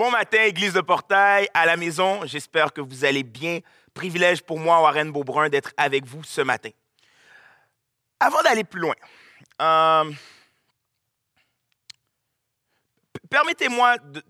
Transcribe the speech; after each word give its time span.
Bon 0.00 0.10
matin, 0.10 0.44
Église 0.44 0.72
de 0.72 0.80
Portail, 0.80 1.46
à 1.52 1.66
la 1.66 1.76
maison. 1.76 2.24
J'espère 2.24 2.72
que 2.72 2.80
vous 2.80 3.04
allez 3.04 3.22
bien. 3.22 3.58
Privilège 3.92 4.40
pour 4.40 4.58
moi, 4.58 4.80
Warren 4.80 5.12
Beaubrun, 5.12 5.50
d'être 5.50 5.74
avec 5.76 6.06
vous 6.06 6.24
ce 6.24 6.40
matin. 6.40 6.70
Avant 8.18 8.40
d'aller 8.40 8.64
plus 8.64 8.80
loin, 8.80 8.94
euh, 9.60 10.10
permettez-moi 13.28 13.98
de, 13.98 14.22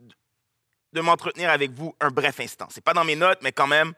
de 0.93 1.01
m'entretenir 1.01 1.51
avec 1.51 1.71
vous 1.71 1.95
un 2.01 2.11
bref 2.11 2.41
instant. 2.41 2.67
Ce 2.69 2.79
n'est 2.79 2.83
pas 2.83 2.93
dans 2.93 3.05
mes 3.05 3.15
notes, 3.15 3.39
mais 3.41 3.53
quand 3.53 3.69
même. 3.69 3.93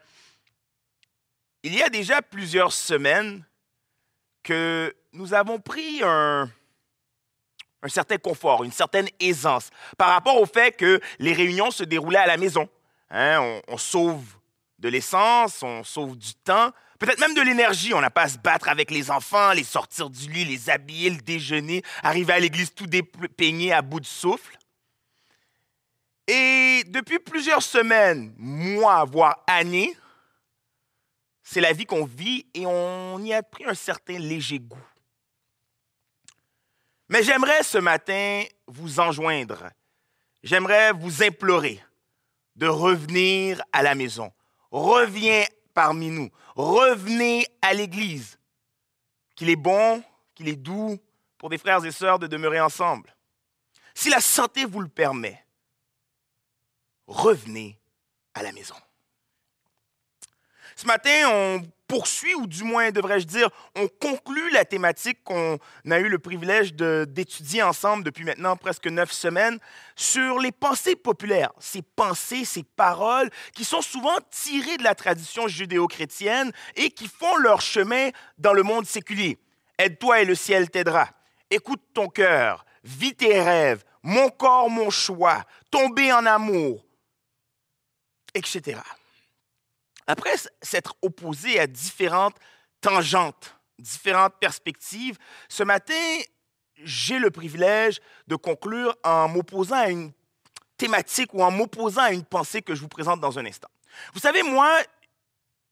Il 1.62 1.74
y 1.74 1.82
a 1.82 1.88
déjà 1.88 2.20
plusieurs 2.20 2.74
semaines 2.74 3.46
que 4.42 4.94
nous 5.14 5.32
avons 5.32 5.58
pris 5.58 6.02
un, 6.04 6.50
un 7.82 7.88
certain 7.88 8.16
confort, 8.16 8.64
une 8.64 8.72
certaine 8.72 9.08
aisance 9.20 9.70
par 9.98 10.10
rapport 10.10 10.40
au 10.40 10.46
fait 10.46 10.76
que 10.76 11.00
les 11.18 11.32
réunions 11.32 11.70
se 11.70 11.84
déroulaient 11.84 12.18
à 12.18 12.26
la 12.26 12.36
maison. 12.36 12.68
Hein, 13.10 13.60
on, 13.68 13.76
sauve 13.76 14.24
de 14.78 14.88
l'essence, 14.88 15.62
on 15.62 15.84
sauve 15.84 16.16
du 16.16 16.34
temps, 16.34 16.70
peut-être 16.98 17.20
même 17.20 17.34
de 17.34 17.42
l'énergie. 17.42 17.92
On 17.92 18.00
n'a 18.00 18.10
pas 18.10 18.22
à 18.22 18.28
se 18.28 18.38
battre 18.38 18.68
avec 18.68 18.90
les 18.90 19.10
enfants, 19.10 19.52
les 19.52 19.64
sortir 19.64 20.08
du 20.08 20.30
lit, 20.30 20.44
les 20.44 20.70
habiller, 20.70 21.10
le 21.10 21.20
déjeuner, 21.20 21.82
arriver 22.02 22.32
à 22.32 22.40
l'église 22.40 22.72
tout 22.72 22.86
dépeigné 22.86 23.72
à 23.72 23.82
bout 23.82 24.00
de 24.00 24.06
souffle. 24.06 24.56
Et 26.28 26.84
depuis 26.86 27.18
plusieurs 27.18 27.62
semaines, 27.62 28.32
mois, 28.38 29.04
voire 29.04 29.42
années, 29.46 29.94
c'est 31.42 31.60
la 31.60 31.72
vie 31.72 31.84
qu'on 31.84 32.06
vit 32.06 32.46
et 32.54 32.64
on 32.64 33.18
y 33.18 33.34
a 33.34 33.42
pris 33.42 33.64
un 33.66 33.74
certain 33.74 34.18
léger 34.18 34.60
goût. 34.60 34.78
Mais 37.12 37.22
j'aimerais 37.22 37.62
ce 37.62 37.76
matin 37.76 38.42
vous 38.66 38.98
enjoindre, 38.98 39.68
j'aimerais 40.42 40.92
vous 40.92 41.22
implorer 41.22 41.78
de 42.56 42.66
revenir 42.66 43.60
à 43.70 43.82
la 43.82 43.94
maison. 43.94 44.32
Reviens 44.70 45.44
parmi 45.74 46.08
nous, 46.08 46.30
revenez 46.54 47.46
à 47.60 47.74
l'Église. 47.74 48.38
Qu'il 49.34 49.50
est 49.50 49.56
bon, 49.56 50.02
qu'il 50.34 50.48
est 50.48 50.56
doux 50.56 50.98
pour 51.36 51.50
des 51.50 51.58
frères 51.58 51.84
et 51.84 51.92
sœurs 51.92 52.18
de 52.18 52.26
demeurer 52.26 52.62
ensemble. 52.62 53.14
Si 53.94 54.08
la 54.08 54.22
santé 54.22 54.64
vous 54.64 54.80
le 54.80 54.88
permet, 54.88 55.44
revenez 57.06 57.78
à 58.32 58.42
la 58.42 58.52
maison. 58.52 58.76
Ce 60.82 60.86
matin, 60.88 61.28
on 61.30 61.62
poursuit, 61.86 62.34
ou 62.34 62.48
du 62.48 62.64
moins, 62.64 62.90
devrais-je 62.90 63.24
dire, 63.24 63.48
on 63.76 63.86
conclut 63.86 64.50
la 64.50 64.64
thématique 64.64 65.22
qu'on 65.22 65.60
a 65.88 65.98
eu 66.00 66.08
le 66.08 66.18
privilège 66.18 66.74
d'étudier 66.74 67.62
ensemble 67.62 68.02
depuis 68.02 68.24
maintenant 68.24 68.56
presque 68.56 68.88
neuf 68.88 69.12
semaines 69.12 69.60
sur 69.94 70.40
les 70.40 70.50
pensées 70.50 70.96
populaires, 70.96 71.52
ces 71.60 71.82
pensées, 71.82 72.44
ces 72.44 72.64
paroles 72.64 73.30
qui 73.54 73.64
sont 73.64 73.80
souvent 73.80 74.16
tirées 74.32 74.76
de 74.76 74.82
la 74.82 74.96
tradition 74.96 75.46
judéo-chrétienne 75.46 76.50
et 76.74 76.90
qui 76.90 77.06
font 77.06 77.36
leur 77.36 77.60
chemin 77.60 78.08
dans 78.36 78.52
le 78.52 78.64
monde 78.64 78.84
séculier. 78.84 79.38
Aide-toi 79.78 80.22
et 80.22 80.24
le 80.24 80.34
ciel 80.34 80.68
t'aidera. 80.68 81.08
Écoute 81.48 81.82
ton 81.94 82.08
cœur, 82.08 82.64
vis 82.82 83.14
tes 83.14 83.40
rêves, 83.40 83.84
mon 84.02 84.30
corps, 84.30 84.68
mon 84.68 84.90
choix, 84.90 85.44
tomber 85.70 86.12
en 86.12 86.26
amour, 86.26 86.84
etc. 88.34 88.80
Après 90.06 90.34
s'être 90.62 90.94
opposé 91.02 91.58
à 91.58 91.66
différentes 91.66 92.36
tangentes, 92.80 93.56
différentes 93.78 94.34
perspectives, 94.40 95.18
ce 95.48 95.62
matin, 95.62 96.20
j'ai 96.76 97.18
le 97.18 97.30
privilège 97.30 98.00
de 98.26 98.36
conclure 98.36 98.96
en 99.04 99.28
m'opposant 99.28 99.76
à 99.76 99.88
une 99.88 100.12
thématique 100.76 101.32
ou 101.34 101.42
en 101.42 101.50
m'opposant 101.50 102.02
à 102.02 102.12
une 102.12 102.24
pensée 102.24 102.62
que 102.62 102.74
je 102.74 102.80
vous 102.80 102.88
présente 102.88 103.20
dans 103.20 103.38
un 103.38 103.46
instant. 103.46 103.68
Vous 104.14 104.20
savez, 104.20 104.42
moi, 104.42 104.78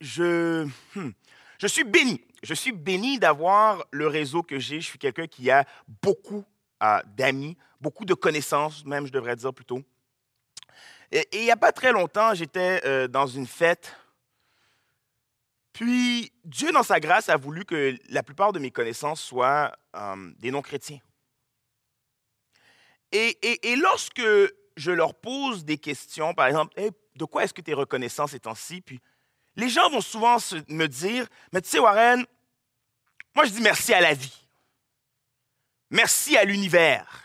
je, 0.00 0.66
hmm, 0.94 1.10
je 1.58 1.66
suis 1.66 1.84
béni. 1.84 2.20
Je 2.42 2.54
suis 2.54 2.72
béni 2.72 3.18
d'avoir 3.18 3.84
le 3.90 4.06
réseau 4.06 4.42
que 4.42 4.58
j'ai. 4.58 4.80
Je 4.80 4.86
suis 4.86 4.98
quelqu'un 4.98 5.26
qui 5.26 5.50
a 5.50 5.66
beaucoup 6.02 6.44
euh, 6.82 7.00
d'amis, 7.16 7.56
beaucoup 7.80 8.04
de 8.04 8.14
connaissances, 8.14 8.84
même, 8.86 9.06
je 9.06 9.12
devrais 9.12 9.36
dire 9.36 9.52
plutôt. 9.52 9.82
Et, 11.12 11.28
il 11.32 11.42
n'y 11.42 11.50
a 11.50 11.56
pas 11.56 11.72
très 11.72 11.92
longtemps, 11.92 12.34
j'étais 12.34 12.80
euh, 12.86 13.08
dans 13.08 13.26
une 13.26 13.46
fête 13.46 13.94
puis, 15.72 16.32
Dieu, 16.44 16.72
dans 16.72 16.82
sa 16.82 17.00
grâce, 17.00 17.28
a 17.28 17.36
voulu 17.36 17.64
que 17.64 17.96
la 18.08 18.22
plupart 18.22 18.52
de 18.52 18.58
mes 18.58 18.70
connaissances 18.70 19.20
soient 19.20 19.72
euh, 19.96 20.32
des 20.38 20.50
non-chrétiens. 20.50 21.00
Et, 23.12 23.76
lorsque 23.76 24.22
je 24.76 24.90
leur 24.90 25.14
pose 25.14 25.64
des 25.64 25.78
questions, 25.78 26.32
par 26.34 26.46
exemple, 26.46 26.74
de 27.16 27.24
quoi 27.24 27.44
est-ce 27.44 27.54
que 27.54 27.60
tu 27.60 27.70
es 27.70 27.74
reconnaissant 27.74 28.26
ces 28.26 28.40
temps-ci? 28.40 28.80
Puis, 28.80 29.00
les 29.56 29.68
gens 29.68 29.90
vont 29.90 30.00
souvent 30.00 30.36
me 30.68 30.86
dire, 30.86 31.26
mais 31.52 31.60
tu 31.60 31.70
sais, 31.70 31.78
Warren, 31.78 32.24
moi, 33.34 33.44
je 33.44 33.50
dis 33.50 33.60
merci 33.60 33.92
à 33.92 34.00
la 34.00 34.14
vie. 34.14 34.46
Merci 35.90 36.36
à 36.36 36.44
l'univers. 36.44 37.24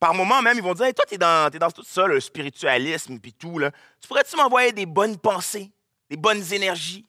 Par 0.00 0.14
moments 0.14 0.42
même, 0.42 0.56
ils 0.56 0.62
vont 0.62 0.74
dire, 0.74 0.92
toi, 0.94 1.04
tu 1.06 1.14
es 1.14 1.18
dans, 1.18 1.70
tout 1.74 1.84
ça, 1.84 2.06
le 2.06 2.20
spiritualisme, 2.20 3.18
puis 3.18 3.32
tout. 3.32 3.60
Tu 4.00 4.08
pourrais-tu 4.08 4.36
m'envoyer 4.36 4.72
des 4.72 4.86
bonnes 4.86 5.18
pensées, 5.18 5.70
des 6.08 6.16
bonnes 6.16 6.42
énergies? 6.52 7.06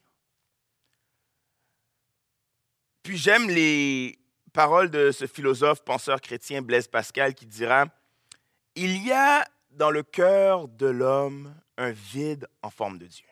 Puis 3.05 3.17
j'aime 3.17 3.51
les 3.51 4.17
paroles 4.51 4.89
de 4.89 5.11
ce 5.11 5.27
philosophe, 5.27 5.83
penseur 5.85 6.19
chrétien 6.19 6.63
Blaise 6.63 6.87
Pascal 6.87 7.35
qui 7.35 7.45
dira, 7.45 7.85
Il 8.73 9.05
y 9.05 9.11
a 9.11 9.45
dans 9.69 9.91
le 9.91 10.01
cœur 10.01 10.67
de 10.67 10.87
l'homme 10.87 11.53
un 11.77 11.91
vide 11.91 12.47
en 12.63 12.71
forme 12.71 12.97
de 12.97 13.05
Dieu. 13.05 13.27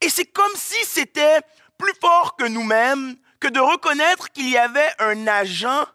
Et 0.00 0.08
c'est 0.08 0.26
comme 0.26 0.56
si 0.56 0.84
c'était 0.84 1.42
plus 1.78 1.94
fort 2.00 2.34
que 2.34 2.48
nous-mêmes 2.48 3.18
que 3.38 3.46
de 3.46 3.60
reconnaître 3.60 4.32
qu'il 4.32 4.50
y 4.50 4.56
avait 4.58 4.90
un 4.98 5.28
agent 5.28 5.86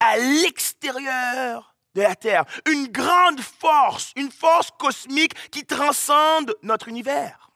à 0.00 0.16
l'extérieur 0.16 1.76
de 1.94 2.02
la 2.02 2.16
Terre, 2.16 2.44
une 2.66 2.88
grande 2.88 3.40
force, 3.40 4.10
une 4.16 4.32
force 4.32 4.72
cosmique 4.76 5.50
qui 5.52 5.64
transcende 5.64 6.52
notre 6.64 6.88
univers. 6.88 7.53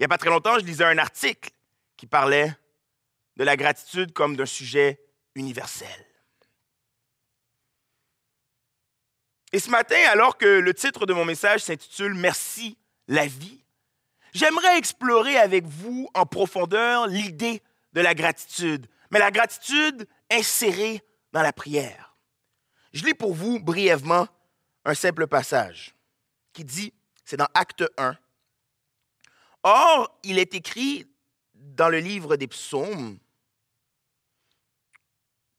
Il 0.00 0.04
n'y 0.04 0.06
a 0.06 0.08
pas 0.08 0.16
très 0.16 0.30
longtemps, 0.30 0.58
je 0.58 0.64
lisais 0.64 0.84
un 0.84 0.96
article 0.96 1.50
qui 1.98 2.06
parlait 2.06 2.56
de 3.36 3.44
la 3.44 3.54
gratitude 3.54 4.14
comme 4.14 4.34
d'un 4.34 4.46
sujet 4.46 4.98
universel. 5.34 6.06
Et 9.52 9.58
ce 9.58 9.68
matin, 9.68 9.98
alors 10.10 10.38
que 10.38 10.46
le 10.46 10.72
titre 10.72 11.04
de 11.04 11.12
mon 11.12 11.26
message 11.26 11.60
s'intitule 11.60 12.14
Merci 12.14 12.78
la 13.08 13.26
vie, 13.26 13.62
j'aimerais 14.32 14.78
explorer 14.78 15.36
avec 15.36 15.66
vous 15.66 16.08
en 16.14 16.24
profondeur 16.24 17.06
l'idée 17.06 17.60
de 17.92 18.00
la 18.00 18.14
gratitude, 18.14 18.86
mais 19.10 19.18
la 19.18 19.30
gratitude 19.30 20.08
insérée 20.30 21.02
dans 21.32 21.42
la 21.42 21.52
prière. 21.52 22.16
Je 22.94 23.04
lis 23.04 23.12
pour 23.12 23.34
vous 23.34 23.60
brièvement 23.60 24.28
un 24.86 24.94
simple 24.94 25.26
passage 25.26 25.94
qui 26.54 26.64
dit, 26.64 26.94
c'est 27.22 27.36
dans 27.36 27.48
Acte 27.52 27.84
1, 27.98 28.16
Or, 29.62 30.18
il 30.22 30.38
est 30.38 30.54
écrit 30.54 31.06
dans 31.54 31.88
le 31.88 31.98
livre 31.98 32.36
des 32.36 32.48
psaumes 32.48 33.18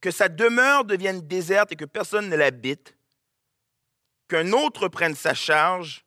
que 0.01 0.11
sa 0.11 0.27
demeure 0.27 0.83
devienne 0.83 1.21
déserte 1.21 1.71
et 1.71 1.75
que 1.75 1.85
personne 1.85 2.27
ne 2.27 2.35
l'habite, 2.35 2.97
qu'un 4.27 4.51
autre 4.51 4.87
prenne 4.87 5.15
sa 5.15 5.35
charge. 5.35 6.03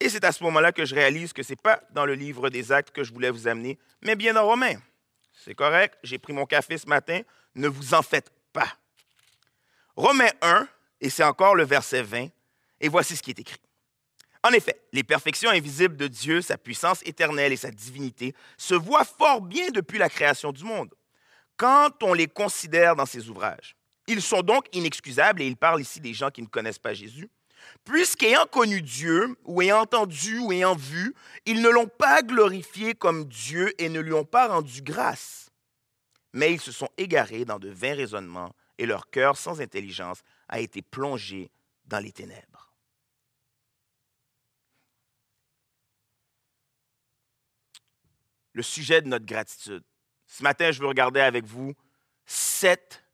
Et 0.00 0.08
c'est 0.08 0.24
à 0.24 0.32
ce 0.32 0.42
moment-là 0.44 0.72
que 0.72 0.86
je 0.86 0.94
réalise 0.94 1.32
que 1.32 1.42
ce 1.42 1.52
n'est 1.52 1.56
pas 1.56 1.80
dans 1.90 2.06
le 2.06 2.14
livre 2.14 2.48
des 2.48 2.72
actes 2.72 2.90
que 2.90 3.04
je 3.04 3.12
voulais 3.12 3.30
vous 3.30 3.46
amener, 3.46 3.78
mais 4.00 4.16
bien 4.16 4.32
dans 4.32 4.46
Romains. 4.46 4.80
C'est 5.32 5.54
correct, 5.54 5.98
j'ai 6.02 6.18
pris 6.18 6.32
mon 6.32 6.46
café 6.46 6.78
ce 6.78 6.86
matin, 6.86 7.20
ne 7.54 7.68
vous 7.68 7.92
en 7.92 8.02
faites 8.02 8.32
pas. 8.52 8.76
Romains 9.94 10.32
1, 10.40 10.66
et 11.00 11.10
c'est 11.10 11.22
encore 11.22 11.54
le 11.54 11.64
verset 11.64 12.02
20, 12.02 12.28
et 12.80 12.88
voici 12.88 13.16
ce 13.16 13.22
qui 13.22 13.30
est 13.30 13.38
écrit. 13.38 13.60
En 14.44 14.50
effet, 14.50 14.78
les 14.92 15.02
perfections 15.02 15.48
invisibles 15.48 15.96
de 15.96 16.06
Dieu, 16.06 16.42
sa 16.42 16.58
puissance 16.58 17.00
éternelle 17.06 17.54
et 17.54 17.56
sa 17.56 17.70
divinité 17.70 18.34
se 18.58 18.74
voient 18.74 19.06
fort 19.06 19.40
bien 19.40 19.70
depuis 19.70 19.96
la 19.96 20.10
création 20.10 20.52
du 20.52 20.64
monde, 20.64 20.94
quand 21.56 22.02
on 22.02 22.12
les 22.12 22.26
considère 22.26 22.94
dans 22.94 23.06
ses 23.06 23.30
ouvrages. 23.30 23.74
Ils 24.06 24.20
sont 24.20 24.42
donc 24.42 24.66
inexcusables, 24.74 25.40
et 25.40 25.46
il 25.46 25.56
parle 25.56 25.80
ici 25.80 25.98
des 25.98 26.12
gens 26.12 26.30
qui 26.30 26.42
ne 26.42 26.46
connaissent 26.46 26.78
pas 26.78 26.92
Jésus, 26.92 27.30
puisqu'ayant 27.84 28.44
connu 28.44 28.82
Dieu, 28.82 29.34
ou 29.44 29.62
ayant 29.62 29.80
entendu, 29.80 30.38
ou 30.40 30.52
ayant 30.52 30.76
vu, 30.76 31.14
ils 31.46 31.62
ne 31.62 31.70
l'ont 31.70 31.88
pas 31.88 32.20
glorifié 32.20 32.94
comme 32.94 33.24
Dieu 33.24 33.72
et 33.78 33.88
ne 33.88 34.00
lui 34.00 34.12
ont 34.12 34.26
pas 34.26 34.48
rendu 34.48 34.82
grâce. 34.82 35.48
Mais 36.34 36.52
ils 36.52 36.60
se 36.60 36.70
sont 36.70 36.90
égarés 36.98 37.46
dans 37.46 37.58
de 37.58 37.70
vains 37.70 37.94
raisonnements, 37.94 38.54
et 38.76 38.84
leur 38.84 39.08
cœur 39.08 39.38
sans 39.38 39.62
intelligence 39.62 40.18
a 40.50 40.60
été 40.60 40.82
plongé 40.82 41.50
dans 41.86 42.00
les 42.00 42.12
ténèbres. 42.12 42.73
Le 48.54 48.62
sujet 48.62 49.02
de 49.02 49.08
notre 49.08 49.26
gratitude. 49.26 49.84
Ce 50.26 50.42
matin, 50.42 50.72
je 50.72 50.80
veux 50.80 50.86
regarder 50.86 51.20
avec 51.20 51.44
vous 51.44 51.74
sept 52.24 53.04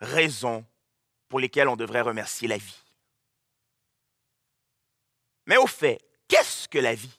raisons 0.00 0.64
pour 1.28 1.38
lesquels 1.38 1.68
on 1.68 1.76
devrait 1.76 2.00
remercier 2.00 2.48
la 2.48 2.56
vie. 2.56 2.82
Mais 5.46 5.58
au 5.58 5.66
fait, 5.66 6.00
qu'est-ce 6.26 6.68
que 6.68 6.78
la 6.78 6.94
vie? 6.94 7.18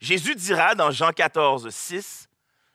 Jésus 0.00 0.34
dira 0.34 0.74
dans 0.74 0.90
Jean 0.90 1.12
14, 1.12 1.70
6, 1.70 2.28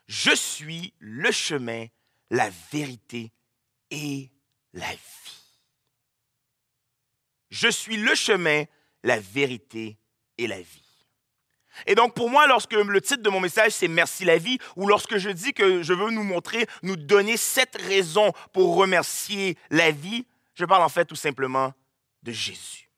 Je 0.08 0.34
suis 0.34 0.94
le 0.98 1.32
chemin, 1.32 1.86
la 2.32 2.50
vérité 2.72 3.32
et 3.92 4.32
la 4.74 4.90
vie. 4.90 5.40
Je 7.52 7.68
suis 7.68 7.98
le 7.98 8.16
chemin, 8.16 8.64
la 9.04 9.20
vérité 9.20 9.99
et 10.40 10.48
la 10.48 10.60
vie. 10.62 10.84
Et 11.86 11.96
donc 11.96 12.14
pour 12.16 12.30
moi, 12.30 12.48
lorsque 12.48 12.74
le 12.74 13.02
titre 13.02 13.22
de 13.22 13.30
mon 13.30 13.40
message, 13.40 13.74
c'est 13.74 13.88
Merci 13.88 14.26
la 14.26 14.38
vie, 14.38 14.58
ou 14.76 14.88
lorsque 14.88 15.18
je 15.18 15.30
dis 15.30 15.54
que 15.54 15.84
je 15.84 15.94
veux 15.94 16.10
nous 16.10 16.24
montrer, 16.24 16.66
nous 16.82 16.96
donner 16.96 17.38
sept 17.38 17.78
raisons 17.80 18.32
pour 18.54 18.76
remercier 18.76 19.58
la 19.70 19.92
vie, 19.92 20.26
je 20.56 20.66
parle 20.66 20.84
en 20.84 20.90
fait 20.90 21.06
tout 21.06 21.16
simplement 21.16 21.74
de 22.24 22.32
Jésus. 22.32 22.90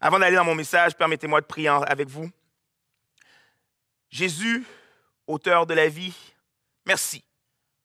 Avant 0.00 0.18
d'aller 0.18 0.36
dans 0.36 0.44
mon 0.44 0.54
message, 0.54 0.94
permettez-moi 0.96 1.40
de 1.40 1.46
prier 1.46 1.68
avec 1.68 2.08
vous. 2.08 2.30
Jésus, 4.10 4.64
auteur 5.26 5.66
de 5.66 5.74
la 5.74 5.88
vie, 5.88 6.14
merci 6.86 7.24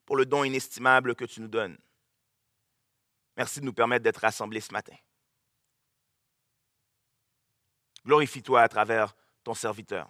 pour 0.06 0.16
le 0.16 0.25
don 0.25 0.44
inestimable 0.44 1.16
que 1.16 1.25
tu 1.25 1.42
nous 1.42 1.48
donnes. 1.48 1.78
Merci 3.36 3.62
de 3.62 3.66
nous 3.66 3.74
permettre 3.74 4.04
d'être 4.04 4.18
rassemblés 4.18 4.62
ce 4.62 4.72
matin. 4.72 4.94
Glorifie-toi 8.05 8.61
à 8.61 8.67
travers 8.67 9.15
ton 9.44 9.53
serviteur. 9.53 10.09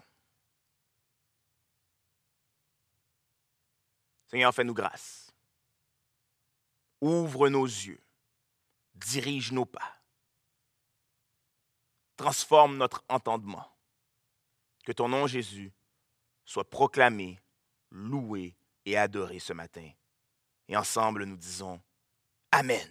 Seigneur, 4.26 4.54
fais-nous 4.54 4.74
grâce. 4.74 5.32
Ouvre 7.02 7.50
nos 7.50 7.66
yeux. 7.66 8.02
Dirige 8.96 9.52
nos 9.52 9.66
pas. 9.66 10.02
Transforme 12.16 12.78
notre 12.78 13.04
entendement. 13.10 13.70
Que 14.86 14.92
ton 14.92 15.10
nom, 15.10 15.28
Jésus, 15.28 15.72
soit 16.46 16.70
proclamé, 16.70 17.40
loué 17.92 18.56
et 18.86 18.98
adoré 18.98 19.40
ce 19.40 19.54
matin. 19.54 19.90
Et 20.68 20.76
ensemble, 20.76 21.26
nous 21.26 21.38
disons 21.38 21.82
Amen. 22.52 22.88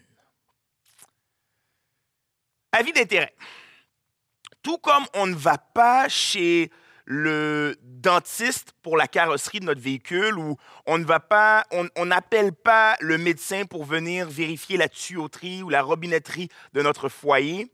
Avis 2.72 2.93
d'intérêt. 2.93 3.34
Tout 4.62 4.79
comme 4.79 5.05
on 5.14 5.26
ne 5.26 5.35
va 5.35 5.59
pas 5.59 6.09
chez 6.09 6.70
le 7.05 7.76
dentiste 7.82 8.75
pour 8.82 8.97
la 8.97 9.09
carrosserie 9.09 9.61
de 9.61 9.64
notre 9.64 9.81
véhicule 9.81 10.38
ou 10.38 10.56
on 10.87 10.99
ne 10.99 11.05
va 11.05 11.20
pas, 11.20 11.64
on 11.97 12.06
n'appelle 12.06 12.53
pas 12.53 12.97
le 13.00 13.19
médecin 13.19 13.64
pour 13.64 13.85
venir 13.85 14.29
vérifier 14.29 14.76
la 14.76 14.88
tuyauterie 14.88 15.62
ou 15.62 15.69
la 15.69 15.82
robinetterie 15.82 16.49
de 16.75 16.82
notre 16.82 17.09
foyer. 17.09 17.73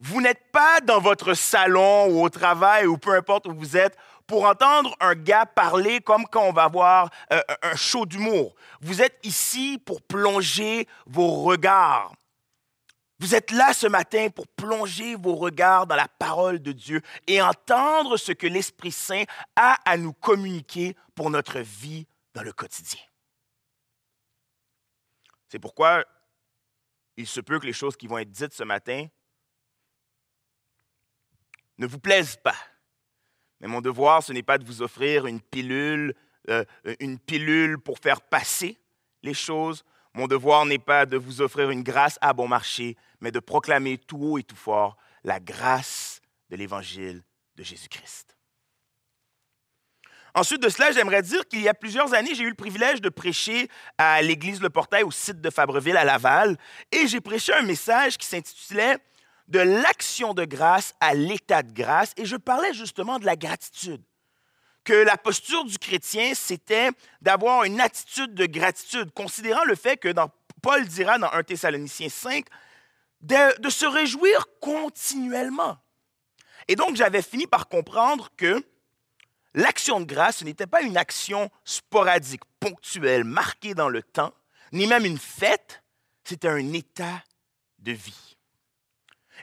Vous 0.00 0.20
n'êtes 0.20 0.50
pas 0.50 0.80
dans 0.80 1.00
votre 1.00 1.34
salon 1.34 2.06
ou 2.06 2.24
au 2.24 2.30
travail 2.30 2.86
ou 2.86 2.96
peu 2.96 3.14
importe 3.14 3.46
où 3.46 3.54
vous 3.54 3.76
êtes 3.76 3.96
pour 4.26 4.46
entendre 4.46 4.96
un 5.00 5.14
gars 5.14 5.44
parler 5.44 6.00
comme 6.00 6.24
quand 6.26 6.44
on 6.44 6.52
va 6.52 6.68
voir 6.68 7.10
euh, 7.32 7.40
un 7.62 7.76
show 7.76 8.06
d'humour. 8.06 8.54
Vous 8.80 9.02
êtes 9.02 9.18
ici 9.24 9.80
pour 9.84 10.00
plonger 10.02 10.88
vos 11.06 11.42
regards 11.42 12.14
vous 13.20 13.34
êtes 13.34 13.50
là 13.50 13.74
ce 13.74 13.86
matin 13.86 14.28
pour 14.30 14.48
plonger 14.48 15.14
vos 15.14 15.36
regards 15.36 15.86
dans 15.86 15.94
la 15.94 16.08
parole 16.08 16.58
de 16.58 16.72
Dieu 16.72 17.02
et 17.26 17.42
entendre 17.42 18.16
ce 18.16 18.32
que 18.32 18.46
l'Esprit 18.46 18.92
Saint 18.92 19.24
a 19.56 19.76
à 19.84 19.98
nous 19.98 20.14
communiquer 20.14 20.96
pour 21.14 21.28
notre 21.28 21.60
vie 21.60 22.06
dans 22.32 22.42
le 22.42 22.52
quotidien. 22.52 23.00
C'est 25.48 25.58
pourquoi 25.58 26.04
il 27.18 27.26
se 27.26 27.40
peut 27.40 27.58
que 27.58 27.66
les 27.66 27.74
choses 27.74 27.96
qui 27.96 28.06
vont 28.06 28.18
être 28.18 28.30
dites 28.30 28.54
ce 28.54 28.64
matin 28.64 29.06
ne 31.76 31.86
vous 31.86 31.98
plaisent 31.98 32.38
pas. 32.42 32.56
Mais 33.60 33.68
mon 33.68 33.82
devoir, 33.82 34.22
ce 34.22 34.32
n'est 34.32 34.42
pas 34.42 34.56
de 34.56 34.64
vous 34.64 34.80
offrir 34.80 35.26
une 35.26 35.42
pilule, 35.42 36.14
euh, 36.48 36.64
une 37.00 37.18
pilule 37.18 37.78
pour 37.78 37.98
faire 37.98 38.22
passer 38.22 38.78
les 39.22 39.34
choses, 39.34 39.84
mon 40.14 40.26
devoir 40.26 40.66
n'est 40.66 40.78
pas 40.78 41.06
de 41.06 41.16
vous 41.16 41.40
offrir 41.40 41.70
une 41.70 41.82
grâce 41.82 42.18
à 42.20 42.32
bon 42.32 42.48
marché, 42.48 42.96
mais 43.20 43.30
de 43.30 43.38
proclamer 43.38 43.98
tout 43.98 44.18
haut 44.18 44.38
et 44.38 44.42
tout 44.42 44.56
fort 44.56 44.96
la 45.22 45.38
grâce 45.38 46.20
de 46.50 46.56
l'Évangile 46.56 47.22
de 47.56 47.62
Jésus-Christ. 47.62 48.36
Ensuite 50.34 50.62
de 50.62 50.68
cela, 50.68 50.92
j'aimerais 50.92 51.22
dire 51.22 51.46
qu'il 51.48 51.60
y 51.60 51.68
a 51.68 51.74
plusieurs 51.74 52.14
années, 52.14 52.34
j'ai 52.34 52.44
eu 52.44 52.50
le 52.50 52.54
privilège 52.54 53.00
de 53.00 53.08
prêcher 53.08 53.68
à 53.98 54.22
l'église 54.22 54.60
Le 54.60 54.70
Portail 54.70 55.02
au 55.02 55.10
site 55.10 55.40
de 55.40 55.50
Fabreville 55.50 55.96
à 55.96 56.04
Laval, 56.04 56.56
et 56.92 57.08
j'ai 57.08 57.20
prêché 57.20 57.52
un 57.52 57.62
message 57.62 58.16
qui 58.16 58.26
s'intitulait 58.26 58.98
De 59.48 59.58
l'action 59.58 60.32
de 60.32 60.44
grâce 60.44 60.94
à 61.00 61.14
l'état 61.14 61.62
de 61.62 61.72
grâce, 61.72 62.12
et 62.16 62.24
je 62.24 62.36
parlais 62.36 62.72
justement 62.72 63.18
de 63.18 63.26
la 63.26 63.36
gratitude 63.36 64.02
que 64.84 64.92
la 64.92 65.16
posture 65.16 65.64
du 65.64 65.78
chrétien, 65.78 66.32
c'était 66.34 66.90
d'avoir 67.20 67.64
une 67.64 67.80
attitude 67.80 68.34
de 68.34 68.46
gratitude, 68.46 69.12
considérant 69.12 69.64
le 69.64 69.74
fait 69.74 69.96
que 69.96 70.12
Paul 70.62 70.86
dira 70.86 71.18
dans 71.18 71.30
1 71.32 71.42
Thessaloniciens 71.42 72.08
5, 72.08 72.46
de, 73.20 73.60
de 73.60 73.70
se 73.70 73.86
réjouir 73.86 74.46
continuellement. 74.60 75.78
Et 76.68 76.76
donc, 76.76 76.96
j'avais 76.96 77.22
fini 77.22 77.46
par 77.46 77.68
comprendre 77.68 78.30
que 78.36 78.64
l'action 79.54 80.00
de 80.00 80.04
grâce, 80.04 80.38
ce 80.38 80.44
n'était 80.44 80.66
pas 80.66 80.82
une 80.82 80.96
action 80.96 81.50
sporadique, 81.64 82.42
ponctuelle, 82.60 83.24
marquée 83.24 83.74
dans 83.74 83.88
le 83.88 84.02
temps, 84.02 84.32
ni 84.72 84.86
même 84.86 85.04
une 85.04 85.18
fête, 85.18 85.82
c'était 86.24 86.48
un 86.48 86.72
état 86.72 87.22
de 87.78 87.92
vie. 87.92 88.36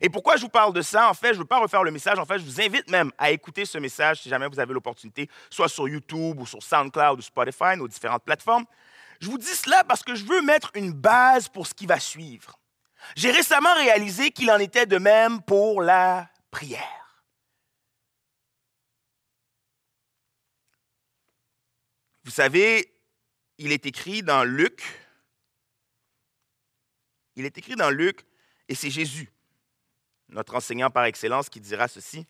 Et 0.02 0.10
pourquoi 0.10 0.36
je 0.38 0.42
vous 0.42 0.50
parle 0.50 0.74
de 0.74 0.82
ça? 0.82 1.10
En 1.10 1.14
fait, 1.14 1.30
je 1.30 1.34
ne 1.34 1.40
veux 1.40 1.46
pas 1.46 1.60
refaire 1.60 1.84
le 1.84 1.92
message. 1.92 2.20
En 2.20 2.26
fait, 2.26 2.40
je 2.40 2.44
vous 2.44 2.62
invite 2.62 2.90
même 2.90 3.12
à 3.18 3.32
écouter 3.32 3.66
ce 3.66 3.78
message 3.78 4.22
si 4.22 4.30
jamais 4.30 4.48
vous 4.48 4.60
avez 4.60 4.74
l'opportunité, 4.74 5.30
soit 5.50 5.70
sur 5.70 5.88
YouTube 5.88 6.40
ou 6.40 6.46
sur 6.46 6.62
SoundCloud 6.62 7.20
ou 7.20 7.22
Spotify, 7.22 7.78
nos 7.78 7.88
différentes 7.88 8.24
plateformes. 8.24 8.66
Je 9.20 9.30
vous 9.30 9.38
dis 9.38 9.46
cela 9.46 9.84
parce 9.84 10.04
que 10.04 10.16
je 10.16 10.26
veux 10.26 10.42
mettre 10.42 10.72
une 10.76 10.92
base 10.92 11.48
pour 11.48 11.66
ce 11.66 11.74
qui 11.74 11.86
va 11.86 12.00
suivre. 12.00 12.60
J'ai 13.16 13.32
récemment 13.32 13.74
réalisé 13.76 14.32
qu'il 14.32 14.52
en 14.52 14.60
était 14.60 14.86
de 14.86 14.98
même 14.98 15.42
pour 15.42 15.82
la 15.82 16.30
prière. 16.52 17.24
Vous 22.24 22.32
savez, 22.32 22.94
il 23.58 23.72
est 23.72 23.86
écrit 23.86 24.22
dans 24.22 24.44
Luc, 24.44 24.84
il 27.36 27.45
est 27.45 27.57
écrit 27.57 27.76
dans 27.76 27.90
Luc, 27.90 28.26
et 28.68 28.76
c'est 28.76 28.90
Jésus 28.90 29.31
notre 30.30 30.56
enseignant 30.56 30.90
par 30.90 31.06
excellence, 31.06 31.50
qui 31.50 31.60
dira 31.60 31.88
ceci. 31.88 32.26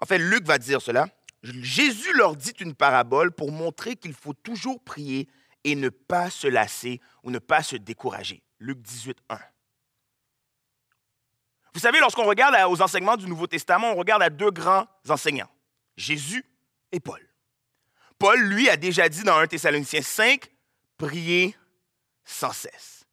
En 0.00 0.06
fait, 0.06 0.18
Luc 0.18 0.44
va 0.44 0.58
dire 0.58 0.80
cela. 0.82 1.08
Jésus 1.42 2.12
leur 2.14 2.36
dit 2.36 2.54
une 2.60 2.74
parabole 2.74 3.30
pour 3.32 3.52
montrer 3.52 3.96
qu'il 3.96 4.14
faut 4.14 4.32
toujours 4.32 4.82
prier 4.82 5.28
et 5.64 5.74
ne 5.74 5.88
pas 5.88 6.30
se 6.30 6.46
lasser 6.46 7.00
ou 7.22 7.30
ne 7.30 7.38
pas 7.38 7.62
se 7.62 7.76
décourager. 7.76 8.42
Luc 8.58 8.80
18, 8.80 9.18
1. 9.28 9.38
Vous 11.74 11.80
savez, 11.80 12.00
lorsqu'on 12.00 12.24
regarde 12.24 12.56
aux 12.70 12.80
enseignements 12.80 13.16
du 13.16 13.26
Nouveau 13.26 13.46
Testament, 13.46 13.92
on 13.92 13.96
regarde 13.96 14.22
à 14.22 14.30
deux 14.30 14.50
grands 14.50 14.86
enseignants, 15.08 15.50
Jésus 15.96 16.44
et 16.90 17.00
Paul. 17.00 17.20
Paul, 18.18 18.40
lui, 18.40 18.68
a 18.70 18.76
déjà 18.76 19.08
dit 19.08 19.22
dans 19.22 19.36
1 19.36 19.46
Thessaloniciens 19.46 20.02
5, 20.02 20.50
priez 20.96 21.54
sans 22.24 22.52
cesse. 22.52 23.04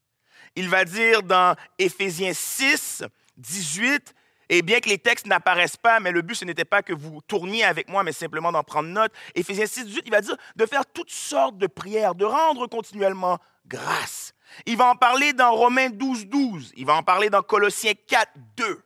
Il 0.55 0.69
va 0.69 0.85
dire 0.85 1.23
dans 1.23 1.57
Éphésiens 1.77 2.33
6, 2.33 3.03
18, 3.37 4.13
et 4.49 4.61
bien 4.61 4.79
que 4.79 4.89
les 4.89 4.97
textes 4.97 5.25
n'apparaissent 5.25 5.77
pas, 5.77 5.99
mais 5.99 6.11
le 6.11 6.21
but, 6.21 6.35
ce 6.35 6.45
n'était 6.45 6.65
pas 6.65 6.83
que 6.83 6.93
vous 6.93 7.21
tourniez 7.27 7.63
avec 7.63 7.89
moi, 7.89 8.03
mais 8.03 8.11
simplement 8.11 8.51
d'en 8.51 8.63
prendre 8.63 8.89
note. 8.89 9.11
Éphésiens 9.35 9.65
6, 9.65 9.85
18, 9.85 10.03
il 10.05 10.11
va 10.11 10.21
dire 10.21 10.37
de 10.55 10.65
faire 10.65 10.85
toutes 10.85 11.11
sortes 11.11 11.57
de 11.57 11.67
prières, 11.67 12.15
de 12.15 12.25
rendre 12.25 12.67
continuellement 12.67 13.39
grâce. 13.65 14.33
Il 14.65 14.77
va 14.77 14.85
en 14.85 14.95
parler 14.95 15.33
dans 15.33 15.53
Romains 15.53 15.89
12, 15.89 16.27
12. 16.27 16.73
Il 16.75 16.85
va 16.85 16.95
en 16.95 17.03
parler 17.03 17.29
dans 17.29 17.41
Colossiens 17.41 17.93
4, 18.07 18.31
2. 18.57 18.83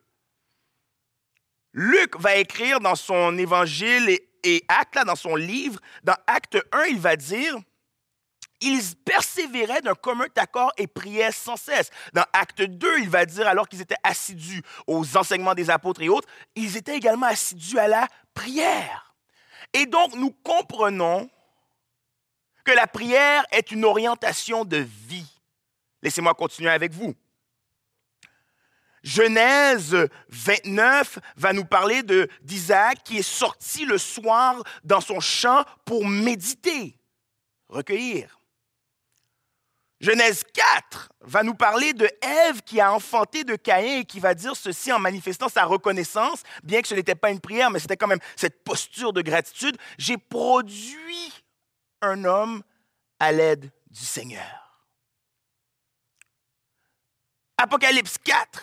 Luc 1.73 2.19
va 2.19 2.35
écrire 2.37 2.79
dans 2.79 2.95
son 2.95 3.37
évangile 3.37 4.09
et, 4.09 4.29
et 4.43 4.63
Actes, 4.67 4.95
là, 4.95 5.03
dans 5.03 5.15
son 5.15 5.35
livre, 5.35 5.79
dans 6.03 6.15
Acte 6.27 6.57
1, 6.71 6.85
il 6.85 6.99
va 6.99 7.15
dire 7.15 7.57
ils 8.61 8.95
persévéraient 9.05 9.81
d'un 9.81 9.95
commun 9.95 10.27
accord 10.35 10.71
et 10.77 10.87
priaient 10.87 11.31
sans 11.31 11.55
cesse. 11.57 11.89
Dans 12.13 12.25
Acte 12.33 12.61
2, 12.61 12.99
il 12.99 13.09
va 13.09 13.25
dire, 13.25 13.47
alors 13.47 13.67
qu'ils 13.67 13.81
étaient 13.81 13.95
assidus 14.03 14.61
aux 14.87 15.17
enseignements 15.17 15.53
des 15.53 15.69
apôtres 15.69 16.01
et 16.01 16.09
autres, 16.09 16.27
ils 16.55 16.77
étaient 16.77 16.95
également 16.95 17.27
assidus 17.27 17.79
à 17.79 17.87
la 17.87 18.07
prière. 18.33 19.15
Et 19.73 19.85
donc, 19.85 20.15
nous 20.15 20.31
comprenons 20.31 21.29
que 22.63 22.71
la 22.71 22.87
prière 22.87 23.45
est 23.51 23.71
une 23.71 23.85
orientation 23.85 24.65
de 24.65 24.77
vie. 24.77 25.31
Laissez-moi 26.01 26.33
continuer 26.33 26.69
avec 26.69 26.91
vous. 26.93 27.15
Genèse 29.03 29.95
29 30.29 31.19
va 31.37 31.53
nous 31.53 31.63
parler 31.63 32.03
d'Isaac 32.41 33.03
qui 33.03 33.19
est 33.19 33.21
sorti 33.21 33.85
le 33.85 33.97
soir 33.97 34.61
dans 34.83 34.99
son 34.99 35.21
champ 35.21 35.63
pour 35.85 36.05
méditer, 36.05 36.97
recueillir. 37.69 38.36
Genèse 39.99 40.43
4 40.53 41.09
va 41.21 41.41
nous 41.41 41.55
parler 41.55 41.93
de 41.93 42.07
Ève 42.21 42.61
qui 42.61 42.79
a 42.79 42.93
enfanté 42.93 43.43
de 43.43 43.55
Caïn 43.55 44.01
et 44.01 44.05
qui 44.05 44.19
va 44.19 44.35
dire 44.35 44.55
ceci 44.55 44.91
en 44.91 44.99
manifestant 44.99 45.49
sa 45.49 45.65
reconnaissance, 45.65 46.43
bien 46.63 46.81
que 46.81 46.87
ce 46.87 46.93
n'était 46.93 47.15
pas 47.15 47.31
une 47.31 47.39
prière, 47.39 47.71
mais 47.71 47.79
c'était 47.79 47.97
quand 47.97 48.07
même 48.07 48.19
cette 48.35 48.63
posture 48.63 49.11
de 49.11 49.21
gratitude. 49.21 49.75
J'ai 49.97 50.17
produit 50.17 51.33
un 52.01 52.25
homme 52.25 52.61
à 53.19 53.31
l'aide 53.31 53.71
du 53.89 54.05
Seigneur. 54.05 54.63
Apocalypse 57.57 58.19
4, 58.23 58.61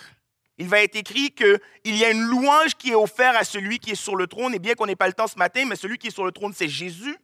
il 0.59 0.69
va 0.69 0.85
être 0.85 0.95
écrit 0.95 1.33
qu'il 1.33 1.59
y 1.85 2.05
a 2.05 2.11
une 2.11 2.23
louange 2.23 2.76
qui 2.76 2.93
est 2.93 2.95
offerte 2.95 3.37
à 3.37 3.43
celui 3.43 3.81
qui 3.81 3.91
est 3.91 3.97
sur 3.97 4.14
le 4.14 4.29
trône, 4.29 4.55
et 4.55 4.61
bien 4.61 4.75
qu'on 4.75 4.87
n'ait 4.87 4.95
pas 4.95 5.09
le 5.09 5.14
temps 5.14 5.26
ce 5.26 5.37
matin, 5.37 5.64
mais 5.67 5.75
celui 5.75 5.99
qui 5.99 6.07
est 6.07 6.12
sur 6.12 6.25
le 6.25 6.31
trône, 6.31 6.53
c'est 6.55 6.69
Jésus. 6.69 7.17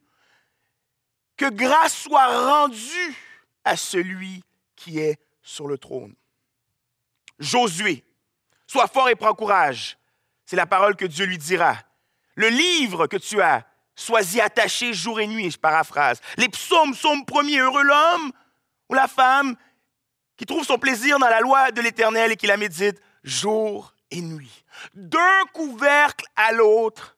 Que 1.37 1.49
grâce 1.49 1.97
soit 1.97 2.27
rendue 2.27 3.17
à 3.65 3.77
celui 3.77 4.43
qui 4.77 4.99
est 4.99 5.19
sur 5.43 5.67
le 5.67 5.79
trône. 5.79 6.15
Josué, 7.39 8.05
sois 8.67 8.89
fort 8.89 9.09
et 9.09 9.17
prends 9.17 9.35
courage. 9.35 9.99
C'est 10.45 10.57
la 10.57 10.67
parole 10.67 10.97
que 10.97 11.05
Dieu 11.05 11.27
lui 11.27 11.39
dira. 11.39 11.77
Le 12.35 12.49
livre 12.49 13.07
que 13.07 13.17
tu 13.17 13.41
as, 13.41 13.67
sois-y 13.95 14.41
attaché 14.41 14.93
jour 14.93 15.21
et 15.21 15.27
nuit, 15.27 15.51
je 15.51 15.59
paraphrase. 15.59 16.21
Les 16.37 16.49
psaumes, 16.49 16.93
psaume 16.93 17.25
premier, 17.25 17.59
heureux 17.59 17.83
l'homme 17.83 18.33
ou 18.89 18.95
la 18.95 19.09
femme 19.09 19.57
qui 20.37 20.47
trouve 20.47 20.65
son 20.65 20.79
plaisir 20.79 21.19
dans 21.19 21.29
la 21.29 21.41
loi 21.41 21.71
de 21.71 21.81
l'Éternel 21.81 22.33
et 22.33 22.37
qui 22.37 22.47
la 22.47 22.57
médite 22.57 23.01
jour 23.23 23.95
et 24.11 24.23
nuit. 24.23 24.65
D'un 24.95 25.45
couvercle 25.53 26.25
à 26.35 26.53
l'autre, 26.53 27.17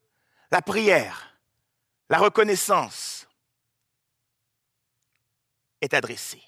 la 0.51 0.61
prière, 0.61 1.39
la 2.11 2.19
reconnaissance, 2.19 3.29
est 5.83 5.93
adressée. 5.93 6.43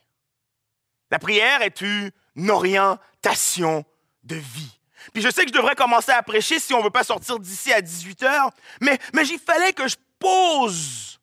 La 1.11 1.19
prière 1.19 1.61
est 1.61 1.83
une 1.83 2.51
orientation 2.51 3.85
de 4.23 4.37
vie. 4.37 4.81
Puis 5.13 5.23
je 5.23 5.31
sais 5.31 5.43
que 5.43 5.51
je 5.51 5.55
devrais 5.55 5.75
commencer 5.75 6.13
à 6.13 6.23
prêcher 6.23 6.59
si 6.59 6.73
on 6.73 6.79
ne 6.79 6.85
veut 6.85 6.91
pas 6.91 7.05
sortir 7.05 7.39
d'ici 7.39 7.73
à 7.73 7.83
18 7.83 8.23
heures, 8.23 8.51
mais, 8.81 8.99
mais 9.13 9.27
il 9.27 9.39
fallait 9.39 9.75
que 9.75 9.87
je 9.87 9.97
pose 10.19 11.21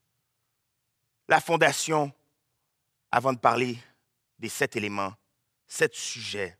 la 1.28 1.42
fondation 1.42 2.14
avant 3.12 3.34
de 3.34 3.40
parler 3.40 3.80
des 4.38 4.50
sept 4.50 4.76
éléments, 4.76 5.14
sept 5.68 5.96
sujets 5.96 6.58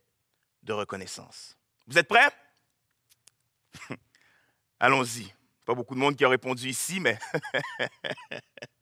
de 0.62 0.72
reconnaissance. 0.72 1.56
Vous 1.86 1.98
êtes 1.98 2.08
prêts? 2.08 2.30
Allons-y. 4.80 5.32
Pas 5.64 5.74
beaucoup 5.74 5.94
de 5.94 6.00
monde 6.00 6.16
qui 6.16 6.24
a 6.24 6.28
répondu 6.28 6.68
ici, 6.68 6.98
mais 6.98 7.18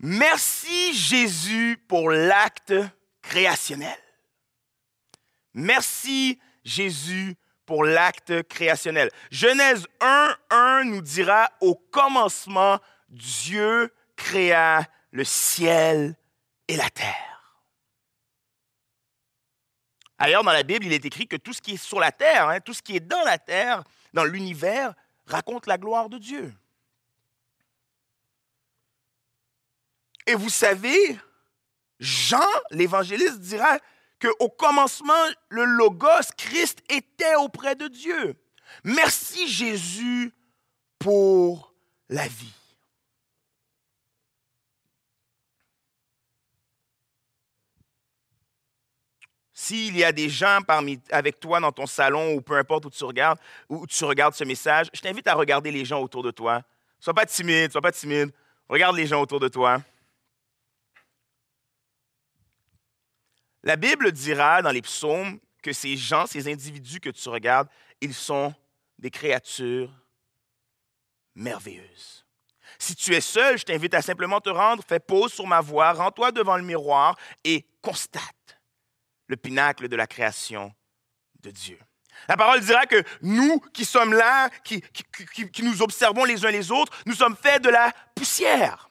Merci 0.00 0.94
Jésus 0.94 1.78
pour 1.88 2.10
l'acte 2.10 2.74
créationnel. 3.22 3.96
Merci 5.54 6.38
Jésus 6.64 7.36
pour 7.64 7.84
l'acte 7.84 8.42
créationnel. 8.44 9.10
Genèse 9.30 9.86
1, 10.00 10.36
1 10.50 10.84
nous 10.84 11.00
dira, 11.00 11.50
au 11.60 11.74
commencement, 11.74 12.78
Dieu 13.08 13.92
créa 14.16 14.84
le 15.10 15.24
ciel 15.24 16.16
et 16.68 16.76
la 16.76 16.90
terre. 16.90 17.34
Ailleurs 20.18 20.44
dans 20.44 20.52
la 20.52 20.62
Bible, 20.62 20.86
il 20.86 20.92
est 20.92 21.04
écrit 21.04 21.26
que 21.26 21.36
tout 21.36 21.52
ce 21.52 21.60
qui 21.60 21.72
est 21.72 21.82
sur 21.82 22.00
la 22.00 22.12
terre, 22.12 22.48
hein, 22.48 22.60
tout 22.60 22.74
ce 22.74 22.82
qui 22.82 22.96
est 22.96 23.00
dans 23.00 23.22
la 23.24 23.38
terre, 23.38 23.84
dans 24.12 24.24
l'univers, 24.24 24.94
raconte 25.26 25.66
la 25.66 25.78
gloire 25.78 26.08
de 26.08 26.18
Dieu. 26.18 26.54
Et 30.26 30.34
vous 30.34 30.48
savez, 30.48 31.18
Jean, 32.00 32.46
l'évangéliste, 32.70 33.40
dira 33.40 33.78
qu'au 34.20 34.48
commencement, 34.48 35.12
le 35.48 35.64
Logos, 35.64 36.32
Christ, 36.36 36.82
était 36.88 37.36
auprès 37.36 37.74
de 37.74 37.88
Dieu. 37.88 38.34
Merci 38.84 39.48
Jésus 39.48 40.32
pour 40.98 41.74
la 42.08 42.26
vie. 42.26 42.52
S'il 49.52 49.96
y 49.96 50.04
a 50.04 50.12
des 50.12 50.28
gens 50.28 50.60
parmi, 50.66 51.00
avec 51.10 51.40
toi 51.40 51.60
dans 51.60 51.72
ton 51.72 51.86
salon 51.86 52.34
ou 52.34 52.42
peu 52.42 52.56
importe 52.56 52.84
où 52.86 52.90
tu 52.90 53.04
regardes, 53.04 53.38
où 53.68 53.86
tu 53.86 54.04
regardes 54.04 54.34
ce 54.34 54.44
message, 54.44 54.88
je 54.92 55.00
t'invite 55.00 55.26
à 55.26 55.34
regarder 55.34 55.70
les 55.70 55.84
gens 55.84 56.02
autour 56.02 56.22
de 56.22 56.30
toi. 56.30 56.62
Sois 57.00 57.14
pas 57.14 57.24
timide, 57.24 57.72
sois 57.72 57.80
pas 57.80 57.92
timide. 57.92 58.30
Regarde 58.68 58.96
les 58.96 59.06
gens 59.06 59.22
autour 59.22 59.40
de 59.40 59.48
toi. 59.48 59.80
La 63.64 63.76
Bible 63.76 64.12
dira 64.12 64.60
dans 64.60 64.70
les 64.70 64.82
psaumes 64.82 65.40
que 65.62 65.72
ces 65.72 65.96
gens, 65.96 66.26
ces 66.26 66.52
individus 66.52 67.00
que 67.00 67.08
tu 67.08 67.28
regardes, 67.30 67.68
ils 68.02 68.12
sont 68.12 68.54
des 68.98 69.10
créatures 69.10 69.90
merveilleuses. 71.34 72.26
Si 72.78 72.94
tu 72.94 73.14
es 73.14 73.22
seul, 73.22 73.56
je 73.56 73.64
t'invite 73.64 73.94
à 73.94 74.02
simplement 74.02 74.40
te 74.42 74.50
rendre, 74.50 74.84
fais 74.86 75.00
pause 75.00 75.32
sur 75.32 75.46
ma 75.46 75.62
voix, 75.62 75.94
rends-toi 75.94 76.30
devant 76.30 76.58
le 76.58 76.62
miroir 76.62 77.16
et 77.42 77.66
constate 77.80 78.60
le 79.28 79.36
pinacle 79.36 79.88
de 79.88 79.96
la 79.96 80.06
création 80.06 80.74
de 81.40 81.50
Dieu. 81.50 81.78
La 82.28 82.36
parole 82.36 82.60
dira 82.60 82.84
que 82.84 83.02
nous 83.22 83.60
qui 83.72 83.86
sommes 83.86 84.12
là, 84.12 84.50
qui, 84.62 84.82
qui 84.82 85.62
nous 85.62 85.80
observons 85.80 86.24
les 86.24 86.44
uns 86.44 86.50
les 86.50 86.70
autres, 86.70 86.92
nous 87.06 87.14
sommes 87.14 87.36
faits 87.36 87.62
de 87.62 87.70
la 87.70 87.92
poussière. 88.14 88.90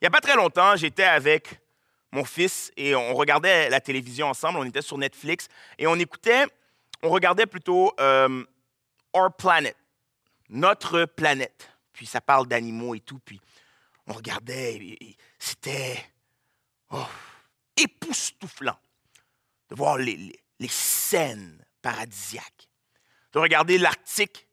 Il 0.00 0.04
n'y 0.04 0.06
a 0.06 0.10
pas 0.10 0.20
très 0.20 0.36
longtemps, 0.36 0.76
j'étais 0.76 1.02
avec 1.02 1.60
mon 2.12 2.24
fils 2.24 2.70
et 2.76 2.94
on 2.94 3.14
regardait 3.14 3.68
la 3.68 3.80
télévision 3.80 4.28
ensemble. 4.28 4.60
On 4.60 4.64
était 4.64 4.80
sur 4.80 4.96
Netflix 4.96 5.48
et 5.76 5.88
on 5.88 5.96
écoutait, 5.96 6.46
on 7.02 7.08
regardait 7.08 7.46
plutôt 7.46 7.92
euh, 7.98 8.44
Our 9.12 9.34
Planet, 9.36 9.76
notre 10.50 11.04
planète. 11.04 11.68
Puis 11.92 12.06
ça 12.06 12.20
parle 12.20 12.46
d'animaux 12.46 12.94
et 12.94 13.00
tout. 13.00 13.18
Puis 13.24 13.40
on 14.06 14.12
regardait, 14.12 14.96
c'était 15.36 15.98
oh, 16.90 17.04
époustouflant 17.76 18.78
de 19.68 19.74
voir 19.74 19.98
les, 19.98 20.32
les 20.60 20.68
scènes 20.68 21.64
paradisiaques, 21.82 22.68
de 23.32 23.40
regarder 23.40 23.78
l'Arctique 23.78 24.46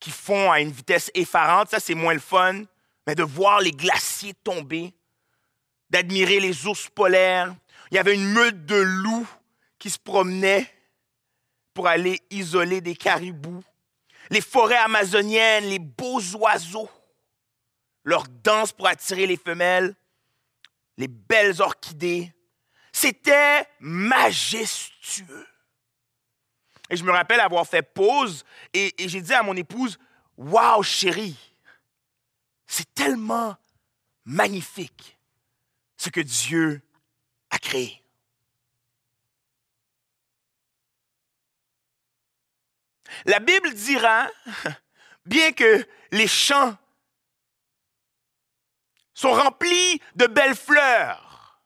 qui 0.00 0.10
fond 0.10 0.50
à 0.50 0.60
une 0.60 0.70
vitesse 0.70 1.10
effarante. 1.12 1.68
Ça, 1.68 1.78
c'est 1.78 1.94
moins 1.94 2.14
le 2.14 2.20
fun 2.20 2.64
mais 3.08 3.14
de 3.14 3.22
voir 3.22 3.62
les 3.62 3.70
glaciers 3.70 4.34
tomber, 4.34 4.92
d'admirer 5.88 6.40
les 6.40 6.66
ours 6.66 6.90
polaires. 6.90 7.56
Il 7.90 7.94
y 7.94 7.98
avait 7.98 8.12
une 8.12 8.34
meute 8.34 8.66
de 8.66 8.74
loups 8.74 9.26
qui 9.78 9.88
se 9.88 9.98
promenaient 9.98 10.70
pour 11.72 11.86
aller 11.86 12.20
isoler 12.28 12.82
des 12.82 12.94
caribous. 12.94 13.64
Les 14.28 14.42
forêts 14.42 14.76
amazoniennes, 14.76 15.70
les 15.70 15.78
beaux 15.78 16.20
oiseaux, 16.36 16.90
leur 18.04 18.24
danse 18.28 18.72
pour 18.72 18.86
attirer 18.86 19.26
les 19.26 19.38
femelles, 19.38 19.96
les 20.98 21.08
belles 21.08 21.62
orchidées. 21.62 22.30
C'était 22.92 23.66
majestueux. 23.80 25.46
Et 26.90 26.96
je 26.96 27.04
me 27.04 27.10
rappelle 27.10 27.40
avoir 27.40 27.66
fait 27.66 27.80
pause 27.80 28.44
et, 28.74 29.02
et 29.02 29.08
j'ai 29.08 29.22
dit 29.22 29.32
à 29.32 29.42
mon 29.42 29.56
épouse, 29.56 29.98
Waouh, 30.36 30.82
chérie, 30.82 31.47
c'est 32.68 32.94
tellement 32.94 33.56
magnifique 34.26 35.18
ce 35.96 36.10
que 36.10 36.20
Dieu 36.20 36.82
a 37.50 37.58
créé. 37.58 38.04
La 43.24 43.40
Bible 43.40 43.72
dira, 43.72 44.28
bien 45.24 45.52
que 45.52 45.84
les 46.12 46.28
champs 46.28 46.76
sont 49.14 49.32
remplis 49.32 50.00
de 50.14 50.26
belles 50.26 50.54
fleurs, 50.54 51.60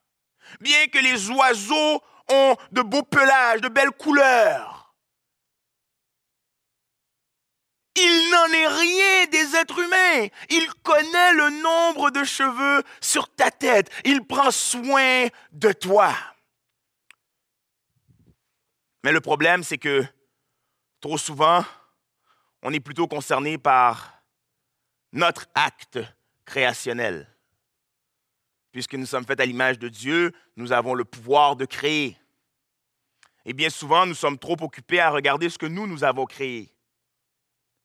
bien 0.61 0.87
que 0.87 0.99
les 0.99 1.29
oiseaux 1.31 2.03
ont 2.29 2.57
de 2.71 2.81
beaux 2.81 3.03
pelages, 3.03 3.61
de 3.61 3.69
belles 3.69 3.91
couleurs, 3.91 4.82
Il 7.95 8.31
n'en 8.31 8.47
est 8.47 8.69
rien 8.69 9.27
des 9.27 9.57
êtres 9.57 9.79
humains. 9.79 10.29
Il 10.51 10.69
connaît 10.83 11.33
le 11.35 11.63
nombre 11.63 12.11
de 12.11 12.25
cheveux 12.25 12.83
sur 13.01 13.29
ta 13.35 13.51
tête. 13.51 13.91
Il 14.05 14.25
prend 14.25 14.51
soin 14.51 15.27
de 15.53 15.73
toi. 15.73 16.15
Mais 19.05 19.13
le 19.13 19.21
problème, 19.21 19.63
c'est 19.63 19.79
que 19.79 20.05
trop 21.01 21.19
souvent, 21.19 21.65
on 22.63 22.73
est 22.73 22.81
plutôt 22.81 23.09
concerné 23.09 23.59
par 23.59 24.23
notre 25.13 25.47
acte 25.55 25.99
créationnel. 26.47 27.29
Puisque 28.71 28.95
nous 28.95 29.07
sommes 29.07 29.27
faits 29.27 29.41
à 29.41 29.45
l'image 29.45 29.79
de 29.79 29.89
Dieu, 29.89 30.33
nous 30.57 30.73
avons 30.73 30.95
le 30.95 31.05
pouvoir 31.05 31.57
de 31.57 31.67
créer. 31.67 32.17
Et 33.45 33.53
bien 33.53 33.69
souvent, 33.69 34.07
nous 34.07 34.15
sommes 34.15 34.39
trop 34.39 34.57
occupés 34.61 35.01
à 35.01 35.11
regarder 35.11 35.51
ce 35.51 35.59
que 35.59 35.67
nous, 35.67 35.87
nous 35.87 36.05
avons 36.05 36.25
créé. 36.25 36.73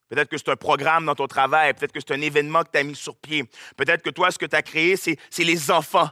Peut-être 0.10 0.30
que 0.30 0.38
c'est 0.38 0.50
un 0.50 0.56
programme 0.56 1.06
dans 1.06 1.16
ton 1.16 1.28
travail, 1.28 1.74
peut-être 1.74 1.92
que 1.92 2.00
c'est 2.00 2.14
un 2.14 2.22
événement 2.22 2.64
que 2.64 2.72
tu 2.72 2.78
as 2.78 2.84
mis 2.84 2.96
sur 2.96 3.16
pied. 3.16 3.44
Peut-être 3.76 4.02
que 4.02 4.10
toi, 4.10 4.32
ce 4.32 4.38
que 4.38 4.46
tu 4.46 4.56
as 4.56 4.62
créé, 4.62 4.96
c'est, 4.96 5.18
les 5.40 5.72
enfants. 5.72 6.10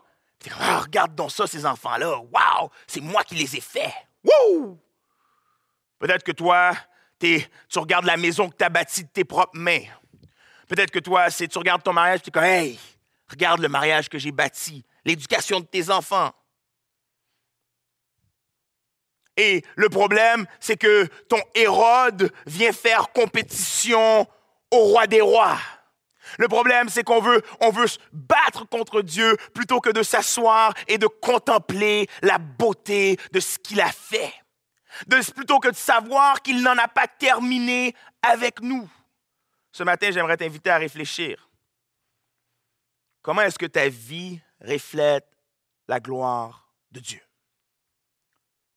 Ah, 0.60 0.80
regarde 0.80 1.16
donc 1.16 1.32
ça, 1.32 1.48
ces 1.48 1.66
enfants-là. 1.66 2.20
Waouh, 2.20 2.70
c'est 2.88 3.02
moi 3.02 3.24
qui 3.24 3.36
les 3.36 3.56
ai 3.56 3.62
faits. 3.62 3.94
Wouh! 4.24 4.78
Peut-être 5.98 6.24
que 6.24 6.34
toi, 6.34 6.74
tu 7.20 7.80
regardes 7.80 8.06
la 8.06 8.18
maison 8.18 8.50
que 8.50 8.56
tu 8.56 8.64
as 8.64 8.70
bâtie 8.70 9.04
de 9.04 9.10
tes 9.10 9.24
propres 9.24 9.58
mains. 9.58 9.84
Peut-être 10.68 10.92
que 10.92 11.00
toi, 11.00 11.30
tu 11.32 11.58
regardes 11.58 11.84
ton 11.84 11.94
mariage, 11.94 12.22
tu 12.22 12.30
es 12.30 12.32
comme, 12.32 12.44
hey, 12.44 12.80
regarde 13.30 13.62
le 13.62 13.70
mariage 13.70 14.10
que 14.10 14.18
j'ai 14.18 14.32
bâti, 14.32 14.84
l'éducation 15.06 15.60
de 15.60 15.66
tes 15.66 15.90
enfants. 15.90 16.32
Et 19.38 19.64
le 19.76 19.90
problème, 19.90 20.46
c'est 20.60 20.78
que 20.78 21.08
ton 21.28 21.42
Hérode 21.54 22.32
vient 22.46 22.72
faire 22.72 23.12
compétition 23.12 24.28
au 24.72 24.78
roi 24.78 25.08
des 25.08 25.22
rois. 25.22 25.58
Le 26.40 26.48
problème, 26.48 26.90
c'est 26.90 27.04
qu'on 27.04 27.22
veut, 27.22 27.42
on 27.62 27.70
veut 27.70 27.88
se 27.88 28.00
battre 28.12 28.68
contre 28.68 29.02
Dieu 29.02 29.38
plutôt 29.54 29.80
que 29.80 29.90
de 29.90 30.04
s'asseoir 30.04 30.74
et 30.88 30.98
de 30.98 31.08
contempler 31.08 32.08
la 32.22 32.38
beauté 32.38 33.18
de 33.32 33.40
ce 33.40 33.58
qu'il 33.60 33.82
a 33.82 33.92
fait. 33.92 34.34
De, 35.08 35.20
plutôt 35.34 35.60
que 35.60 35.70
de 35.70 35.76
savoir 35.76 36.42
qu'il 36.42 36.62
n'en 36.62 36.78
a 36.78 36.88
pas 36.88 37.08
terminé 37.08 37.94
avec 38.22 38.62
nous. 38.62 38.90
Ce 39.72 39.84
matin, 39.84 40.10
j'aimerais 40.12 40.38
t'inviter 40.38 40.70
à 40.70 40.78
réfléchir. 40.78 41.50
Comment 43.22 43.42
est-ce 43.42 43.60
que 43.60 43.66
ta 43.66 43.90
vie 43.90 44.40
reflète 44.62 45.28
la 45.88 46.00
gloire 46.00 46.70
de 46.92 47.02
Dieu? 47.02 47.25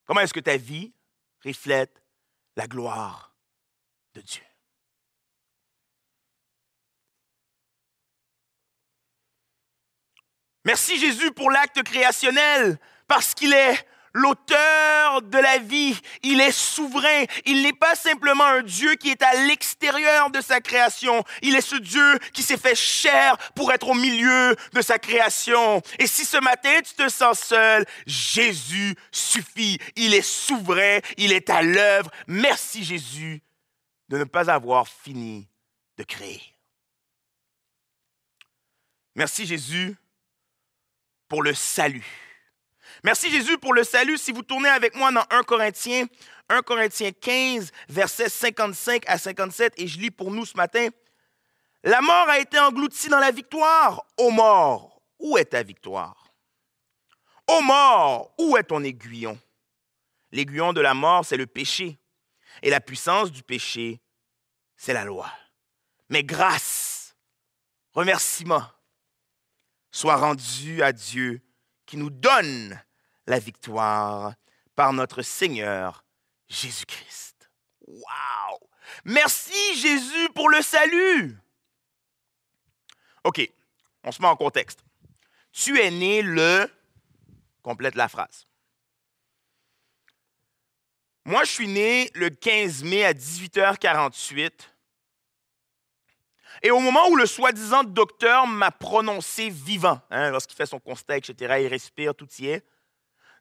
Comment 0.09 0.23
est-ce 0.23 0.33
que 0.33 0.41
ta 0.41 0.57
vie 0.57 0.91
reflète 1.45 2.03
la 2.57 2.67
gloire 2.67 3.37
de 4.15 4.23
Dieu? 4.23 4.43
Merci 10.65 10.99
Jésus 10.99 11.31
pour 11.33 11.50
l'acte 11.50 11.83
créationnel, 11.83 12.81
parce 13.07 13.35
qu'il 13.35 13.53
est 13.53 13.87
l'auteur 14.12 15.23
de 15.23 15.38
la 15.38 15.59
vie. 15.59 15.99
Il 16.23 16.41
est 16.41 16.53
souverain. 16.53 17.25
Il 17.47 17.62
n'est 17.62 17.73
pas 17.73 17.95
simplement 17.95 18.45
un 18.45 18.62
Dieu 18.62 18.95
qui 18.95 19.11
est 19.11 19.23
à 19.23 19.47
l'extérieur 19.47 20.31
de 20.31 20.41
sa 20.41 20.61
création. 20.61 21.25
Il 21.43 21.55
est 21.55 21.61
ce 21.61 21.77
Dieu 21.77 22.19
qui 22.33 22.43
s'est 22.43 22.57
fait 22.57 22.75
chair 22.75 23.37
pour 23.55 23.73
être 23.73 23.88
au 23.88 23.95
milieu 23.95 24.57
de 24.73 24.83
sa 24.83 24.99
création. 24.99 25.83
Et 25.99 26.07
si 26.07 26.25
ce 26.25 26.38
matin 26.38 26.81
tu 26.85 26.95
te 26.95 27.09
sens 27.09 27.38
seul, 27.41 27.85
Jésus 28.07 28.95
suffit. 29.12 29.79
Il 29.97 30.15
est 30.15 30.23
souverain. 30.23 30.99
Il 31.17 31.33
est 31.33 31.50
à 31.50 31.62
l'œuvre. 31.62 32.11
Merci 32.27 32.85
Jésus 32.85 33.43
de 34.09 34.19
ne 34.19 34.25
pas 34.25 34.50
avoir 34.50 34.88
fini 34.88 35.49
de 35.97 36.05
créer. 36.05 36.43
Merci 39.15 39.47
Jésus 39.47 39.97
pour 41.27 41.43
le 41.43 41.53
salut. 41.53 42.27
Merci 43.05 43.31
Jésus 43.31 43.59
pour 43.59 43.75
le 43.75 43.85
salut. 43.85 44.19
Si 44.19 44.33
vous 44.33 44.43
tournez 44.43 44.69
avec 44.69 44.95
moi 44.97 45.12
dans 45.12 45.25
1 45.31 45.43
Corinthiens, 45.43 46.07
1 46.49 46.62
Corinthiens 46.62 47.12
15, 47.12 47.71
versets 47.88 48.28
55 48.28 49.05
à 49.07 49.19
57, 49.19 49.75
et 49.76 49.87
je 49.87 49.99
lis 49.99 50.11
pour 50.11 50.31
nous 50.31 50.45
ce 50.45 50.57
matin, 50.57 50.88
La 51.85 52.00
mort 52.00 52.28
a 52.28 52.40
été 52.40 52.59
engloutie 52.59 53.09
dans 53.09 53.21
la 53.21 53.31
victoire. 53.31 54.05
Ô 54.17 54.31
mort, 54.31 55.00
où 55.21 55.38
est 55.38 55.45
ta 55.45 55.62
victoire? 55.62 56.33
Ô 57.47 57.61
mort, 57.61 58.35
où 58.38 58.57
est 58.57 58.64
ton 58.64 58.83
aiguillon? 58.83 59.38
L'aiguillon 60.33 60.73
de 60.73 60.81
la 60.81 60.95
mort, 60.95 61.25
c'est 61.25 61.37
le 61.37 61.47
péché. 61.47 61.99
Et 62.62 62.71
la 62.71 62.81
puissance 62.81 63.31
du 63.31 63.43
péché, 63.43 64.00
c'est 64.76 64.93
la 64.93 65.05
loi. 65.05 65.31
Mais 66.09 66.25
grâce, 66.25 67.17
remerciement, 67.93 68.65
soit 69.93 70.17
rendu 70.17 70.82
à 70.82 70.93
Dieu 70.93 71.41
qui 71.87 71.97
nous 71.97 72.11
donne 72.11 72.80
la 73.28 73.38
victoire 73.38 74.34
par 74.75 74.93
notre 74.93 75.23
Seigneur 75.23 76.04
Jésus-Christ. 76.49 77.50
Wow! 77.86 78.58
Merci 79.04 79.76
Jésus 79.76 80.28
pour 80.34 80.49
le 80.49 80.62
salut. 80.62 81.38
OK, 83.25 83.49
on 84.04 84.12
se 84.12 84.23
met 84.23 84.28
en 84.28 84.36
contexte. 84.36 84.80
Tu 85.52 85.78
es 85.78 85.91
né 85.91 86.23
le... 86.23 86.71
Complète 87.62 87.97
la 87.97 88.08
phrase. 88.08 88.47
Moi, 91.26 91.45
je 91.45 91.50
suis 91.50 91.69
né 91.69 92.10
le 92.14 92.30
15 92.30 92.82
mai 92.84 93.04
à 93.04 93.12
18h48. 93.12 94.52
Et 96.62 96.71
au 96.71 96.80
moment 96.80 97.08
où 97.08 97.17
le 97.17 97.26
soi-disant 97.26 97.84
docteur 97.84 98.47
m'a 98.47 98.71
prononcé 98.71 99.50
vivant, 99.50 100.00
hein, 100.10 100.30
lorsqu'il 100.30 100.56
fait 100.56 100.67
son 100.67 100.80
constat, 100.80 101.19
etc., 101.19 101.56
il 101.60 101.67
respire, 101.67 102.14
tout 102.14 102.28
y 102.38 102.47
est, 102.47 102.64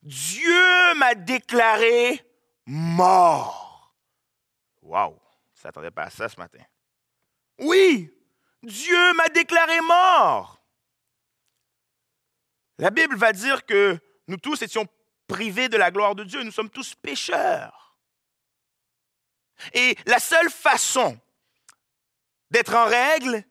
Dieu 0.08 0.94
m'a 0.96 1.16
déclaré 1.16 2.26
mort. 2.66 3.94
Waouh, 4.82 5.20
je 5.54 5.60
ne 5.60 5.62
s'attendait 5.62 5.92
pas 5.92 6.04
à 6.04 6.10
ça 6.10 6.30
ce 6.30 6.38
matin. 6.38 6.64
Oui, 7.60 8.10
Dieu 8.64 9.14
m'a 9.16 9.28
déclaré 9.28 9.82
mort. 9.82 10.64
La 12.78 12.90
Bible 12.90 13.18
va 13.18 13.34
dire 13.34 13.66
que 13.66 14.00
nous 14.30 14.38
tous 14.38 14.62
étions 14.62 14.88
privés 15.28 15.68
de 15.68 15.76
la 15.76 15.92
gloire 15.92 16.16
de 16.16 16.24
Dieu. 16.24 16.42
Nous 16.42 16.52
sommes 16.52 16.70
tous 16.70 16.96
pécheurs. 16.96 17.98
Et 19.74 19.98
la 20.06 20.20
seule 20.20 20.50
façon 20.50 21.20
d'être 22.50 22.76
en 22.76 22.86
règle, 22.86 23.44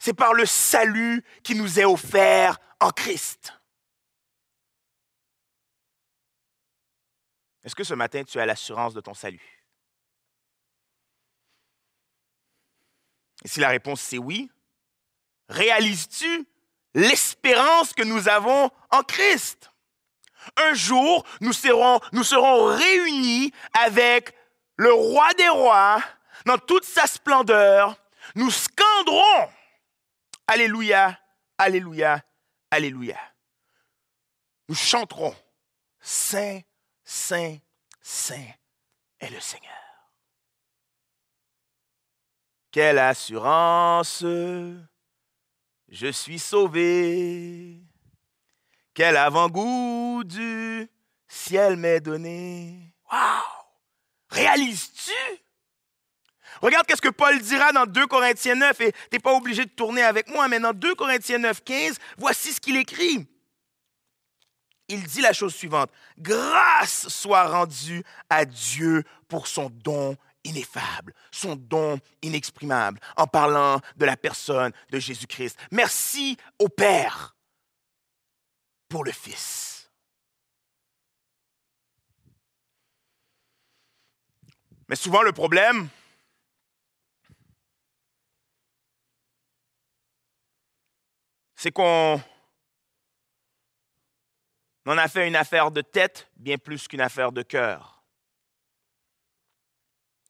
c'est 0.00 0.14
par 0.14 0.34
le 0.34 0.44
salut 0.44 1.22
qui 1.44 1.54
nous 1.54 1.78
est 1.78 1.84
offert 1.84 2.58
en 2.80 2.90
Christ. 2.90 3.52
Est-ce 7.64 7.74
que 7.74 7.84
ce 7.84 7.94
matin, 7.94 8.22
tu 8.24 8.38
as 8.38 8.46
l'assurance 8.46 8.94
de 8.94 9.00
ton 9.00 9.14
salut? 9.14 9.64
Et 13.44 13.48
si 13.48 13.60
la 13.60 13.68
réponse 13.68 14.00
c'est 14.00 14.18
oui, 14.18 14.50
réalises-tu 15.48 16.46
l'espérance 16.94 17.92
que 17.92 18.02
nous 18.02 18.28
avons 18.28 18.70
en 18.90 19.02
Christ? 19.02 19.70
Un 20.56 20.74
jour, 20.74 21.24
nous 21.40 21.52
serons, 21.52 21.98
réunis 22.76 23.50
avec 23.72 24.34
le 24.76 24.92
roi 24.92 25.32
des 25.34 25.48
rois 25.48 26.02
dans 26.44 26.58
toute 26.58 26.84
sa 26.84 27.06
splendeur. 27.06 27.96
Nous 28.34 28.50
scanderons 28.50 29.48
Alléluia, 30.46 31.18
Alléluia, 31.56 32.22
Alléluia. 32.70 33.18
Nous 34.68 34.74
chanterons 34.74 35.34
Saint 36.00 36.60
Saint, 37.04 37.58
Saint 38.00 38.46
est 39.20 39.30
le 39.30 39.40
Seigneur. 39.40 39.72
Quelle 42.70 42.98
assurance, 42.98 44.22
je 44.22 46.10
suis 46.10 46.38
sauvé. 46.38 47.80
Quel 48.94 49.16
avant-goût 49.16 50.22
du 50.24 50.88
ciel 51.28 51.76
m'est 51.76 52.00
donné. 52.00 52.94
Waouh! 53.10 53.42
Réalises-tu? 54.30 55.12
Regarde 56.60 56.86
qu'est-ce 56.86 57.02
que 57.02 57.08
Paul 57.08 57.38
dira 57.40 57.72
dans 57.72 57.86
2 57.86 58.06
Corinthiens 58.06 58.54
9, 58.54 58.80
et 58.80 58.92
tu 58.92 58.98
n'es 59.12 59.18
pas 59.18 59.34
obligé 59.34 59.64
de 59.64 59.70
tourner 59.70 60.02
avec 60.02 60.28
moi, 60.28 60.48
mais 60.48 60.58
dans 60.58 60.72
2 60.72 60.94
Corinthiens 60.94 61.38
9, 61.38 61.62
15, 61.62 61.98
voici 62.16 62.52
ce 62.52 62.60
qu'il 62.60 62.76
écrit 62.76 63.28
il 64.88 65.02
dit 65.04 65.20
la 65.20 65.32
chose 65.32 65.54
suivante. 65.54 65.90
Grâce 66.18 67.08
soit 67.08 67.46
rendue 67.46 68.04
à 68.28 68.44
Dieu 68.44 69.04
pour 69.28 69.46
son 69.46 69.70
don 69.70 70.16
ineffable, 70.44 71.14
son 71.30 71.56
don 71.56 71.98
inexprimable, 72.22 73.00
en 73.16 73.26
parlant 73.26 73.80
de 73.96 74.04
la 74.04 74.16
personne 74.16 74.72
de 74.90 74.98
Jésus-Christ. 74.98 75.58
Merci 75.70 76.36
au 76.58 76.68
Père 76.68 77.34
pour 78.88 79.04
le 79.04 79.12
Fils. 79.12 79.90
Mais 84.88 84.96
souvent 84.96 85.22
le 85.22 85.32
problème, 85.32 85.88
c'est 91.56 91.72
qu'on 91.72 92.20
on 94.86 94.98
a 94.98 95.08
fait 95.08 95.26
une 95.26 95.36
affaire 95.36 95.70
de 95.70 95.80
tête 95.80 96.28
bien 96.36 96.58
plus 96.58 96.86
qu'une 96.88 97.00
affaire 97.00 97.32
de 97.32 97.42
cœur. 97.42 97.94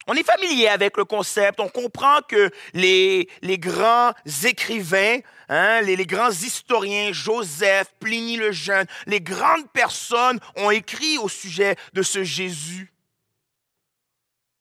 On 0.06 0.14
est 0.14 0.22
familier 0.22 0.68
avec 0.68 0.98
le 0.98 1.06
concept, 1.06 1.60
on 1.60 1.68
comprend 1.68 2.20
que 2.28 2.50
les, 2.74 3.28
les 3.40 3.58
grands 3.58 4.12
écrivains, 4.44 5.18
hein, 5.48 5.80
les, 5.80 5.96
les, 5.96 6.06
grands 6.06 6.30
historiens, 6.30 7.10
Joseph, 7.12 7.90
Pliny 8.00 8.36
le 8.36 8.52
Jeune, 8.52 8.86
les 9.06 9.22
grandes 9.22 9.70
personnes 9.70 10.40
ont 10.56 10.70
écrit 10.70 11.16
au 11.16 11.28
sujet 11.28 11.76
de 11.94 12.02
ce 12.02 12.22
Jésus. 12.22 12.92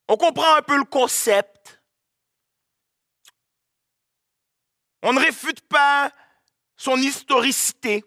On 0.07 0.15
comprend 0.15 0.55
un 0.55 0.61
peu 0.61 0.77
le 0.77 0.85
concept. 0.85 1.81
On 5.01 5.11
ne 5.11 5.19
réfute 5.19 5.61
pas 5.67 6.09
son 6.77 6.97
historicité. 6.97 8.05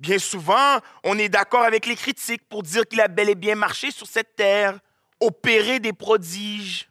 Bien 0.00 0.18
souvent, 0.18 0.78
on 1.02 1.18
est 1.18 1.28
d'accord 1.28 1.64
avec 1.64 1.84
les 1.86 1.96
critiques 1.96 2.48
pour 2.48 2.62
dire 2.62 2.86
qu'il 2.86 3.00
a 3.00 3.08
bel 3.08 3.28
et 3.28 3.34
bien 3.34 3.56
marché 3.56 3.90
sur 3.90 4.06
cette 4.06 4.36
terre 4.36 4.78
opérer 5.20 5.80
des 5.80 5.92
prodiges. 5.92 6.88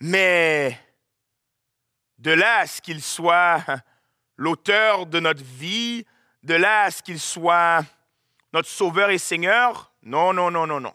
Mais 0.00 0.78
de 2.18 2.32
là 2.32 2.58
à 2.58 2.66
ce 2.66 2.82
qu'il 2.82 3.02
soit 3.02 3.64
l'auteur 4.36 5.06
de 5.06 5.20
notre 5.20 5.44
vie, 5.44 6.04
de 6.42 6.54
là 6.54 6.82
à 6.82 6.90
ce 6.90 7.02
qu'il 7.02 7.20
soit 7.20 7.84
notre 8.52 8.68
Sauveur 8.68 9.10
et 9.10 9.18
Seigneur, 9.18 9.92
non, 10.02 10.32
non, 10.32 10.50
non, 10.50 10.66
non, 10.66 10.80
non. 10.80 10.94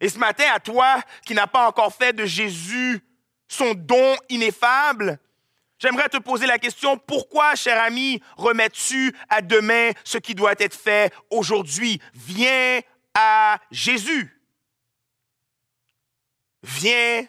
Et 0.00 0.08
ce 0.08 0.18
matin, 0.18 0.44
à 0.54 0.60
toi 0.60 1.02
qui 1.26 1.34
n'as 1.34 1.48
pas 1.48 1.66
encore 1.66 1.92
fait 1.92 2.12
de 2.12 2.24
Jésus 2.24 3.04
son 3.48 3.74
don 3.74 4.16
ineffable, 4.28 5.18
J'aimerais 5.78 6.08
te 6.08 6.16
poser 6.16 6.46
la 6.46 6.58
question, 6.58 6.98
pourquoi, 6.98 7.54
cher 7.54 7.80
ami, 7.80 8.20
remets-tu 8.36 9.14
à 9.28 9.40
demain 9.40 9.92
ce 10.02 10.18
qui 10.18 10.34
doit 10.34 10.54
être 10.58 10.74
fait 10.74 11.14
aujourd'hui? 11.30 12.00
Viens 12.14 12.80
à 13.14 13.60
Jésus. 13.70 14.36
Viens 16.64 17.26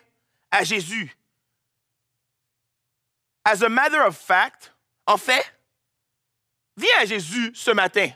à 0.49 0.63
Jésus. 0.63 1.15
As 3.45 3.61
a 3.61 3.69
matter 3.69 3.99
of 3.99 4.17
fact, 4.17 4.73
en 5.05 5.17
fait, 5.17 5.53
viens 6.75 6.97
à 7.01 7.05
Jésus 7.05 7.51
ce 7.53 7.71
matin. 7.71 8.09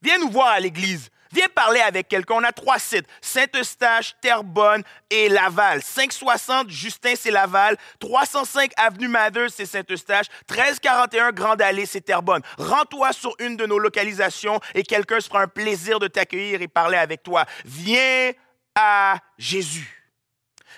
Viens 0.00 0.18
nous 0.18 0.30
voir 0.30 0.48
à 0.48 0.60
l'église. 0.60 1.10
Viens 1.32 1.48
parler 1.48 1.80
avec 1.80 2.08
quelqu'un. 2.08 2.34
On 2.34 2.44
a 2.44 2.52
trois 2.52 2.78
sites 2.78 3.06
Saint-Eustache, 3.20 4.16
Terrebonne 4.20 4.82
et 5.10 5.28
Laval. 5.28 5.82
560 5.82 6.70
Justin, 6.70 7.14
c'est 7.16 7.30
Laval. 7.30 7.76
305 8.00 8.72
Avenue 8.76 9.08
Mathers, 9.08 9.50
c'est 9.50 9.66
Saint-Eustache. 9.66 10.26
1341 10.50 11.32
Grande 11.32 11.62
Allée, 11.62 11.86
c'est 11.86 12.00
Terrebonne. 12.00 12.42
Rends-toi 12.58 13.12
sur 13.12 13.34
une 13.38 13.56
de 13.56 13.66
nos 13.66 13.78
localisations 13.78 14.60
et 14.74 14.82
quelqu'un 14.82 15.20
se 15.20 15.28
fera 15.28 15.42
un 15.42 15.48
plaisir 15.48 15.98
de 15.98 16.08
t'accueillir 16.08 16.62
et 16.62 16.68
parler 16.68 16.98
avec 16.98 17.22
toi. 17.22 17.44
Viens 17.64 18.32
à 18.74 19.18
Jésus. 19.36 19.94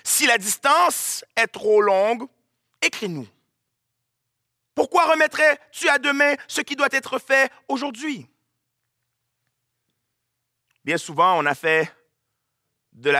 Si 0.03 0.25
la 0.25 0.37
distance 0.37 1.23
est 1.35 1.47
trop 1.47 1.81
longue, 1.81 2.27
écris-nous. 2.81 3.27
Pourquoi 4.73 5.11
remettrais-tu 5.11 5.89
à 5.89 5.99
demain 5.99 6.33
ce 6.47 6.61
qui 6.61 6.75
doit 6.75 6.87
être 6.91 7.19
fait 7.19 7.51
aujourd'hui? 7.67 8.27
Bien 10.83 10.97
souvent, 10.97 11.37
on 11.37 11.45
a 11.45 11.55
fait 11.55 11.93
de, 12.93 13.13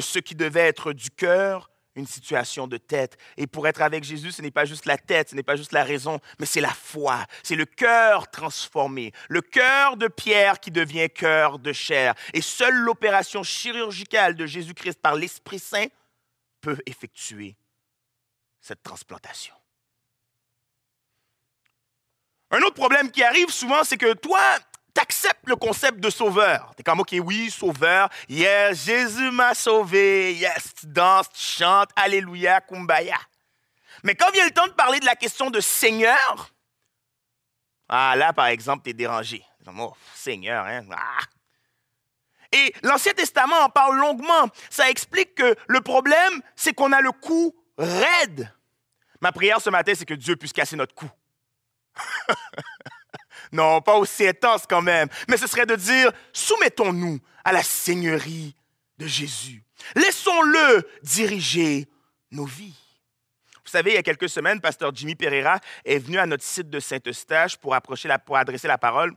ce 0.00 0.18
qui 0.18 0.34
devait 0.34 0.60
être 0.60 0.92
du 0.92 1.10
cœur 1.10 1.70
une 1.94 2.06
situation 2.06 2.66
de 2.66 2.78
tête. 2.78 3.18
Et 3.36 3.46
pour 3.46 3.68
être 3.68 3.82
avec 3.82 4.02
Jésus, 4.02 4.32
ce 4.32 4.40
n'est 4.40 4.50
pas 4.50 4.64
juste 4.64 4.86
la 4.86 4.96
tête, 4.96 5.28
ce 5.28 5.34
n'est 5.34 5.42
pas 5.42 5.56
juste 5.56 5.72
la 5.72 5.84
raison, 5.84 6.20
mais 6.38 6.46
c'est 6.46 6.62
la 6.62 6.72
foi. 6.72 7.26
C'est 7.42 7.54
le 7.54 7.66
cœur 7.66 8.30
transformé. 8.30 9.12
Le 9.28 9.42
cœur 9.42 9.98
de 9.98 10.08
pierre 10.08 10.58
qui 10.58 10.70
devient 10.70 11.10
cœur 11.10 11.58
de 11.58 11.72
chair. 11.72 12.14
Et 12.32 12.40
seule 12.40 12.74
l'opération 12.74 13.42
chirurgicale 13.42 14.36
de 14.36 14.46
Jésus-Christ 14.46 15.00
par 15.02 15.16
l'Esprit 15.16 15.58
Saint 15.58 15.86
peut 16.62 16.78
effectuer 16.86 17.56
cette 18.60 18.82
transplantation. 18.82 19.54
Un 22.50 22.60
autre 22.60 22.74
problème 22.74 23.10
qui 23.10 23.22
arrive 23.22 23.50
souvent, 23.50 23.82
c'est 23.82 23.96
que 23.96 24.12
toi, 24.14 24.40
t'acceptes 24.94 25.46
le 25.46 25.56
concept 25.56 26.00
de 26.00 26.10
sauveur. 26.10 26.72
T'es 26.76 26.82
comme, 26.82 27.00
OK, 27.00 27.14
oui, 27.22 27.50
sauveur. 27.50 28.08
Yes, 28.28 28.84
Jésus 28.84 29.30
m'a 29.30 29.54
sauvé. 29.54 30.34
Yes, 30.34 30.74
tu 30.80 30.86
danses, 30.86 31.28
tu 31.30 31.40
chantes. 31.40 31.90
Alléluia, 31.96 32.60
kumbaya. 32.60 33.18
Mais 34.02 34.14
quand 34.14 34.30
vient 34.32 34.44
le 34.44 34.50
temps 34.50 34.66
de 34.66 34.72
parler 34.72 35.00
de 35.00 35.06
la 35.06 35.16
question 35.16 35.50
de 35.50 35.60
Seigneur, 35.60 36.52
ah, 37.88 38.16
là, 38.16 38.32
par 38.32 38.46
exemple, 38.46 38.84
t'es 38.84 38.94
dérangé. 38.94 39.44
Oh, 39.78 39.94
Seigneur, 40.14 40.64
hein? 40.64 40.82
Ah. 40.92 41.20
Et 42.50 42.74
l'Ancien 42.82 43.12
Testament 43.12 43.64
en 43.64 43.68
parle 43.68 43.98
longuement. 43.98 44.48
Ça 44.70 44.90
explique 44.90 45.34
que 45.34 45.54
le 45.68 45.80
problème, 45.80 46.42
c'est 46.56 46.74
qu'on 46.74 46.92
a 46.92 47.00
le 47.00 47.12
cou 47.12 47.54
raide. 47.78 48.52
Ma 49.20 49.32
prière 49.32 49.60
ce 49.60 49.70
matin, 49.70 49.92
c'est 49.94 50.04
que 50.04 50.14
Dieu 50.14 50.36
puisse 50.36 50.52
casser 50.52 50.76
notre 50.76 50.94
cou. 50.94 51.08
Non, 53.52 53.80
pas 53.82 53.96
aussi 53.96 54.26
intense 54.26 54.64
quand 54.68 54.82
même. 54.82 55.08
Mais 55.28 55.36
ce 55.36 55.46
serait 55.46 55.66
de 55.66 55.76
dire, 55.76 56.10
soumettons-nous 56.32 57.20
à 57.44 57.52
la 57.52 57.62
Seigneurie 57.62 58.56
de 58.98 59.06
Jésus. 59.06 59.62
Laissons-le 59.94 60.88
diriger 61.02 61.86
nos 62.30 62.46
vies. 62.46 62.74
Vous 63.64 63.70
savez, 63.70 63.92
il 63.92 63.94
y 63.94 63.98
a 63.98 64.02
quelques 64.02 64.28
semaines, 64.28 64.60
pasteur 64.60 64.94
Jimmy 64.94 65.14
Pereira 65.14 65.60
est 65.84 65.98
venu 65.98 66.18
à 66.18 66.26
notre 66.26 66.44
site 66.44 66.68
de 66.68 66.80
Saint-Eustache 66.80 67.56
pour, 67.56 67.76
pour 68.26 68.36
adresser 68.36 68.68
la 68.68 68.78
parole. 68.78 69.14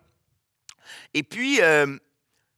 Et 1.13 1.24
puis, 1.24 1.62
euh, 1.62 1.98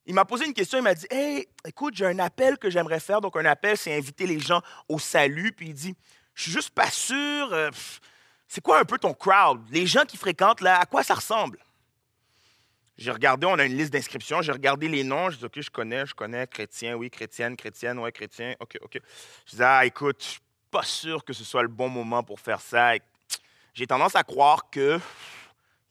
il 0.06 0.13
m'a 0.13 0.26
posé 0.26 0.46
une 0.46 0.54
question, 0.54 0.80
il 0.80 0.84
m'a 0.84 0.94
dit, 0.94 1.08
Hey, 1.10 1.48
écoute, 1.66 1.96
j'ai 1.96 2.06
un 2.06 2.20
appel 2.20 2.58
que 2.58 2.70
j'aimerais 2.70 3.00
faire. 3.00 3.22
Donc, 3.22 3.36
un 3.36 3.46
appel, 3.46 3.78
c'est 3.78 3.96
inviter 3.96 4.26
les 4.26 4.40
gens 4.40 4.62
au 4.90 5.00
salut. 5.00 5.52
Puis 5.52 5.68
il 5.68 5.74
dit, 5.74 5.96
je 6.34 6.44
suis 6.44 6.52
juste 6.52 6.70
pas 6.70 6.90
sûr, 6.90 7.52
euh, 7.52 7.70
c'est 8.48 8.62
quoi 8.62 8.80
un 8.80 8.86
peu 8.86 8.98
ton 8.98 9.13
crowd? 9.13 9.62
Les 9.72 9.86
gens 9.86 10.06
qui 10.06 10.18
fréquentent 10.18 10.62
là, 10.62 10.80
à 10.80 10.86
quoi 10.86 11.04
ça 11.04 11.16
ressemble? 11.16 11.60
J'ai 12.97 13.12
regardé, 13.12 13.45
on 13.45 13.60
a 13.60 13.65
une 13.65 13.77
liste 13.77 13.93
d'inscriptions, 13.93 14.41
j'ai 14.41 14.51
regardé 14.51 14.88
les 14.88 15.03
noms, 15.03 15.29
je 15.29 15.38
dis, 15.38 15.45
OK, 15.45 15.62
je 15.62 15.69
connais, 15.69 16.05
je 16.07 16.15
connais, 16.15 16.47
chrétien, 16.47 16.95
oui, 16.95 17.12
chrétienne, 17.12 17.55
chrétienne, 17.55 17.99
ouais, 17.99 18.12
chrétien, 18.12 18.55
OK, 18.60 18.77
OK. 18.81 18.99
Je 19.45 19.55
dis, 19.55 19.63
ah, 19.63 19.86
écoute, 19.86 20.17
je 20.19 20.29
suis 20.29 20.41
pas 20.71 20.81
sûr 20.81 21.23
que 21.23 21.31
ce 21.31 21.43
soit 21.43 21.62
le 21.62 21.67
bon 21.67 21.89
moment 21.89 22.23
pour 22.23 22.39
faire 22.39 22.60
ça. 22.60 22.93
J'ai 23.73 23.86
tendance 23.86 24.15
à 24.15 24.23
croire 24.23 24.71
qu'il 24.71 24.99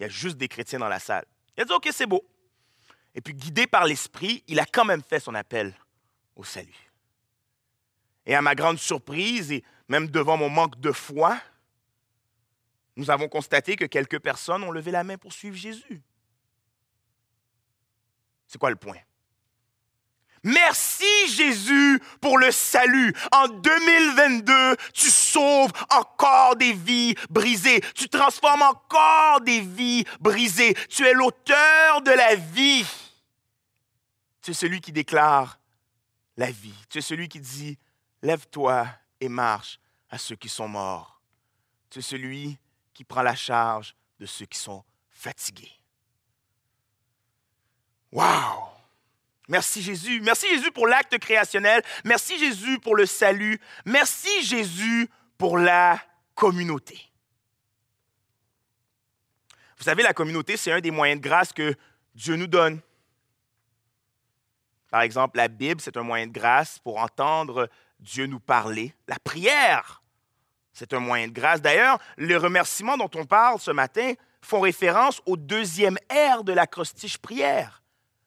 y 0.01 0.05
a 0.05 0.09
juste 0.09 0.37
des 0.37 0.49
chrétiens 0.49 0.81
dans 0.81 0.89
la 0.89 0.99
salle. 0.99 1.25
Il 1.57 1.63
a 1.63 1.65
dit, 1.65 1.73
OK, 1.73 1.89
c'est 1.93 2.07
beau. 2.07 2.25
Et 3.15 3.21
puis, 3.21 3.35
guidé 3.35 3.69
par 3.69 3.85
l'Esprit, 3.85 4.43
il 4.49 4.59
a 4.59 4.67
quand 4.67 4.85
même 4.85 5.03
fait 5.03 5.21
son 5.21 5.35
appel 5.37 5.75
au 6.35 6.43
salut. 6.43 6.91
Et 8.27 8.35
à 8.35 8.43
ma 8.43 8.57
grande 8.57 8.79
surprise, 8.79 9.53
et 9.53 9.63
même 9.89 10.09
devant 10.09 10.37
mon 10.37 10.51
manque 10.51 10.81
de 10.81 10.91
foi, 10.91 11.39
nous 12.97 13.11
avons 13.13 13.29
constaté 13.29 13.77
que 13.77 13.85
quelques 13.85 14.19
personnes 14.19 14.65
ont 14.65 14.73
levé 14.73 14.91
la 14.91 15.05
main 15.05 15.17
pour 15.17 15.33
suivre 15.33 15.57
Jésus. 15.57 16.03
C'est 18.47 18.59
quoi 18.59 18.71
le 18.71 18.77
point? 18.77 18.99
Merci 20.43 21.05
Jésus 21.29 22.01
pour 22.21 22.39
le 22.39 22.53
salut. 22.53 23.13
En 23.33 23.49
2022, 23.49 24.77
tu 24.93 25.11
sauves 25.11 25.73
encore 25.91 26.55
des 26.55 26.73
vies 26.73 27.17
brisées. 27.31 27.81
Tu 27.97 28.09
transformes 28.09 28.63
encore 28.63 29.41
des 29.41 29.61
vies 29.61 30.05
brisées. 30.21 30.75
Tu 30.89 31.05
es 31.05 31.15
l'auteur 31.15 32.01
de 32.03 32.13
la 32.13 32.37
vie. 32.37 32.87
Tu 34.41 34.53
es 34.53 34.55
celui 34.55 34.81
qui 34.81 34.93
déclare 34.93 35.59
la 36.37 36.53
vie. 36.53 36.75
Tu 36.89 36.99
es 36.99 37.03
celui 37.03 37.29
qui 37.29 37.41
dit, 37.41 37.77
lève-toi 38.23 38.87
et 39.21 39.29
marche 39.29 39.81
à 40.11 40.19
ceux 40.19 40.37
qui 40.37 40.49
sont 40.49 40.69
morts. 40.69 41.21
Tu 41.91 41.99
es 41.99 42.03
celui 42.03 42.57
qui 42.95 43.03
prend 43.03 43.23
la 43.23 43.35
charge 43.35 43.97
de 44.21 44.27
ceux 44.27 44.47
qui 44.47 44.59
sont 44.59 44.85
fatigués. 45.11 45.76
Wow! 48.17 48.71
Merci 49.47 49.83
Jésus. 49.83 50.23
Merci 50.23 50.49
Jésus 50.49 50.73
pour 50.73 50.87
l'acte 50.87 51.19
créationnel. 51.19 51.83
Merci 52.03 52.39
Jésus 52.39 52.79
pour 52.79 52.97
le 52.97 53.05
salut. 53.05 53.61
Merci 53.85 54.43
Jésus 54.43 55.11
pour 55.37 55.59
la 55.59 56.01
communauté. 56.35 56.99
Vous 59.77 59.85
savez, 59.85 60.03
la 60.03 60.15
communauté, 60.15 60.57
c'est 60.57 60.73
un 60.73 60.81
des 60.81 60.91
moyens 60.91 61.21
de 61.21 61.29
grâce 61.29 61.53
que 61.53 61.75
Dieu 62.15 62.37
nous 62.37 62.47
donne. 62.47 62.81
Par 64.91 65.03
exemple, 65.03 65.37
la 65.37 65.49
Bible, 65.49 65.83
c'est 65.83 65.99
un 65.99 66.03
moyen 66.03 66.27
de 66.27 66.33
grâce 66.33 66.79
pour 66.79 66.97
entendre 66.97 67.69
Dieu 68.01 68.25
nous 68.25 68.41
parler. 68.41 68.95
La 69.09 69.19
prière, 69.19 70.03
c'est 70.73 70.95
un 70.95 71.01
moyen 71.01 71.29
de 71.29 71.33
grâce. 71.33 71.61
D'ailleurs, 71.61 71.99
les 72.17 72.39
remerciements 72.39 72.97
dont 72.97 73.11
on 73.15 73.27
parle 73.27 73.61
ce 73.61 73.73
matin 73.73 74.15
font 74.41 74.61
référence 74.61 75.21
au 75.27 75.37
deuxième 75.37 75.99
R 76.11 76.45
de 76.45 76.55
l'acrostiche 76.55 77.19
prière 77.19 77.83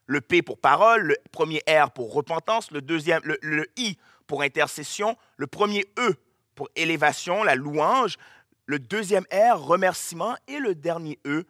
le 0.09 0.21
P 0.21 0.41
pour 0.41 0.57
parole, 0.57 1.03
le 1.03 1.17
premier 1.31 1.61
R 1.69 1.91
pour 1.91 2.11
repentance, 2.11 2.71
le 2.71 2.81
deuxième, 2.81 3.21
le, 3.23 3.71
I 3.77 3.95
pour 4.25 4.41
intercession, 4.41 5.15
le 5.37 5.45
premier 5.45 5.85
E 5.99 6.15
pour 6.55 6.67
élévation, 6.75 7.43
la 7.43 7.53
louange, 7.53 8.17
le 8.65 8.79
deuxième 8.79 9.25
R, 9.31 9.61
remerciement, 9.61 10.35
et 10.47 10.57
le 10.57 10.73
dernier 10.73 11.19
E, 11.27 11.45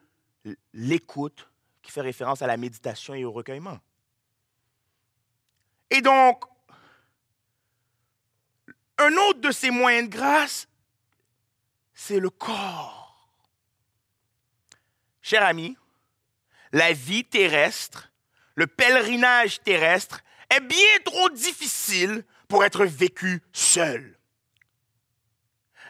l'écoute, 0.74 1.50
qui 1.82 1.89
fait 1.93 2.02
référence 2.02 2.41
à 2.41 2.48
la 2.48 2.58
méditation 2.58 3.13
et 3.13 3.24
au 3.24 3.32
recueillement. 3.32 3.80
Et 5.89 6.02
donc, 6.02 6.43
un 8.98 9.13
autre 9.30 9.39
de 9.39 9.52
ces 9.52 9.72
moyens 9.72 10.10
de 10.10 10.13
grâce, 10.13 10.67
c'est 11.93 12.19
le 12.19 12.30
corps. 12.30 13.30
Cher 15.22 15.45
ami, 15.45 15.78
la 16.74 16.91
vie 16.91 17.24
terrestre, 17.24 18.09
le 18.55 18.67
pèlerinage 18.67 19.62
terrestre 19.62 20.21
est 20.49 20.62
bien 20.62 20.99
trop 21.05 21.29
difficile 21.29 22.23
pour 22.47 22.65
être 22.65 22.85
vécu 22.85 23.41
seul. 23.53 24.17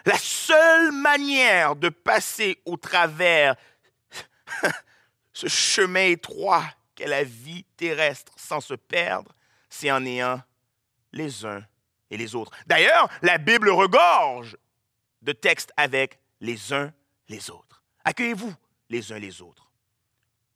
La 0.05 0.17
seule 0.17 0.91
manière 0.91 1.75
de 1.75 1.89
passer 1.89 2.61
au 2.65 2.77
travers 2.77 3.55
ce 5.33 5.47
chemin 5.47 6.05
étroit 6.05 6.65
qu'est 6.95 7.07
la 7.07 7.23
vie 7.23 7.63
terrestre 7.77 8.33
sans 8.37 8.61
se 8.61 8.73
perdre, 8.73 9.33
c'est 9.69 9.91
en 9.91 10.05
ayant 10.05 10.41
les 11.11 11.45
uns 11.45 11.63
et 12.09 12.17
les 12.17 12.35
autres. 12.35 12.51
D'ailleurs, 12.67 13.09
la 13.21 13.37
Bible 13.37 13.69
regorge 13.69 14.57
de 15.21 15.31
textes 15.31 15.71
avec 15.77 16.19
les 16.41 16.73
uns 16.73 16.93
les 17.27 17.49
autres. 17.49 17.83
Accueillez-vous 18.03 18.53
les 18.89 19.11
uns 19.11 19.19
les 19.19 19.41
autres. 19.41 19.71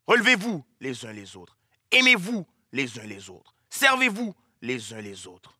Relevez-vous 0.07 0.65
les 0.79 1.05
uns 1.05 1.13
les 1.13 1.37
autres. 1.37 1.57
Aimez-vous 1.93 2.45
les 2.71 2.99
uns 2.99 3.06
les 3.06 3.29
autres. 3.29 3.56
Servez-vous 3.69 4.36
les 4.62 4.93
uns 4.93 5.01
les 5.01 5.27
autres. 5.27 5.58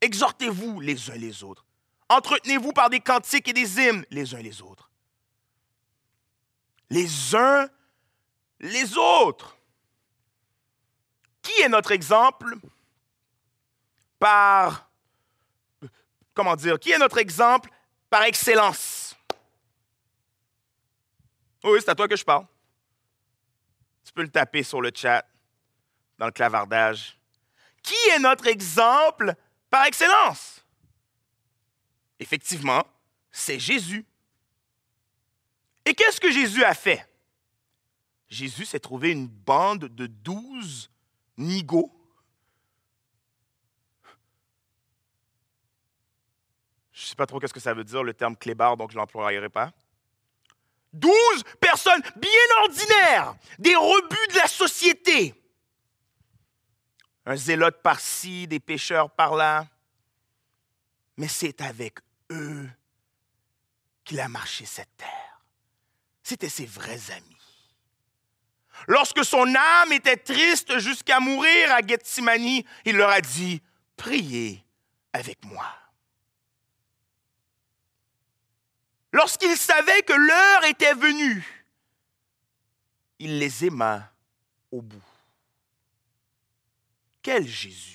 Exhortez-vous 0.00 0.80
les 0.80 1.10
uns 1.10 1.16
les 1.16 1.42
autres. 1.42 1.64
Entretenez-vous 2.08 2.72
par 2.72 2.88
des 2.88 3.00
cantiques 3.00 3.48
et 3.48 3.52
des 3.52 3.80
hymnes 3.80 4.06
les 4.10 4.34
uns 4.34 4.42
les 4.42 4.62
autres. 4.62 4.90
Les 6.88 7.34
uns 7.34 7.68
les 8.60 8.96
autres. 8.96 9.56
Qui 11.42 11.60
est 11.62 11.68
notre 11.68 11.90
exemple 11.90 12.56
par, 14.18 14.88
comment 16.32 16.56
dire, 16.56 16.78
qui 16.78 16.90
est 16.92 16.98
notre 16.98 17.18
exemple 17.18 17.70
par 18.08 18.22
excellence? 18.22 19.16
Oui, 21.64 21.80
c'est 21.80 21.90
à 21.90 21.94
toi 21.94 22.06
que 22.06 22.16
je 22.16 22.24
parle. 22.24 22.46
Tu 24.06 24.12
peux 24.12 24.22
le 24.22 24.30
taper 24.30 24.62
sur 24.62 24.80
le 24.80 24.92
chat, 24.94 25.26
dans 26.16 26.26
le 26.26 26.32
clavardage. 26.32 27.18
Qui 27.82 27.96
est 28.14 28.20
notre 28.20 28.46
exemple 28.46 29.34
par 29.68 29.84
excellence? 29.84 30.64
Effectivement, 32.20 32.86
c'est 33.32 33.58
Jésus. 33.58 34.06
Et 35.84 35.92
qu'est-ce 35.92 36.20
que 36.20 36.30
Jésus 36.30 36.62
a 36.62 36.72
fait? 36.72 37.04
Jésus 38.28 38.64
s'est 38.64 38.78
trouvé 38.78 39.10
une 39.10 39.26
bande 39.26 39.86
de 39.86 40.06
douze 40.06 40.88
nigauds. 41.36 41.92
Je 46.92 47.02
ne 47.02 47.06
sais 47.08 47.16
pas 47.16 47.26
trop 47.26 47.40
qu'est-ce 47.40 47.52
que 47.52 47.60
ça 47.60 47.74
veut 47.74 47.84
dire, 47.84 48.04
le 48.04 48.14
terme 48.14 48.36
clébard, 48.36 48.76
donc 48.76 48.90
je 48.92 48.96
ne 48.96 49.00
l'emploierai 49.00 49.48
pas. 49.48 49.72
Douze 50.96 51.44
personnes 51.60 52.02
bien 52.16 52.30
ordinaires, 52.62 53.36
des 53.58 53.76
rebuts 53.76 54.28
de 54.30 54.36
la 54.36 54.46
société. 54.46 55.34
Un 57.26 57.36
zélote 57.36 57.82
par-ci, 57.82 58.46
des 58.46 58.60
pêcheurs 58.60 59.10
par-là. 59.10 59.66
Mais 61.18 61.28
c'est 61.28 61.60
avec 61.60 61.98
eux 62.30 62.68
qu'il 64.04 64.20
a 64.20 64.28
marché 64.28 64.64
cette 64.64 64.96
terre. 64.96 65.40
C'étaient 66.22 66.48
ses 66.48 66.66
vrais 66.66 67.10
amis. 67.10 67.36
Lorsque 68.86 69.24
son 69.24 69.54
âme 69.54 69.92
était 69.92 70.16
triste 70.16 70.78
jusqu'à 70.78 71.20
mourir 71.20 71.72
à 71.72 71.80
Gethsemane, 71.86 72.62
il 72.84 72.96
leur 72.96 73.10
a 73.10 73.20
dit, 73.20 73.60
priez 73.96 74.64
avec 75.12 75.44
moi. 75.44 75.66
Lorsqu'il 79.16 79.56
savait 79.56 80.02
que 80.02 80.12
l'heure 80.12 80.64
était 80.64 80.92
venue, 80.92 81.66
il 83.18 83.38
les 83.38 83.64
aima 83.64 84.12
au 84.70 84.82
bout. 84.82 85.02
Quel 87.22 87.48
Jésus 87.48 87.94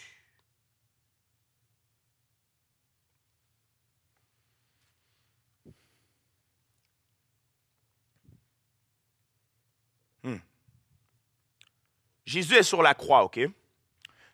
Jésus 12.25 12.55
est 12.55 12.63
sur 12.63 12.81
la 12.81 12.95
croix, 12.95 13.25
OK? 13.25 13.37
Je 13.37 13.49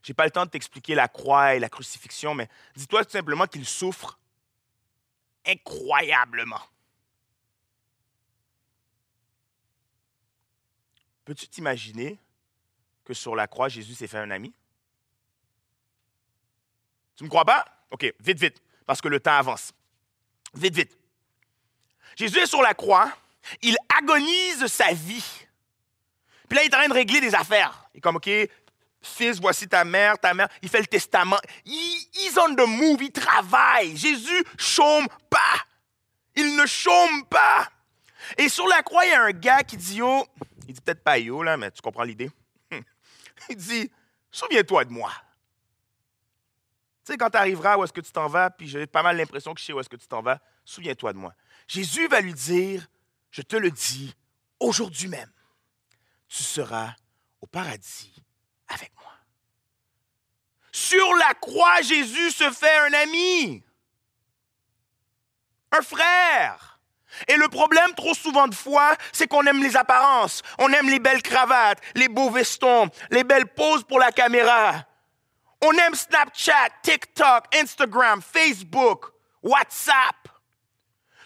n'ai 0.08 0.14
pas 0.14 0.26
le 0.26 0.32
temps 0.32 0.46
de 0.46 0.52
t'expliquer 0.52 0.96
la 0.96 1.08
croix 1.08 1.56
et 1.56 1.60
la 1.60 1.68
crucifixion, 1.68 2.34
mais 2.34 2.48
dis-toi 2.76 3.04
tout 3.04 3.12
simplement 3.12 3.48
qu'il 3.48 3.66
souffre 3.66 4.20
incroyablement. 5.46 6.62
Peux-tu 11.28 11.48
t'imaginer 11.50 12.18
que 13.04 13.14
sur 13.14 13.36
la 13.36 13.48
croix, 13.48 13.68
Jésus 13.68 13.94
s'est 13.96 14.08
fait 14.08 14.18
un 14.18 14.32
ami? 14.32 14.54
Tu 17.18 17.24
ne 17.24 17.26
me 17.26 17.30
crois 17.30 17.44
pas? 17.44 17.66
OK, 17.92 18.14
vite, 18.20 18.40
vite, 18.40 18.62
parce 18.86 19.02
que 19.02 19.10
le 19.10 19.20
temps 19.20 19.38
avance. 19.38 19.74
Vite, 20.54 20.76
vite. 20.76 20.98
Jésus 22.16 22.40
est 22.40 22.46
sur 22.46 22.62
la 22.62 22.74
croix, 22.74 23.12
il 23.62 23.76
agonise 23.98 24.68
sa 24.68 24.94
vie 24.94 25.48
puis 26.48 26.56
là, 26.56 26.64
il 26.64 26.68
est 26.68 26.76
en 26.76 26.80
train 26.80 26.88
de 26.88 26.94
régler 26.94 27.20
des 27.20 27.36
affaires. 27.36 27.90
Il 27.94 27.98
est 27.98 28.02
comme, 28.02 28.16
OK, 28.18 28.30
fils, 29.02 29.40
voici 29.40 29.68
ta 29.68 29.84
mère, 29.84 30.18
ta 30.18 30.34
mère. 30.34 30.48
Il 30.62 30.70
fait 30.70 30.80
le 30.80 30.88
testament. 30.88 31.40
Ils 31.66 32.40
ont 32.40 32.56
the 32.56 32.68
move, 32.68 33.04
il 33.04 33.12
travaille. 33.12 33.96
Jésus 33.98 34.44
chôme 34.58 35.08
pas. 35.30 35.66
Il 36.36 36.56
ne 36.56 36.66
chôme 36.66 37.26
pas. 37.26 37.68
Et 38.38 38.50
sur 38.50 38.68
la 38.68 38.82
croix, 38.82 39.06
il 39.06 39.12
y 39.12 39.14
a 39.14 39.24
un 39.24 39.32
gars 39.32 39.64
qui 39.64 39.78
dit 39.78 39.98
Yo, 39.98 40.26
il 40.68 40.74
dit 40.74 40.82
peut-être 40.82 41.04
pas 41.04 41.18
yo, 41.18 41.44
là, 41.44 41.58
mais 41.58 41.72
tu 41.72 41.82
comprends 41.82 42.04
l'idée. 42.04 42.30
il 43.50 43.56
dit 43.56 43.92
Souviens-toi 44.32 44.86
de 44.86 44.92
moi. 44.92 45.12
Tu 47.06 47.14
sais, 47.14 47.18
quand 47.18 47.30
tu 47.30 47.38
arriveras 47.38 47.78
où 47.78 47.84
est-ce 47.84 47.94
que 47.94 48.02
tu 48.02 48.12
t'en 48.12 48.28
vas, 48.28 48.50
puis 48.50 48.68
j'ai 48.68 48.86
pas 48.86 49.02
mal 49.02 49.16
l'impression 49.16 49.54
que 49.54 49.60
je 49.60 49.66
sais 49.66 49.74
où 49.74 49.80
est-ce 49.80 49.90
que 49.90 49.96
tu 49.96 50.08
t'en 50.08 50.22
vas, 50.22 50.42
souviens-toi 50.66 51.14
de 51.14 51.18
moi. 51.18 51.34
Jésus 51.68 52.08
va 52.08 52.20
lui 52.22 52.34
dire 52.34 52.88
Je 53.32 53.42
te 53.42 53.56
le 53.56 53.72
dis 53.72 54.14
aujourd'hui 54.60 55.08
même 55.08 55.32
tu 56.28 56.44
seras 56.44 56.94
au 57.42 57.48
paradis 57.48 58.14
avec 58.68 58.92
moi. 58.96 59.14
Sur 60.72 61.14
la 61.16 61.34
croix, 61.36 61.82
Jésus 61.82 62.32
se 62.32 62.52
fait 62.52 62.78
un 62.80 62.94
ami, 62.94 63.64
un 65.72 65.82
frère. 65.82 66.67
Et 67.28 67.36
le 67.36 67.48
problème, 67.48 67.94
trop 67.96 68.14
souvent 68.14 68.48
de 68.48 68.56
fois, 68.56 68.96
c'est 69.12 69.28
qu'on 69.28 69.46
aime 69.46 69.64
les 69.64 69.76
apparences. 69.76 70.42
On 70.60 70.72
aime 70.72 70.90
les 70.90 71.00
belles 71.00 71.22
cravates, 71.22 71.80
les 71.96 72.08
beaux 72.08 72.30
vestons, 72.30 72.90
les 73.12 73.24
belles 73.24 73.48
poses 73.48 73.84
pour 73.84 74.00
la 74.00 74.12
caméra. 74.12 74.86
On 75.62 75.72
aime 75.74 75.96
Snapchat, 75.96 76.70
TikTok, 76.84 77.46
Instagram, 77.56 78.22
Facebook, 78.22 79.06
WhatsApp. 79.42 80.16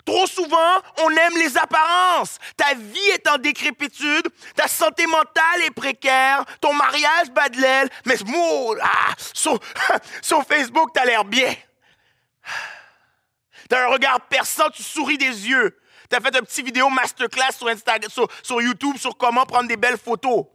Trop 0.05 0.25
souvent, 0.25 0.81
on 1.03 1.09
aime 1.11 1.37
les 1.37 1.57
apparences. 1.57 2.39
Ta 2.57 2.73
vie 2.73 3.09
est 3.13 3.27
en 3.27 3.37
décrépitude, 3.37 4.27
ta 4.55 4.67
santé 4.67 5.05
mentale 5.05 5.61
est 5.65 5.71
précaire, 5.71 6.43
ton 6.59 6.73
mariage 6.73 7.29
bat 7.31 7.49
de 7.49 7.61
l'aile, 7.61 7.89
mais 8.05 8.15
ah, 8.81 9.13
sur, 9.33 9.59
sur 10.21 10.43
Facebook, 10.43 10.91
t'as 10.93 11.05
l'air 11.05 11.23
bien. 11.23 11.53
T'as 13.69 13.85
un 13.85 13.87
regard 13.87 14.21
perçant, 14.21 14.69
tu 14.69 14.83
souris 14.83 15.17
des 15.17 15.47
yeux. 15.47 15.77
T'as 16.11 16.19
fait 16.19 16.37
une 16.37 16.45
petite 16.45 16.65
vidéo 16.65 16.89
masterclass 16.89 17.53
sur, 17.53 17.69
Instagram, 17.69 18.11
sur, 18.11 18.27
sur 18.43 18.61
YouTube 18.61 18.97
sur 18.97 19.15
comment 19.15 19.45
prendre 19.45 19.69
des 19.69 19.77
belles 19.77 19.97
photos. 19.97 20.45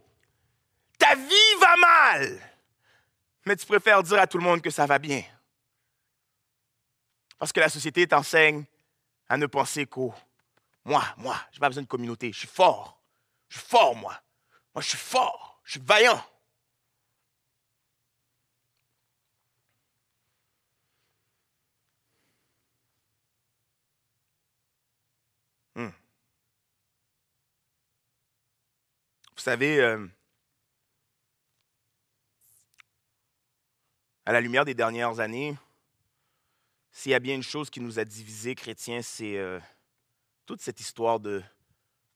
Ta 0.99 1.15
vie 1.15 1.55
va 1.59 1.75
mal, 1.77 2.39
mais 3.43 3.55
tu 3.55 3.65
préfères 3.65 4.03
dire 4.03 4.19
à 4.19 4.27
tout 4.27 4.37
le 4.37 4.43
monde 4.43 4.61
que 4.61 4.69
ça 4.69 4.85
va 4.85 4.99
bien. 4.99 5.23
Parce 7.39 7.51
que 7.51 7.59
la 7.59 7.69
société 7.69 8.05
t'enseigne 8.05 8.65
à 9.27 9.35
ne 9.37 9.47
penser 9.47 9.87
qu'au 9.87 10.13
moi, 10.85 11.03
moi, 11.17 11.35
je 11.51 11.57
n'ai 11.57 11.59
pas 11.59 11.69
besoin 11.69 11.83
de 11.83 11.87
communauté, 11.87 12.31
je 12.31 12.37
suis 12.37 12.47
fort. 12.47 13.01
Je 13.49 13.57
suis 13.57 13.67
fort, 13.67 13.95
moi. 13.95 14.13
Moi, 14.75 14.83
je 14.83 14.89
suis 14.89 14.97
fort, 14.97 15.59
je 15.63 15.71
suis 15.71 15.81
vaillant. 15.83 16.23
Savez, 29.51 29.79
euh, 29.79 30.05
à 34.25 34.33
la 34.33 34.41
lumière 34.41 34.65
des 34.65 34.73
dernières 34.73 35.21
années, 35.21 35.55
s'il 36.91 37.13
y 37.13 37.15
a 37.15 37.19
bien 37.19 37.35
une 37.35 37.43
chose 37.43 37.69
qui 37.69 37.79
nous 37.79 37.97
a 37.97 38.03
divisés, 38.03 38.55
chrétiens, 38.55 39.01
c'est 39.01 39.37
euh, 39.37 39.57
toute 40.45 40.59
cette 40.59 40.81
histoire 40.81 41.21
de 41.21 41.41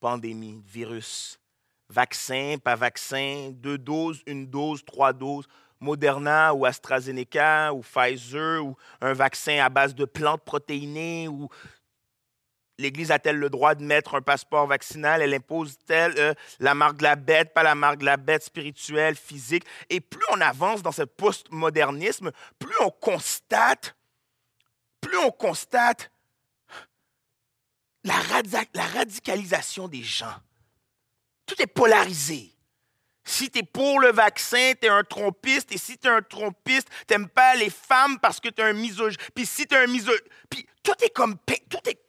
pandémie, 0.02 0.62
virus, 0.66 1.40
vaccin, 1.88 2.58
pas 2.62 2.76
vaccin, 2.76 3.52
deux 3.54 3.78
doses, 3.78 4.22
une 4.28 4.48
dose, 4.48 4.84
trois 4.84 5.14
doses, 5.14 5.48
Moderna 5.80 6.54
ou 6.54 6.66
AstraZeneca 6.66 7.74
ou 7.74 7.80
Pfizer 7.80 8.62
ou 8.62 8.76
un 9.00 9.14
vaccin 9.14 9.60
à 9.64 9.70
base 9.70 9.96
de 9.96 10.04
plantes 10.04 10.44
protéinées 10.44 11.30
ou 11.30 11.48
l'Église 12.82 13.12
a-t-elle 13.12 13.38
le 13.38 13.50
droit 13.50 13.76
de 13.76 13.84
mettre 13.84 14.16
un 14.16 14.22
passeport 14.22 14.68
vaccinal? 14.68 15.22
Elle 15.22 15.34
impose-t-elle 15.34 16.14
euh, 16.18 16.34
la 16.60 16.74
marque 16.74 16.98
de 16.98 17.04
la 17.04 17.16
bête, 17.16 17.54
pas 17.54 17.64
la 17.64 17.76
marque 17.76 18.00
de 18.00 18.06
la 18.06 18.18
bête 18.18 18.44
spirituelle, 18.44 19.16
physique? 19.16 19.64
Et 19.90 20.02
plus 20.02 20.26
on 20.32 20.42
avance 20.42 20.82
dans 20.82 20.92
ce 20.92 21.04
postmodernisme, 21.04 22.32
plus 22.60 22.76
on 22.82 22.90
constate, 22.90 23.96
plus 25.00 25.18
on 25.18 25.32
constate 25.32 26.12
la, 28.04 28.16
radicalisation 28.94 29.88
des 29.88 30.04
gens. 30.04 30.36
Tout 31.46 31.62
est 31.62 31.68
polarisé. 31.68 32.56
Si 33.24 33.52
tu 33.52 33.60
es 33.60 33.64
pour 33.64 34.00
le 34.00 34.12
vaccin, 34.12 34.74
tu 34.80 34.88
es 34.88 34.90
un 34.90 35.04
trompiste. 35.04 35.72
Et 35.72 35.78
si 35.78 35.98
tu 35.98 36.08
es 36.08 36.12
un 36.12 36.22
trompiste, 36.22 36.90
tu 37.08 37.28
pas 37.28 37.56
les 37.56 37.70
femmes 37.70 38.20
parce 38.20 38.40
que 38.40 38.50
tu 38.50 38.62
es 38.62 38.66
un 38.66 38.74
misogyne. 38.74 39.20
Puis 39.36 39.46
si 39.46 39.68
tu 39.68 39.76
es 39.76 39.78
un 39.78 39.88
misogyne. 39.88 40.28
Puis 40.50 40.66
tout 40.82 40.96
est 41.04 41.12
comme. 41.12 41.38
Tout 41.70 41.90
est 41.90 42.00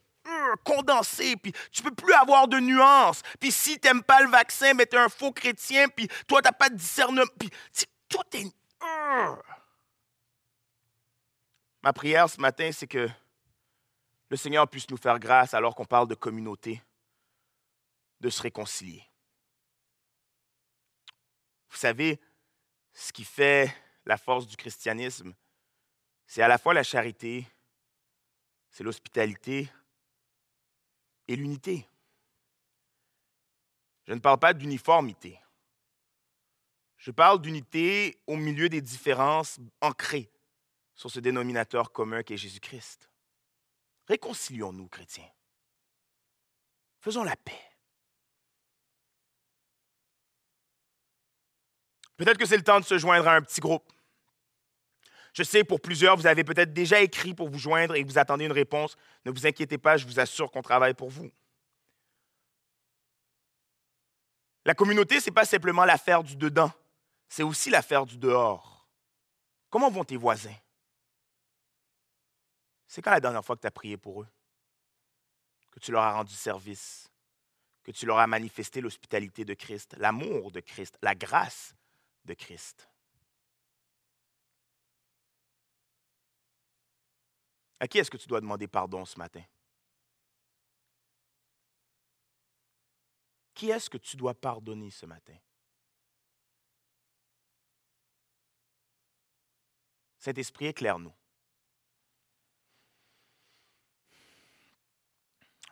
condensé, 0.64 1.36
puis 1.36 1.52
tu 1.70 1.82
peux 1.82 1.94
plus 1.94 2.12
avoir 2.14 2.48
de 2.48 2.58
nuances. 2.58 3.22
Puis 3.40 3.52
si 3.52 3.78
tu 3.78 3.88
n'aimes 3.88 4.02
pas 4.02 4.22
le 4.22 4.28
vaccin, 4.28 4.74
mais 4.74 4.86
tu 4.86 4.96
es 4.96 4.98
un 4.98 5.08
faux 5.08 5.32
chrétien, 5.32 5.88
puis 5.88 6.08
toi, 6.26 6.40
tu 6.40 6.48
n'as 6.48 6.52
pas 6.52 6.68
de 6.68 6.76
discernement. 6.76 7.24
Puis 7.38 7.50
tout 8.08 8.24
est... 8.34 8.46
Euh. 8.82 9.36
Ma 11.82 11.92
prière 11.92 12.28
ce 12.28 12.40
matin, 12.40 12.70
c'est 12.72 12.86
que 12.86 13.08
le 14.28 14.36
Seigneur 14.36 14.68
puisse 14.68 14.88
nous 14.90 14.96
faire 14.96 15.18
grâce 15.18 15.54
alors 15.54 15.74
qu'on 15.74 15.84
parle 15.84 16.08
de 16.08 16.14
communauté, 16.14 16.82
de 18.20 18.30
se 18.30 18.40
réconcilier. 18.40 19.04
Vous 21.68 21.76
savez, 21.76 22.20
ce 22.92 23.12
qui 23.12 23.24
fait 23.24 23.74
la 24.04 24.16
force 24.16 24.46
du 24.46 24.56
christianisme, 24.56 25.34
c'est 26.26 26.42
à 26.42 26.48
la 26.48 26.58
fois 26.58 26.74
la 26.74 26.82
charité, 26.82 27.46
c'est 28.70 28.84
l'hospitalité, 28.84 29.70
et 31.28 31.36
l'unité. 31.36 31.86
Je 34.04 34.12
ne 34.12 34.20
parle 34.20 34.38
pas 34.38 34.52
d'uniformité. 34.52 35.38
Je 36.96 37.10
parle 37.10 37.40
d'unité 37.40 38.20
au 38.26 38.36
milieu 38.36 38.68
des 38.68 38.80
différences 38.80 39.58
ancrées 39.80 40.30
sur 40.94 41.10
ce 41.10 41.20
dénominateur 41.20 41.92
commun 41.92 42.22
qu'est 42.22 42.36
Jésus-Christ. 42.36 43.10
Réconcilions-nous, 44.06 44.88
chrétiens. 44.88 45.30
Faisons 47.00 47.24
la 47.24 47.36
paix. 47.36 47.72
Peut-être 52.16 52.38
que 52.38 52.46
c'est 52.46 52.56
le 52.56 52.62
temps 52.62 52.78
de 52.78 52.84
se 52.84 52.98
joindre 52.98 53.26
à 53.26 53.34
un 53.34 53.42
petit 53.42 53.60
groupe. 53.60 53.92
Je 55.32 55.42
sais, 55.42 55.64
pour 55.64 55.80
plusieurs, 55.80 56.16
vous 56.16 56.26
avez 56.26 56.44
peut-être 56.44 56.72
déjà 56.72 57.00
écrit 57.00 57.34
pour 57.34 57.48
vous 57.48 57.58
joindre 57.58 57.94
et 57.94 58.04
vous 58.04 58.18
attendez 58.18 58.44
une 58.44 58.52
réponse. 58.52 58.96
Ne 59.24 59.30
vous 59.30 59.46
inquiétez 59.46 59.78
pas, 59.78 59.96
je 59.96 60.06
vous 60.06 60.20
assure 60.20 60.50
qu'on 60.50 60.62
travaille 60.62 60.94
pour 60.94 61.08
vous. 61.08 61.30
La 64.64 64.74
communauté, 64.74 65.20
ce 65.20 65.30
n'est 65.30 65.34
pas 65.34 65.44
simplement 65.44 65.84
l'affaire 65.84 66.22
du 66.22 66.36
dedans, 66.36 66.70
c'est 67.28 67.42
aussi 67.42 67.70
l'affaire 67.70 68.06
du 68.06 68.18
dehors. 68.18 68.86
Comment 69.70 69.90
vont 69.90 70.04
tes 70.04 70.16
voisins? 70.16 70.54
C'est 72.86 73.00
quand 73.00 73.10
la 73.10 73.20
dernière 73.20 73.44
fois 73.44 73.56
que 73.56 73.62
tu 73.62 73.66
as 73.66 73.72
prié 73.72 73.96
pour 73.96 74.22
eux? 74.22 74.28
Que 75.70 75.80
tu 75.80 75.92
leur 75.92 76.02
as 76.02 76.12
rendu 76.12 76.34
service? 76.34 77.08
Que 77.82 77.90
tu 77.90 78.04
leur 78.04 78.18
as 78.18 78.26
manifesté 78.26 78.82
l'hospitalité 78.82 79.46
de 79.46 79.54
Christ, 79.54 79.96
l'amour 79.96 80.52
de 80.52 80.60
Christ, 80.60 80.98
la 81.00 81.14
grâce 81.14 81.74
de 82.26 82.34
Christ? 82.34 82.91
À 87.82 87.88
qui 87.88 87.98
est-ce 87.98 88.12
que 88.12 88.16
tu 88.16 88.28
dois 88.28 88.40
demander 88.40 88.68
pardon 88.68 89.04
ce 89.04 89.18
matin? 89.18 89.42
Qui 93.54 93.70
est-ce 93.70 93.90
que 93.90 93.98
tu 93.98 94.16
dois 94.16 94.34
pardonner 94.34 94.92
ce 94.92 95.04
matin? 95.04 95.34
Saint-Esprit, 100.20 100.66
éclaire-nous. 100.66 101.12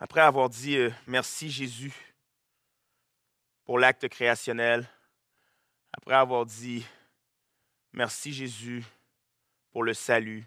Après 0.01 0.23
avoir 0.23 0.49
dit 0.51 0.79
euh, 0.79 0.90
merci 1.07 1.49
Jésus 1.49 1.94
pour 3.62 3.79
l'acte 3.79 4.09
créationnel, 4.09 4.90
après 5.92 6.16
avoir 6.16 6.44
dit 6.44 6.85
merci 7.92 8.33
Jésus 8.33 8.85
pour 9.70 9.85
le 9.85 9.94
salut, 9.94 10.44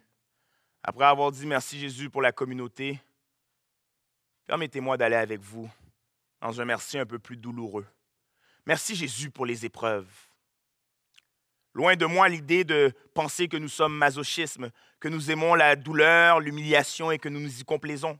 après 0.83 1.05
avoir 1.05 1.31
dit 1.31 1.45
merci 1.45 1.79
Jésus 1.79 2.09
pour 2.09 2.21
la 2.21 2.33
communauté, 2.33 2.99
permettez-moi 4.45 4.97
d'aller 4.97 5.15
avec 5.15 5.39
vous 5.39 5.71
dans 6.41 6.59
un 6.59 6.65
merci 6.65 6.99
un 6.99 7.05
peu 7.05 7.19
plus 7.19 7.37
douloureux. 7.37 7.87
Merci 8.65 8.95
Jésus 8.95 9.29
pour 9.29 9.45
les 9.45 9.65
épreuves. 9.65 10.09
Loin 11.73 11.95
de 11.95 12.05
moi 12.05 12.27
l'idée 12.29 12.63
de 12.63 12.93
penser 13.13 13.47
que 13.47 13.57
nous 13.57 13.69
sommes 13.69 13.95
masochisme, 13.95 14.69
que 14.99 15.07
nous 15.07 15.31
aimons 15.31 15.55
la 15.55 15.75
douleur, 15.75 16.39
l'humiliation 16.39 17.11
et 17.11 17.17
que 17.17 17.29
nous 17.29 17.39
nous 17.39 17.61
y 17.61 17.63
complaisons. 17.63 18.19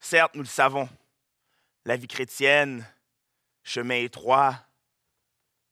Certes, 0.00 0.34
nous 0.34 0.42
le 0.42 0.46
savons, 0.46 0.88
la 1.84 1.96
vie 1.96 2.06
chrétienne, 2.06 2.86
chemin 3.62 3.96
étroit, 3.96 4.56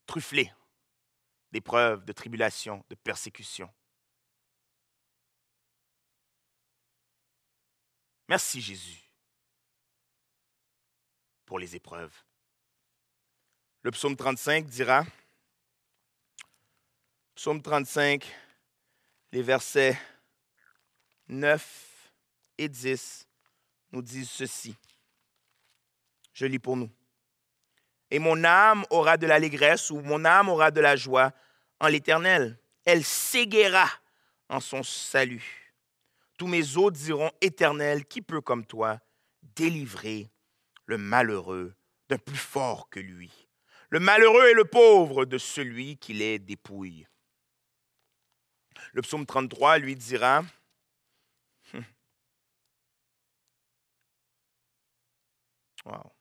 trufflé 0.06 0.52
d'épreuves, 1.52 2.04
de 2.04 2.12
tribulations, 2.12 2.84
de 2.88 2.94
persécutions. 2.94 3.70
Merci 8.28 8.60
Jésus 8.60 9.02
pour 11.44 11.58
les 11.58 11.76
épreuves. 11.76 12.12
Le 13.82 13.92
psaume 13.92 14.16
35 14.16 14.66
dira, 14.66 15.06
psaume 17.36 17.62
35, 17.62 18.26
les 19.30 19.42
versets 19.42 19.96
9 21.28 22.12
et 22.58 22.68
10 22.68 23.28
nous 23.92 24.02
disent 24.02 24.30
ceci. 24.30 24.74
Je 26.32 26.46
lis 26.46 26.58
pour 26.58 26.76
nous. 26.76 26.90
Et 28.10 28.18
mon 28.18 28.42
âme 28.44 28.84
aura 28.90 29.16
de 29.16 29.26
l'allégresse 29.26 29.90
ou 29.90 30.00
mon 30.00 30.24
âme 30.24 30.48
aura 30.48 30.70
de 30.70 30.80
la 30.80 30.96
joie 30.96 31.32
en 31.80 31.86
l'Éternel. 31.86 32.58
Elle 32.84 33.04
s'éguera 33.04 33.88
en 34.48 34.60
son 34.60 34.82
salut. 34.82 35.65
Tous 36.36 36.46
mes 36.46 36.76
autres 36.76 36.98
diront, 36.98 37.30
Éternel, 37.40 38.04
qui 38.04 38.20
peut 38.22 38.40
comme 38.40 38.66
toi 38.66 39.00
délivrer 39.42 40.30
le 40.84 40.98
malheureux 40.98 41.74
d'un 42.08 42.18
plus 42.18 42.36
fort 42.36 42.88
que 42.90 43.00
lui, 43.00 43.48
le 43.90 44.00
malheureux 44.00 44.48
et 44.48 44.54
le 44.54 44.64
pauvre 44.64 45.24
de 45.24 45.38
celui 45.38 45.96
qui 45.96 46.12
les 46.12 46.38
dépouille. 46.38 47.06
Le 48.92 49.02
psaume 49.02 49.26
33 49.26 49.78
lui 49.78 49.96
dira, 49.96 50.44
wow. 55.84 56.15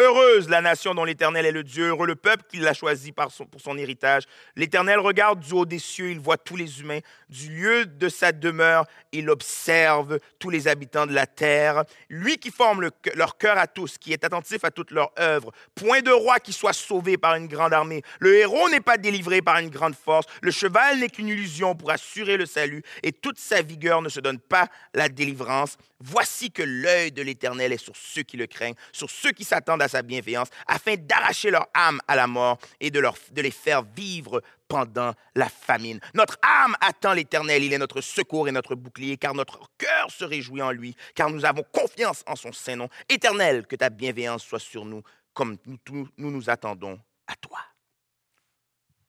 Heureuse 0.00 0.48
la 0.48 0.60
nation 0.60 0.94
dont 0.94 1.04
l'Éternel 1.04 1.46
est 1.46 1.52
le 1.52 1.62
Dieu, 1.62 1.88
heureux 1.88 2.06
le 2.06 2.16
peuple 2.16 2.44
qu'il 2.48 2.66
a 2.66 2.74
choisi 2.74 3.12
pour 3.12 3.60
son 3.60 3.78
héritage. 3.78 4.24
L'Éternel 4.56 4.98
regarde 4.98 5.38
du 5.38 5.52
haut 5.52 5.66
des 5.66 5.78
cieux, 5.78 6.10
il 6.10 6.18
voit 6.18 6.36
tous 6.36 6.56
les 6.56 6.80
humains. 6.80 6.98
Du 7.28 7.48
lieu 7.50 7.86
de 7.86 8.08
sa 8.08 8.32
demeure, 8.32 8.86
il 9.12 9.30
observe 9.30 10.18
tous 10.38 10.50
les 10.50 10.66
habitants 10.66 11.06
de 11.06 11.12
la 11.12 11.26
terre. 11.26 11.84
Lui 12.08 12.38
qui 12.38 12.50
forme 12.50 12.90
leur 13.14 13.38
cœur 13.38 13.56
à 13.56 13.68
tous, 13.68 13.96
qui 13.98 14.12
est 14.12 14.24
attentif 14.24 14.64
à 14.64 14.70
toute 14.72 14.90
leur 14.90 15.12
œuvre. 15.18 15.52
Point 15.76 16.02
de 16.02 16.10
roi 16.10 16.40
qui 16.40 16.52
soit 16.52 16.72
sauvé 16.72 17.16
par 17.16 17.36
une 17.36 17.46
grande 17.46 17.72
armée. 17.72 18.02
Le 18.18 18.34
héros 18.34 18.68
n'est 18.70 18.80
pas 18.80 18.98
délivré 18.98 19.42
par 19.42 19.58
une 19.58 19.70
grande 19.70 19.94
force. 19.94 20.26
Le 20.42 20.50
cheval 20.50 20.98
n'est 20.98 21.08
qu'une 21.08 21.28
illusion 21.28 21.76
pour 21.76 21.90
assurer 21.92 22.36
le 22.36 22.46
salut. 22.46 22.82
Et 23.04 23.12
toute 23.12 23.38
sa 23.38 23.62
vigueur 23.62 24.02
ne 24.02 24.08
se 24.08 24.20
donne 24.20 24.40
pas 24.40 24.68
la 24.92 25.08
délivrance. 25.08 25.76
Voici 26.06 26.50
que 26.50 26.62
l'œil 26.62 27.12
de 27.12 27.22
l'Éternel 27.22 27.72
est 27.72 27.78
sur 27.78 27.96
ceux 27.96 28.22
qui 28.22 28.36
le 28.36 28.46
craignent, 28.46 28.74
sur 28.92 29.08
ceux 29.08 29.32
qui 29.32 29.42
s'attendent 29.42 29.80
à 29.80 29.88
sa 29.88 30.02
bienveillance, 30.02 30.48
afin 30.66 30.96
d'arracher 30.96 31.50
leur 31.50 31.66
âme 31.72 31.98
à 32.06 32.14
la 32.14 32.26
mort 32.26 32.58
et 32.78 32.90
de, 32.90 33.02
les 33.40 33.50
faire 33.50 33.82
vivre 33.96 34.42
pendant 34.68 35.14
la 35.34 35.48
famine. 35.48 36.00
Notre 36.12 36.38
âme 36.42 36.76
attend 36.82 37.14
l'Éternel, 37.14 37.64
il 37.64 37.72
est 37.72 37.78
notre 37.78 38.02
secours 38.02 38.48
et 38.48 38.52
notre 38.52 38.74
bouclier, 38.74 39.16
car 39.16 39.32
notre 39.32 39.62
cœur 39.78 40.10
se 40.10 40.26
réjouit 40.26 40.60
en 40.60 40.72
lui, 40.72 40.94
car 41.14 41.30
nous 41.30 41.46
avons 41.46 41.64
confiance 41.72 42.22
en 42.26 42.36
son 42.36 42.52
Saint-Nom. 42.52 42.90
Éternel, 43.08 43.66
que 43.66 43.76
ta 43.76 43.88
bienveillance 43.88 44.44
soit 44.44 44.58
sur 44.58 44.84
nous, 44.84 45.02
comme 45.32 45.56
nous 45.64 45.78
nous, 46.18 46.30
nous 46.30 46.50
attendons 46.50 47.00
à 47.26 47.34
toi. 47.36 47.60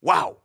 Waouh! 0.00 0.38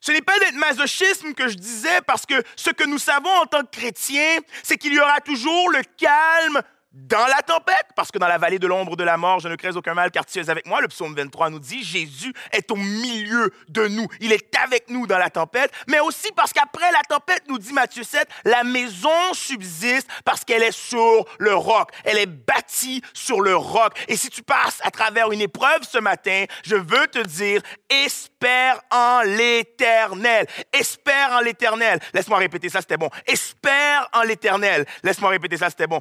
Ce 0.00 0.12
n'est 0.12 0.22
pas 0.22 0.38
d'être 0.38 0.54
masochisme 0.54 1.34
que 1.34 1.48
je 1.48 1.56
disais, 1.56 2.00
parce 2.06 2.24
que 2.26 2.42
ce 2.56 2.70
que 2.70 2.84
nous 2.84 2.98
savons 2.98 3.30
en 3.30 3.46
tant 3.46 3.62
que 3.62 3.76
chrétiens, 3.76 4.38
c'est 4.62 4.76
qu'il 4.76 4.92
y 4.92 5.00
aura 5.00 5.20
toujours 5.20 5.70
le 5.70 5.82
calme 5.96 6.62
dans 6.92 7.26
la 7.26 7.42
tempête, 7.42 7.88
parce 7.94 8.10
que 8.10 8.18
dans 8.18 8.28
la 8.28 8.38
vallée 8.38 8.58
de 8.58 8.66
l'ombre 8.66 8.96
de 8.96 9.04
la 9.04 9.18
mort, 9.18 9.40
je 9.40 9.48
ne 9.48 9.56
crains 9.56 9.76
aucun 9.76 9.92
mal, 9.92 10.10
car 10.10 10.24
tu 10.24 10.38
es 10.38 10.48
avec 10.48 10.66
moi. 10.66 10.80
Le 10.80 10.88
psaume 10.88 11.14
23 11.14 11.50
nous 11.50 11.58
dit, 11.58 11.84
Jésus 11.84 12.32
est 12.50 12.70
au 12.70 12.76
milieu 12.76 13.52
de 13.68 13.86
nous. 13.88 14.06
Il 14.20 14.32
est 14.32 14.56
avec 14.64 14.88
nous 14.88 15.06
dans 15.06 15.18
la 15.18 15.28
tempête, 15.28 15.70
mais 15.86 16.00
aussi 16.00 16.32
parce 16.34 16.52
qu'après 16.52 16.90
la 16.92 17.02
tempête, 17.02 17.42
nous 17.48 17.58
dit 17.58 17.74
Matthieu 17.74 18.02
7, 18.02 18.26
la 18.44 18.64
maison 18.64 19.34
subsiste 19.34 20.08
parce 20.24 20.44
qu'elle 20.44 20.62
est 20.62 20.72
sur 20.72 21.26
le 21.38 21.54
roc. 21.54 21.90
Elle 22.04 22.18
est 22.18 22.26
bâtie 22.26 23.02
sur 23.12 23.42
le 23.42 23.54
roc. 23.54 23.92
Et 24.08 24.16
si 24.16 24.30
tu 24.30 24.42
passes 24.42 24.80
à 24.82 24.90
travers 24.90 25.30
une 25.30 25.42
épreuve 25.42 25.82
ce 25.82 25.98
matin, 25.98 26.44
je 26.64 26.76
veux 26.76 27.06
te 27.08 27.18
dire, 27.18 27.60
espère 27.90 28.80
en 28.90 29.22
l'éternel. 29.22 30.46
Espère 30.72 31.32
en 31.32 31.40
l'éternel. 31.40 32.00
Laisse-moi 32.14 32.38
répéter 32.38 32.70
ça, 32.70 32.80
c'était 32.80 32.96
bon. 32.96 33.10
Espère 33.26 34.08
en 34.14 34.22
l'éternel. 34.22 34.86
Laisse-moi 35.02 35.30
répéter 35.30 35.58
ça, 35.58 35.68
c'était 35.68 35.86
bon. 35.86 36.00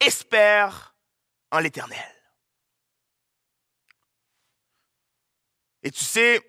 Espère 0.00 0.27
en 1.50 1.58
l'Éternel. 1.60 2.14
Et 5.82 5.90
tu 5.90 6.04
sais, 6.04 6.40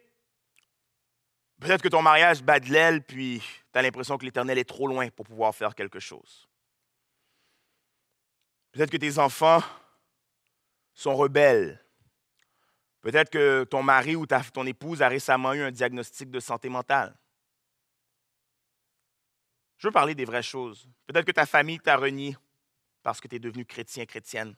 peut-être 1.60 1.82
que 1.82 1.88
ton 1.88 2.02
mariage 2.02 2.44
bat 2.44 2.60
de 2.60 2.70
l'aile, 2.70 3.04
puis 3.04 3.42
tu 3.72 3.80
as 3.80 3.82
l'impression 3.82 4.18
que 4.18 4.26
l'Éternel 4.26 4.58
est 4.58 4.68
trop 4.68 4.88
loin 4.88 5.10
pour 5.10 5.26
pouvoir 5.26 5.54
faire 5.56 5.76
quelque 5.76 6.00
chose. 6.00 6.50
Peut-être 8.72 8.92
que 8.92 8.98
tes 8.98 9.18
enfants 9.18 9.62
sont 10.94 11.16
rebelles. 11.16 11.84
Peut-être 13.02 13.30
que 13.30 13.64
ton 13.64 13.82
mari 13.82 14.16
ou 14.16 14.26
ta, 14.26 14.42
ton 14.42 14.66
épouse 14.66 15.02
a 15.02 15.08
récemment 15.08 15.54
eu 15.54 15.62
un 15.62 15.72
diagnostic 15.72 16.30
de 16.30 16.40
santé 16.40 16.68
mentale. 16.70 17.18
Je 19.78 19.88
veux 19.88 19.94
parler 19.94 20.14
des 20.14 20.26
vraies 20.26 20.44
choses. 20.44 20.90
Peut-être 21.08 21.26
que 21.26 21.32
ta 21.32 21.46
famille 21.46 21.80
t'a 21.80 21.96
renié 21.96 22.36
parce 23.04 23.22
que 23.22 23.28
tu 23.28 23.36
es 23.36 23.40
devenu 23.40 23.66
chrétien, 23.66 24.06
chrétienne. 24.06 24.56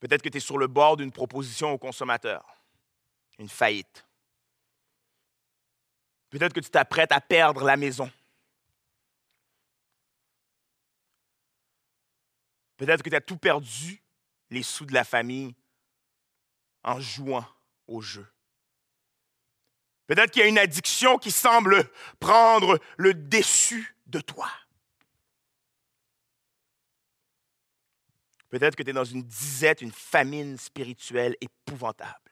Peut-être 0.00 0.22
que 0.22 0.28
tu 0.28 0.38
es 0.38 0.40
sur 0.40 0.58
le 0.58 0.66
bord 0.66 0.96
d'une 0.96 1.12
proposition 1.12 1.72
au 1.72 1.78
consommateur, 1.78 2.44
une 3.38 3.48
faillite. 3.48 4.06
Peut-être 6.30 6.52
que 6.52 6.60
tu 6.60 6.70
t'apprêtes 6.70 7.12
à 7.12 7.20
perdre 7.20 7.64
la 7.64 7.76
maison. 7.76 8.10
Peut-être 12.76 13.02
que 13.02 13.08
tu 13.08 13.16
as 13.16 13.20
tout 13.20 13.38
perdu, 13.38 14.02
les 14.50 14.62
sous 14.62 14.84
de 14.84 14.92
la 14.92 15.04
famille, 15.04 15.54
en 16.82 17.00
jouant 17.00 17.46
au 17.86 18.00
jeu. 18.00 18.26
Peut-être 20.06 20.30
qu'il 20.30 20.42
y 20.42 20.44
a 20.44 20.48
une 20.48 20.58
addiction 20.58 21.18
qui 21.18 21.30
semble 21.30 21.90
prendre 22.20 22.78
le 22.96 23.14
dessus 23.14 23.96
de 24.06 24.20
toi. 24.20 24.48
Peut-être 28.48 28.76
que 28.76 28.82
tu 28.82 28.90
es 28.90 28.92
dans 28.92 29.04
une 29.04 29.22
disette, 29.22 29.82
une 29.82 29.92
famine 29.92 30.56
spirituelle 30.58 31.36
épouvantable. 31.40 32.26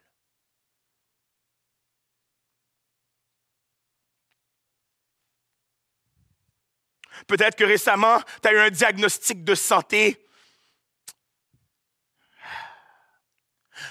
Peut-être 7.26 7.56
que 7.56 7.64
récemment, 7.64 8.20
tu 8.42 8.48
as 8.48 8.52
eu 8.52 8.58
un 8.58 8.70
diagnostic 8.70 9.44
de 9.44 9.54
santé. 9.54 10.20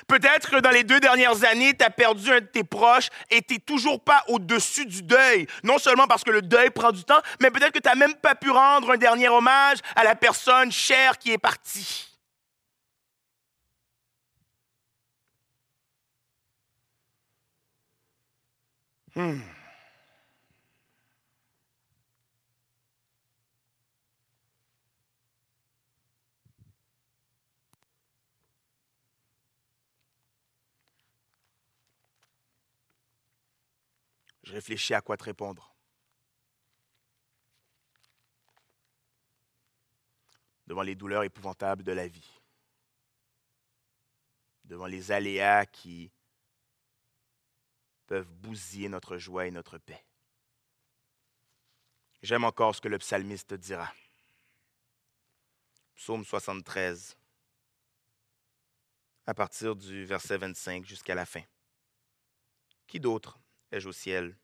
Peut-être 0.07 0.49
que 0.49 0.57
dans 0.57 0.69
les 0.69 0.83
deux 0.83 0.99
dernières 0.99 1.43
années, 1.43 1.75
tu 1.75 1.83
as 1.83 1.89
perdu 1.89 2.31
un 2.31 2.41
de 2.41 2.45
tes 2.45 2.63
proches 2.63 3.09
et 3.29 3.41
tu 3.41 3.53
n'es 3.53 3.59
toujours 3.59 4.03
pas 4.03 4.23
au-dessus 4.27 4.85
du 4.85 5.01
deuil. 5.01 5.47
Non 5.63 5.77
seulement 5.77 6.07
parce 6.07 6.23
que 6.23 6.31
le 6.31 6.41
deuil 6.41 6.69
prend 6.69 6.91
du 6.91 7.03
temps, 7.03 7.21
mais 7.41 7.51
peut-être 7.51 7.71
que 7.71 7.79
tu 7.79 7.87
n'as 7.87 7.95
même 7.95 8.15
pas 8.15 8.35
pu 8.35 8.49
rendre 8.49 8.91
un 8.91 8.97
dernier 8.97 9.29
hommage 9.29 9.79
à 9.95 10.03
la 10.03 10.15
personne 10.15 10.71
chère 10.71 11.17
qui 11.17 11.31
est 11.31 11.37
partie. 11.37 12.12
Hmm. 19.15 19.39
Je 34.43 34.53
réfléchis 34.53 34.93
à 34.93 35.01
quoi 35.01 35.15
te 35.15 35.23
répondre. 35.23 35.75
Devant 40.65 40.81
les 40.81 40.95
douleurs 40.95 41.23
épouvantables 41.23 41.83
de 41.83 41.91
la 41.91 42.07
vie, 42.07 42.41
devant 44.65 44.87
les 44.87 45.11
aléas 45.11 45.65
qui 45.65 46.11
peuvent 48.13 48.31
bousiller 48.31 48.89
notre 48.89 49.17
joie 49.17 49.47
et 49.47 49.49
notre 49.49 49.79
paix. 49.79 50.05
J'aime 52.21 52.43
encore 52.43 52.75
ce 52.75 52.79
que 52.79 52.87
le 52.87 52.99
psalmiste 52.99 53.55
dira. 53.55 53.91
Psaume 55.95 56.23
73, 56.23 57.17
à 59.25 59.33
partir 59.33 59.75
du 59.75 60.05
verset 60.05 60.37
25 60.37 60.85
jusqu'à 60.85 61.15
la 61.15 61.25
fin. 61.25 61.41
Qui 62.85 62.99
d'autre 62.99 63.39
ai-je 63.71 63.89
au 63.89 63.91
ciel? 63.91 64.37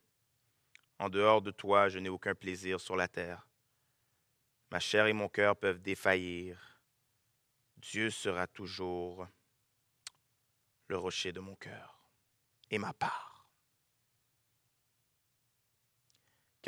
En 0.98 1.10
dehors 1.10 1.44
de 1.44 1.52
toi, 1.52 1.90
je 1.90 2.00
n'ai 2.00 2.10
aucun 2.10 2.34
plaisir 2.34 2.82
sur 2.82 2.96
la 2.96 3.08
terre. 3.08 3.48
Ma 4.72 4.80
chair 4.80 5.06
et 5.06 5.14
mon 5.14 5.30
cœur 5.30 5.56
peuvent 5.56 5.80
défaillir. 5.80 6.82
Dieu 7.78 8.10
sera 8.10 8.48
toujours 8.48 9.28
le 10.88 10.98
rocher 10.98 11.32
de 11.32 11.40
mon 11.40 11.56
cœur 11.56 12.00
et 12.72 12.80
ma 12.80 12.94
part. 12.94 13.29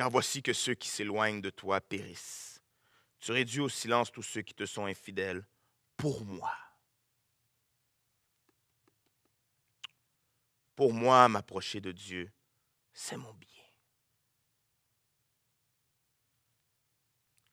Car 0.02 0.10
voici 0.10 0.42
que 0.42 0.52
ceux 0.52 0.74
qui 0.74 0.88
s'éloignent 0.88 1.42
de 1.42 1.52
toi 1.52 1.80
périssent. 1.80 2.60
Tu 3.20 3.32
réduis 3.32 3.60
au 3.60 3.70
silence 3.70 4.12
tous 4.12 4.24
ceux 4.24 4.42
qui 4.42 4.56
te 4.56 4.66
sont 4.66 4.88
infidèles 4.88 5.46
pour 5.96 6.26
moi. 6.26 6.58
Pour 10.76 10.92
moi, 10.92 11.30
m'approcher 11.30 11.82
de 11.82 11.92
Dieu, 11.92 12.32
c'est 12.92 13.16
mon 13.16 13.32
bien. 13.36 13.64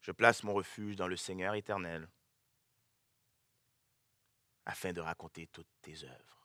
Je 0.01 0.12
place 0.12 0.42
mon 0.42 0.55
refuge 0.55 0.96
dans 0.96 1.07
le 1.07 1.16
Seigneur 1.16 1.55
éternel 1.55 2.09
afin 4.64 4.94
de 4.94 5.03
raconter 5.03 5.49
toutes 5.49 5.68
tes 5.82 6.03
œuvres. 6.03 6.38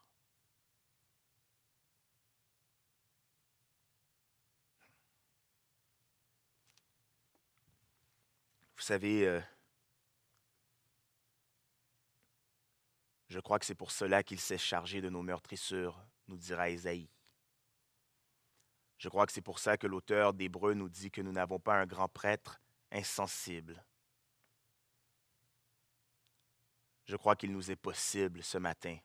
Vous 8.83 8.87
savez, 8.87 9.25
euh, 9.25 9.39
je 13.29 13.39
crois 13.39 13.57
que 13.57 13.65
c'est 13.65 13.75
pour 13.75 13.91
cela 13.91 14.23
qu'il 14.23 14.41
s'est 14.41 14.57
chargé 14.57 14.99
de 14.99 15.07
nos 15.07 15.21
meurtrissures, 15.21 15.97
nous 16.27 16.35
dira 16.35 16.69
Isaïe. 16.69 17.09
Je 18.97 19.07
crois 19.07 19.25
que 19.25 19.31
c'est 19.31 19.39
pour 19.39 19.59
ça 19.59 19.77
que 19.77 19.87
l'auteur 19.87 20.33
d'Hébreu 20.33 20.73
nous 20.73 20.89
dit 20.89 21.11
que 21.11 21.21
nous 21.21 21.31
n'avons 21.31 21.59
pas 21.59 21.75
un 21.75 21.85
grand 21.85 22.09
prêtre 22.09 22.59
insensible. 22.91 23.81
Je 27.05 27.15
crois 27.15 27.37
qu'il 27.37 27.53
nous 27.53 27.71
est 27.71 27.77
possible 27.77 28.43
ce 28.43 28.57
matin 28.57 28.97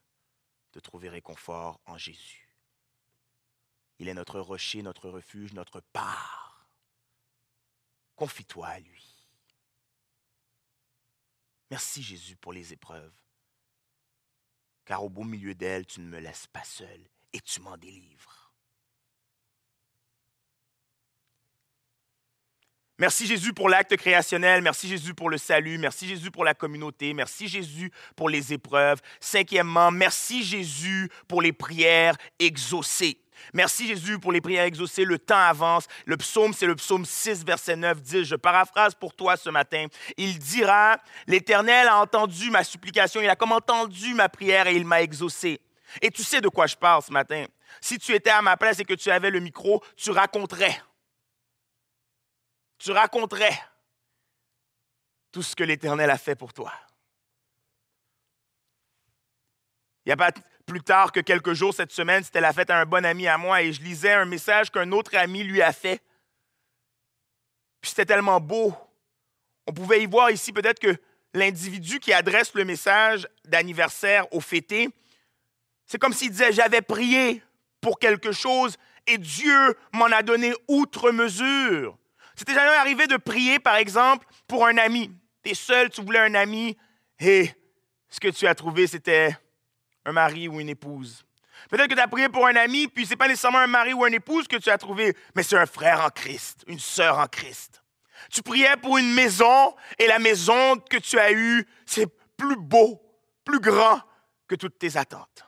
de 0.72 0.81
trouver 0.81 1.09
réconfort 1.09 1.81
en 1.85 1.97
Jésus. 1.97 2.53
Il 4.01 4.09
est 4.09 4.14
notre 4.14 4.41
rocher, 4.41 4.83
notre 4.83 5.09
refuge, 5.09 5.53
notre 5.53 5.79
part. 5.79 6.68
Confie-toi 8.16 8.66
à 8.66 8.81
lui. 8.81 9.18
Merci 11.71 12.03
Jésus 12.03 12.37
pour 12.37 12.53
les 12.53 12.73
épreuves. 12.73 13.12
Car 14.85 15.05
au 15.05 15.11
beau 15.11 15.25
milieu 15.25 15.55
d'elles, 15.55 15.87
tu 15.87 16.01
ne 16.01 16.07
me 16.07 16.19
laisses 16.19 16.47
pas 16.47 16.64
seul 16.64 17.09
et 17.33 17.41
tu 17.41 17.61
m'en 17.61 17.77
délivres. 17.77 18.49
Merci 23.01 23.27
Jésus 23.29 23.53
pour 23.53 23.69
l'acte 23.69 23.97
créationnel. 23.97 24.61
Merci 24.61 24.89
Jésus 24.89 25.14
pour 25.14 25.31
le 25.31 25.39
salut. 25.39 25.79
Merci 25.79 26.09
Jésus 26.09 26.33
pour 26.33 26.45
la 26.45 26.55
communauté. 26.55 27.14
Merci 27.14 27.47
Jésus 27.47 27.93
pour 28.16 28.29
les 28.29 28.53
épreuves. 28.53 29.01
Cinquièmement, 29.21 29.93
merci 29.93 30.43
Jésus 30.43 31.09
pour 31.29 31.41
les 31.41 31.53
prières 31.53 32.16
exaucées. 32.41 33.21
Merci 33.53 33.86
Jésus 33.86 34.18
pour 34.18 34.32
les 34.32 34.41
prières 34.41 34.64
exaucées. 34.64 35.05
Le 35.05 35.18
temps 35.18 35.39
avance. 35.39 35.86
Le 36.07 36.16
psaume, 36.16 36.53
c'est 36.53 36.66
le 36.66 36.74
psaume 36.74 37.05
6, 37.05 37.45
verset 37.45 37.76
9, 37.76 38.01
dit, 38.03 38.24
je 38.24 38.36
paraphrase 38.36 38.95
pour 38.95 39.14
toi 39.14 39.36
ce 39.36 39.51
matin. 39.51 39.86
Il 40.16 40.39
dira, 40.39 40.99
l'Éternel 41.26 41.89
a 41.89 42.01
entendu 42.01 42.51
ma 42.51 42.64
supplication, 42.64 43.20
il 43.20 43.28
a 43.28 43.36
comme 43.36 43.53
entendu 43.53 44.14
ma 44.14 44.28
prière 44.28 44.66
et 44.66 44.74
il 44.74 44.84
m'a 44.84 45.03
exaucé. 45.03 45.61
Et 46.03 46.11
tu 46.11 46.22
sais 46.22 46.41
de 46.41 46.49
quoi 46.49 46.66
je 46.66 46.76
parle 46.76 47.03
ce 47.03 47.12
matin. 47.12 47.47
Si 47.80 47.99
tu 47.99 48.14
étais 48.14 48.30
à 48.30 48.43
ma 48.43 48.57
place 48.57 48.78
et 48.80 48.84
que 48.84 48.95
tu 48.95 49.11
avais 49.11 49.30
le 49.30 49.41
micro, 49.41 49.82
tu 49.97 50.11
raconterais. 50.11 50.80
Tu 52.78 52.93
raconterais 52.93 53.59
tout 55.32 55.43
ce 55.43 55.55
que 55.55 55.64
l'Éternel 55.64 56.11
a 56.11 56.18
fait 56.18 56.34
pour 56.34 56.53
toi. 56.53 56.72
Il 60.05 60.09
n'y 60.09 60.12
a 60.12 60.16
pas 60.16 60.32
plus 60.69 60.83
tard 60.83 61.11
que 61.12 61.21
quelques 61.21 61.55
jours 61.55 61.75
cette 61.75 61.91
semaine, 61.91 62.23
c'était 62.23 62.43
la 62.43 62.53
fête 62.53 62.69
à 62.71 62.79
un 62.79 62.85
bon 62.85 63.05
ami 63.05 63.27
à 63.27 63.39
moi 63.39 63.62
et 63.62 63.73
je 63.73 63.83
lisais 63.83 64.12
un 64.12 64.27
message 64.27 64.71
qu'un 64.71 64.93
autre 64.93 65.16
ami 65.16 65.43
lui 65.43 65.62
a 65.62 65.73
fait. 65.73 66.01
Puis 67.81 67.91
c'était 67.91 68.05
tellement 68.05 68.39
beau. 68.39 68.75
On 69.66 69.73
pouvait 69.73 70.03
y 70.03 70.07
voir 70.07 70.31
ici 70.31 70.53
peut-être 70.53 70.79
que 70.79 70.95
l'individu 71.33 71.99
qui 71.99 72.12
adresse 72.12 72.53
le 72.55 72.64
message 72.64 73.27
d'anniversaire 73.47 74.33
au 74.33 74.41
fêté, 74.41 74.91
c'est 75.87 75.99
comme 75.99 76.12
s'il 76.12 76.31
disait 76.31 76.53
J'avais 76.53 76.83
prié 76.83 77.43
pour 77.81 77.99
quelque 77.99 78.33
chose 78.33 78.77
et 79.07 79.16
Dieu 79.16 79.75
m'en 79.95 80.07
a 80.07 80.23
donné 80.23 80.53
outre 80.69 81.11
mesure. 81.11 81.97
C'était 82.37 82.55
jamais 82.55 82.77
arrivé 82.77 83.07
de 83.07 83.16
prier, 83.16 83.59
par 83.59 83.77
exemple, 83.77 84.27
pour 84.47 84.66
un 84.66 84.77
ami. 84.77 85.11
Tu 85.43 85.51
es 85.51 85.55
seul, 85.55 85.89
tu 85.89 86.03
voulais 86.03 86.21
un 86.21 86.35
ami, 86.35 86.77
et 87.19 87.51
ce 88.09 88.21
que 88.21 88.29
tu 88.29 88.47
as 88.47 88.55
trouvé, 88.55 88.87
c'était 88.87 89.37
un 90.09 90.13
mari 90.13 90.49
ou 90.49 90.61
une 90.61 90.71
épouse. 90.71 91.25
Peut-être 91.69 91.89
que 91.89 91.95
tu 91.95 92.01
as 92.01 92.09
prié 92.09 92.29
pour 92.29 92.47
un 92.47 92.57
ami, 92.57 92.89
puis 92.89 93.05
ce 93.05 93.11
n'est 93.11 93.17
pas 93.17 93.29
nécessairement 93.29 93.59
un 93.59 93.67
mari 93.67 93.93
ou 93.93 94.07
une 94.07 94.15
épouse 94.15 94.49
que 94.49 94.57
tu 94.57 94.71
as 94.71 94.79
trouvé, 94.79 95.15
mais 95.35 95.43
c'est 95.43 95.59
un 95.59 95.67
frère 95.67 96.01
en 96.01 96.09
Christ, 96.09 96.65
une 96.67 96.79
sœur 96.79 97.19
en 97.19 97.27
Christ. 97.27 97.83
Tu 98.31 98.43
priais 98.43 98.77
pour 98.77 98.99
une 98.99 99.13
maison, 99.13 99.75
et 99.99 100.07
la 100.07 100.19
maison 100.19 100.79
que 100.79 100.97
tu 100.97 101.19
as 101.19 101.33
eue, 101.33 101.67
c'est 101.85 102.07
plus 102.37 102.57
beau, 102.57 103.01
plus 103.45 103.61
grand 103.61 104.01
que 104.47 104.55
toutes 104.55 104.79
tes 104.79 104.97
attentes. 104.97 105.45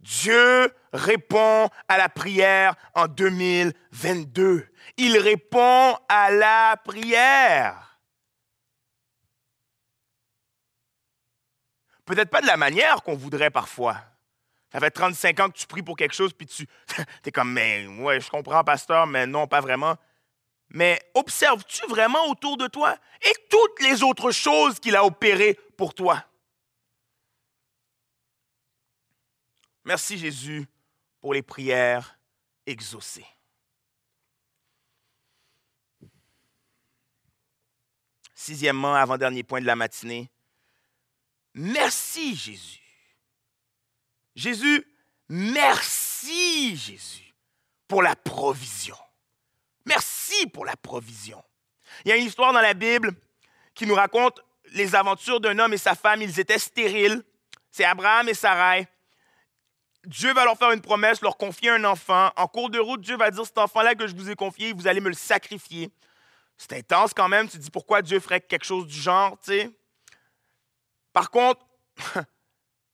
Dieu 0.00 0.72
répond 0.92 1.68
à 1.88 1.98
la 1.98 2.08
prière 2.08 2.76
en 2.94 3.08
2022. 3.08 4.68
Il 4.98 5.18
répond 5.18 5.96
à 6.08 6.30
la 6.30 6.76
prière. 6.84 7.95
Peut-être 12.06 12.30
pas 12.30 12.40
de 12.40 12.46
la 12.46 12.56
manière 12.56 13.02
qu'on 13.02 13.16
voudrait 13.16 13.50
parfois. 13.50 14.00
Ça 14.72 14.80
fait 14.80 14.90
35 14.90 15.40
ans 15.40 15.50
que 15.50 15.58
tu 15.58 15.66
pries 15.66 15.82
pour 15.82 15.96
quelque 15.96 16.14
chose, 16.14 16.32
puis 16.32 16.46
tu 16.46 16.66
es 17.24 17.32
comme, 17.32 17.52
mais 17.52 17.86
ouais, 17.86 18.20
je 18.20 18.30
comprends, 18.30 18.62
pasteur, 18.64 19.06
mais 19.06 19.26
non, 19.26 19.46
pas 19.46 19.60
vraiment. 19.60 19.96
Mais 20.70 21.00
observes-tu 21.14 21.86
vraiment 21.88 22.26
autour 22.28 22.56
de 22.56 22.66
toi 22.66 22.96
et 23.22 23.32
toutes 23.50 23.80
les 23.82 24.02
autres 24.02 24.30
choses 24.30 24.78
qu'il 24.80 24.96
a 24.96 25.04
opérées 25.04 25.58
pour 25.76 25.94
toi? 25.94 26.24
Merci 29.84 30.18
Jésus 30.18 30.66
pour 31.20 31.32
les 31.34 31.42
prières 31.42 32.18
exaucées. 32.66 33.26
Sixièmement, 38.34 38.94
avant-dernier 38.94 39.44
point 39.44 39.60
de 39.60 39.66
la 39.66 39.76
matinée, 39.76 40.30
merci 41.56 42.36
Jésus. 42.36 42.80
Jésus, 44.36 44.86
merci 45.28 46.76
Jésus 46.76 47.34
pour 47.88 48.02
la 48.02 48.14
provision. 48.14 48.96
Merci 49.84 50.46
pour 50.48 50.64
la 50.64 50.76
provision. 50.76 51.42
Il 52.04 52.10
y 52.10 52.12
a 52.12 52.16
une 52.16 52.26
histoire 52.26 52.52
dans 52.52 52.60
la 52.60 52.74
Bible 52.74 53.12
qui 53.74 53.86
nous 53.86 53.94
raconte 53.94 54.40
les 54.72 54.94
aventures 54.94 55.40
d'un 55.40 55.58
homme 55.58 55.72
et 55.72 55.78
sa 55.78 55.94
femme. 55.94 56.22
Ils 56.22 56.40
étaient 56.40 56.58
stériles. 56.58 57.22
C'est 57.70 57.84
Abraham 57.84 58.28
et 58.28 58.34
Sarai. 58.34 58.88
Dieu 60.04 60.32
va 60.34 60.44
leur 60.44 60.56
faire 60.56 60.70
une 60.70 60.80
promesse, 60.80 61.20
leur 61.20 61.36
confier 61.36 61.70
un 61.70 61.84
enfant. 61.84 62.30
En 62.36 62.46
cours 62.46 62.70
de 62.70 62.78
route, 62.78 63.00
Dieu 63.00 63.16
va 63.16 63.30
dire, 63.30 63.44
cet 63.44 63.58
enfant-là 63.58 63.94
que 63.94 64.06
je 64.06 64.14
vous 64.14 64.30
ai 64.30 64.36
confié, 64.36 64.72
vous 64.72 64.86
allez 64.86 65.00
me 65.00 65.08
le 65.08 65.14
sacrifier. 65.14 65.90
C'est 66.56 66.72
intense 66.74 67.12
quand 67.12 67.28
même. 67.28 67.48
Tu 67.48 67.58
te 67.58 67.62
dis, 67.62 67.70
pourquoi 67.70 68.02
Dieu 68.02 68.20
ferait 68.20 68.40
quelque 68.40 68.64
chose 68.64 68.86
du 68.86 68.98
genre, 68.98 69.38
tu 69.40 69.52
sais? 69.52 69.70
Par 71.16 71.30
contre, 71.30 71.66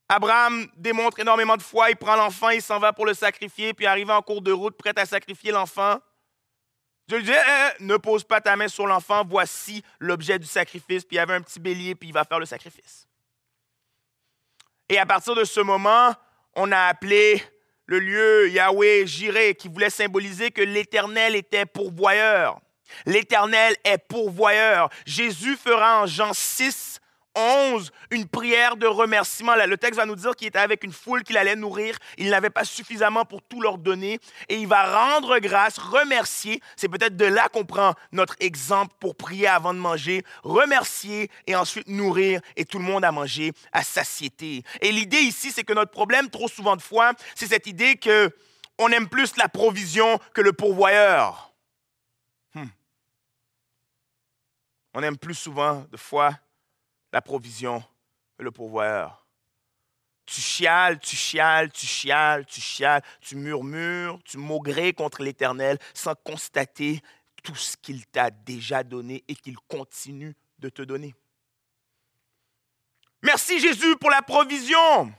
Abraham 0.09 0.69
démontre 0.77 1.19
énormément 1.19 1.57
de 1.57 1.63
foi. 1.63 1.91
Il 1.91 1.97
prend 1.97 2.15
l'enfant, 2.15 2.51
il 2.51 2.63
s'en 2.63 2.79
va 2.79 2.93
pour 2.93 3.05
le 3.05 3.15
sacrifier, 3.15 3.75
puis 3.75 3.85
arrivé 3.85 4.13
en 4.13 4.23
cours 4.23 4.43
de 4.43 4.53
route, 4.53 4.77
prêt 4.77 4.93
à 4.95 5.05
sacrifier 5.07 5.51
l'enfant. 5.51 5.99
Dieu 7.09 7.19
lui 7.19 7.25
dit, 7.25 7.33
eh, 7.33 7.35
eh, 7.81 7.83
ne 7.83 7.97
pose 7.97 8.23
pas 8.23 8.41
ta 8.41 8.55
main 8.55 8.69
sur 8.69 8.87
l'enfant, 8.87 9.25
voici 9.29 9.83
l'objet 9.99 10.39
du 10.39 10.47
sacrifice. 10.47 11.05
Puis 11.05 11.17
il 11.17 11.19
y 11.19 11.19
avait 11.19 11.35
un 11.35 11.41
petit 11.41 11.59
bélier, 11.59 11.97
puis 11.97 12.11
il 12.11 12.13
va 12.13 12.23
faire 12.23 12.39
le 12.39 12.47
sacrifice. 12.47 13.09
Et 14.89 14.99
à 14.99 15.05
partir 15.05 15.35
de 15.35 15.43
ce 15.43 15.59
moment, 15.59 16.15
on 16.55 16.71
a 16.71 16.79
appelé 16.79 17.43
le 17.87 17.99
lieu 17.99 18.51
Yahweh 18.51 19.05
Jireh, 19.05 19.57
qui 19.57 19.67
voulait 19.67 19.91
symboliser 19.91 20.53
que 20.53 20.63
l'Éternel 20.63 21.35
était 21.35 21.67
pourvoyeur. 21.67 22.61
L'Éternel 23.05 23.75
est 23.83 23.99
pourvoyeur. 23.99 24.91
Jésus 25.07 25.57
fera 25.57 26.03
en 26.03 26.07
Jean 26.07 26.33
6 26.33 27.01
11, 27.35 27.91
une 28.11 28.27
prière 28.27 28.77
de 28.77 28.87
remerciement. 28.87 29.55
le 29.55 29.77
texte 29.77 29.97
va 29.97 30.07
nous 30.07 30.17
dire 30.17 30.37
qu'il 30.37 30.49
était 30.49 30.59
avec 30.59 30.85
une 30.85 30.93
foule 30.93 31.23
qu'il 31.23 31.37
allait 31.37 31.57
nourrir. 31.57 31.97
Il 32.19 32.31
n'avait 32.31 32.51
pas 32.51 32.65
suffisamment 32.65 33.25
pour 33.25 33.43
tout 33.43 33.61
leur 33.61 33.79
donner. 33.79 34.19
Et 34.49 34.57
il 34.57 34.67
va 34.67 35.11
rendre 35.11 35.39
grâce, 35.39 35.79
remercier. 35.79 36.61
C'est 36.77 36.89
peut-être 36.89 37.17
de 37.17 37.25
là 37.25 37.49
qu'on 37.49 37.65
prend 37.65 37.95
notre 38.13 38.37
exemple 38.41 38.95
pour 39.01 39.17
prier 39.17 39.47
avant 39.47 39.73
de 39.73 39.79
manger. 39.79 40.25
Remercier 40.43 41.31
et 41.47 41.57
ensuite 41.57 41.89
nourrir 41.89 42.41
et 42.57 42.65
tout 42.65 42.79
le 42.79 42.85
monde 42.85 43.05
à 43.05 43.13
manger 43.13 43.53
à 43.73 43.83
satiété. 43.83 44.63
Et 44.81 44.93
l'idée 44.93 45.21
ici, 45.21 45.51
c'est 45.51 45.65
que 45.65 45.73
notre 45.73 45.91
problème, 45.91 46.29
trop 46.29 46.49
souvent 46.49 46.77
de 46.77 46.83
fois, 46.83 47.13
c'est 47.35 47.47
cette 47.47 47.67
idée 47.67 47.97
que 47.97 48.31
on 48.79 48.89
aime 48.89 49.09
plus 49.09 49.37
la 49.37 49.49
provision 49.49 50.19
que 50.35 50.41
le 50.41 50.53
pourvoyeur. 50.53 51.53
Hmm. 52.55 52.67
On 54.95 55.03
aime 55.03 55.17
plus 55.17 55.35
souvent 55.35 55.87
de 55.91 55.97
fois 55.97 56.33
la 57.13 57.21
provision 57.23 57.85
le 58.39 58.51
pourvoyeur. 58.51 59.27
Tu 60.25 60.41
chiales, 60.41 60.99
tu 60.99 61.17
chiales, 61.17 61.71
tu 61.73 61.87
chiales, 61.87 62.47
tu 62.47 62.61
chiales, 62.61 63.03
tu 63.21 63.37
murmures, 63.37 64.19
tu 64.25 64.39
maugrais 64.39 64.93
contre 64.93 65.23
l'Éternel 65.23 65.79
sans 65.95 66.15
constater 66.15 67.01
tout 67.43 67.55
ce 67.55 67.77
qu'il 67.77 68.07
t'a 68.07 68.31
déjà 68.31 68.83
donné 68.83 69.25
et 69.29 69.35
qu'il 69.35 69.57
continue 69.69 70.35
de 70.59 70.69
te 70.69 70.83
donner. 70.83 71.15
Merci 73.21 73.61
Jésus 73.61 73.97
pour 73.97 74.11
la 74.11 74.23
provision. 74.23 75.13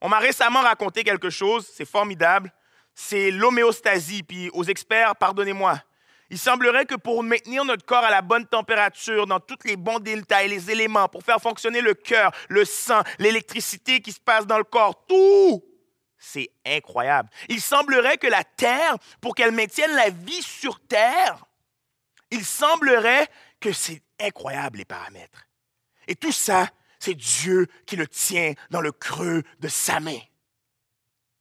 On 0.00 0.08
m'a 0.08 0.18
récemment 0.18 0.60
raconté 0.60 1.02
quelque 1.02 1.30
chose, 1.30 1.66
c'est 1.72 1.86
formidable. 1.86 2.52
C'est 2.94 3.30
l'homéostasie. 3.30 4.22
Puis 4.22 4.50
aux 4.50 4.64
experts, 4.64 5.16
pardonnez-moi, 5.16 5.80
il 6.34 6.38
semblerait 6.38 6.84
que 6.84 6.96
pour 6.96 7.22
maintenir 7.22 7.64
notre 7.64 7.86
corps 7.86 8.02
à 8.02 8.10
la 8.10 8.20
bonne 8.20 8.44
température, 8.44 9.28
dans 9.28 9.38
tous 9.38 9.58
les 9.66 9.76
bons 9.76 10.00
détails, 10.00 10.48
les 10.48 10.68
éléments, 10.68 11.08
pour 11.08 11.22
faire 11.22 11.40
fonctionner 11.40 11.80
le 11.80 11.94
cœur, 11.94 12.32
le 12.48 12.64
sang, 12.64 13.02
l'électricité 13.20 14.00
qui 14.00 14.10
se 14.10 14.18
passe 14.18 14.44
dans 14.44 14.58
le 14.58 14.64
corps, 14.64 15.06
tout, 15.06 15.64
c'est 16.18 16.50
incroyable. 16.66 17.30
Il 17.48 17.60
semblerait 17.60 18.18
que 18.18 18.26
la 18.26 18.42
Terre, 18.42 18.96
pour 19.20 19.36
qu'elle 19.36 19.52
maintienne 19.52 19.94
la 19.94 20.10
vie 20.10 20.42
sur 20.42 20.80
Terre, 20.80 21.44
il 22.32 22.44
semblerait 22.44 23.28
que 23.60 23.72
c'est 23.72 24.02
incroyable 24.18 24.78
les 24.78 24.84
paramètres. 24.84 25.46
Et 26.08 26.16
tout 26.16 26.32
ça, 26.32 26.68
c'est 26.98 27.14
Dieu 27.14 27.68
qui 27.86 27.94
le 27.94 28.08
tient 28.08 28.54
dans 28.70 28.80
le 28.80 28.90
creux 28.90 29.44
de 29.60 29.68
sa 29.68 30.00
main. 30.00 30.18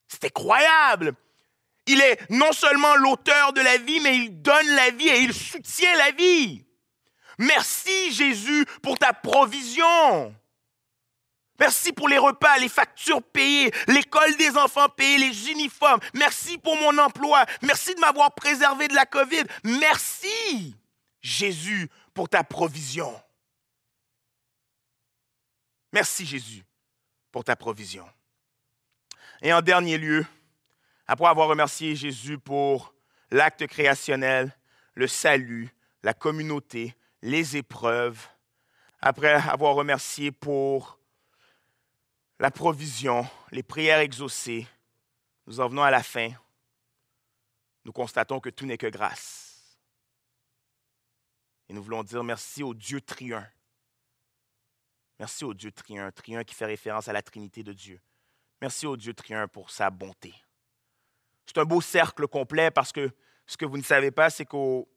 C'est 0.07 0.25
incroyable. 0.25 1.15
Il 1.85 2.01
est 2.01 2.19
non 2.29 2.51
seulement 2.51 2.95
l'auteur 2.95 3.53
de 3.53 3.61
la 3.61 3.77
vie, 3.77 3.99
mais 3.99 4.17
il 4.17 4.41
donne 4.41 4.67
la 4.75 4.91
vie 4.91 5.09
et 5.09 5.19
il 5.19 5.33
soutient 5.33 5.95
la 5.97 6.11
vie. 6.11 6.65
Merci 7.37 8.13
Jésus 8.13 8.65
pour 8.81 8.97
ta 8.97 9.13
provision. 9.13 10.35
Merci 11.59 11.93
pour 11.93 12.09
les 12.09 12.17
repas, 12.17 12.57
les 12.57 12.69
factures 12.69 13.21
payées, 13.21 13.71
l'école 13.87 14.35
des 14.37 14.57
enfants 14.57 14.89
payée, 14.89 15.17
les 15.17 15.51
uniformes. 15.51 15.99
Merci 16.13 16.57
pour 16.57 16.75
mon 16.77 16.97
emploi. 16.97 17.45
Merci 17.61 17.93
de 17.95 17.99
m'avoir 17.99 18.33
préservé 18.33 18.87
de 18.87 18.95
la 18.95 19.05
COVID. 19.05 19.43
Merci 19.63 20.75
Jésus 21.21 21.89
pour 22.13 22.27
ta 22.27 22.43
provision. 22.43 23.13
Merci 25.91 26.25
Jésus 26.25 26.63
pour 27.31 27.43
ta 27.43 27.55
provision. 27.55 28.07
Et 29.41 29.53
en 29.53 29.61
dernier 29.61 29.97
lieu, 29.97 30.25
après 31.07 31.27
avoir 31.27 31.47
remercié 31.47 31.95
Jésus 31.95 32.37
pour 32.37 32.93
l'acte 33.31 33.67
créationnel, 33.67 34.55
le 34.95 35.07
salut, 35.07 35.69
la 36.03 36.13
communauté, 36.13 36.95
les 37.21 37.57
épreuves, 37.57 38.27
après 38.99 39.33
avoir 39.33 39.75
remercié 39.75 40.31
pour 40.31 40.99
la 42.39 42.51
provision, 42.51 43.27
les 43.51 43.63
prières 43.63 43.99
exaucées, 43.99 44.67
nous 45.47 45.59
en 45.59 45.67
venons 45.67 45.83
à 45.83 45.91
la 45.91 46.03
fin. 46.03 46.29
Nous 47.85 47.91
constatons 47.91 48.39
que 48.39 48.49
tout 48.49 48.65
n'est 48.65 48.77
que 48.77 48.87
grâce. 48.87 49.77
Et 51.67 51.73
nous 51.73 51.83
voulons 51.83 52.03
dire 52.03 52.23
merci 52.23 52.63
au 52.63 52.73
Dieu 52.73 53.01
triun 53.01 53.47
Merci 55.19 55.45
au 55.45 55.53
Dieu 55.53 55.71
triun, 55.71 56.11
triun 56.11 56.43
qui 56.43 56.55
fait 56.55 56.65
référence 56.65 57.07
à 57.07 57.13
la 57.13 57.21
Trinité 57.21 57.63
de 57.63 57.71
Dieu. 57.71 58.01
Merci 58.61 58.85
au 58.85 58.97
Dieu 58.97 59.13
triun 59.13 59.47
pour 59.47 59.69
sa 59.69 59.89
bonté. 59.89 60.33
C'est 61.45 61.57
un 61.57 61.65
beau 61.65 61.81
cercle 61.81 62.27
complet 62.27 62.71
parce 62.71 62.91
que 62.91 63.11
ce 63.45 63.57
que 63.57 63.65
vous 63.65 63.77
ne 63.77 63.83
savez 63.83 64.11
pas, 64.11 64.29
c'est 64.29 64.45
qu'au 64.45 64.87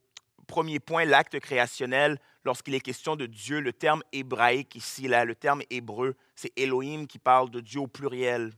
premier 0.47 0.79
point, 0.79 1.05
l'acte 1.05 1.39
créationnel, 1.41 2.19
lorsqu'il 2.45 2.75
est 2.75 2.81
question 2.81 3.17
de 3.17 3.27
Dieu, 3.27 3.61
le 3.61 3.73
terme 3.73 4.03
hébraïque 4.13 4.75
ici, 4.77 5.09
là, 5.09 5.25
le 5.25 5.35
terme 5.35 5.63
hébreu, 5.71 6.15
c'est 6.35 6.53
Elohim 6.57 7.07
qui 7.07 7.19
parle 7.19 7.51
de 7.51 7.61
Dieu 7.61 7.81
au 7.81 7.87
pluriel. 7.87 8.53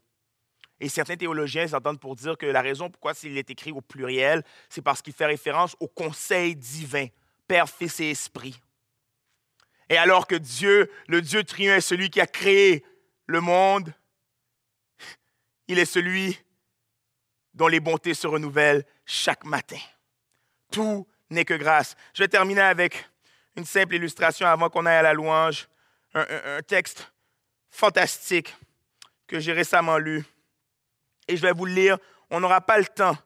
Et 0.80 0.88
certains 0.88 1.16
théologiens 1.16 1.66
s'entendent 1.66 1.98
pour 1.98 2.14
dire 2.14 2.36
que 2.36 2.46
la 2.46 2.62
raison 2.62 2.88
pourquoi 2.88 3.12
il 3.24 3.36
est 3.36 3.50
écrit 3.50 3.72
au 3.72 3.80
pluriel, 3.80 4.44
c'est 4.68 4.82
parce 4.82 5.02
qu'il 5.02 5.12
fait 5.12 5.26
référence 5.26 5.74
au 5.80 5.88
conseil 5.88 6.54
divin, 6.54 7.06
Père, 7.48 7.68
Fils 7.68 7.98
et 8.00 8.10
Esprit. 8.10 8.60
Et 9.88 9.96
alors 9.96 10.26
que 10.26 10.36
Dieu, 10.36 10.90
le 11.08 11.22
Dieu 11.22 11.42
triun, 11.42 11.76
est 11.76 11.80
celui 11.80 12.10
qui 12.10 12.20
a 12.20 12.26
créé 12.26 12.84
le 13.26 13.40
monde, 13.40 13.92
il 15.66 15.78
est 15.78 15.84
celui 15.84 16.38
dont 17.58 17.66
les 17.66 17.80
bontés 17.80 18.14
se 18.14 18.28
renouvellent 18.28 18.84
chaque 19.04 19.44
matin. 19.44 19.80
Tout 20.70 21.08
n'est 21.28 21.44
que 21.44 21.54
grâce. 21.54 21.96
Je 22.14 22.22
vais 22.22 22.28
terminer 22.28 22.60
avec 22.60 23.04
une 23.56 23.64
simple 23.64 23.96
illustration 23.96 24.46
avant 24.46 24.70
qu'on 24.70 24.86
aille 24.86 24.98
à 24.98 25.02
la 25.02 25.12
louange. 25.12 25.68
Un, 26.14 26.62
texte 26.62 27.12
fantastique 27.68 28.56
que 29.26 29.40
j'ai 29.40 29.52
récemment 29.52 29.98
lu. 29.98 30.24
Et 31.26 31.36
je 31.36 31.42
vais 31.42 31.52
vous 31.52 31.66
le 31.66 31.74
lire. 31.74 31.98
On 32.30 32.38
n'aura 32.38 32.60
pas 32.60 32.78
le 32.78 32.86
temps 32.86 33.16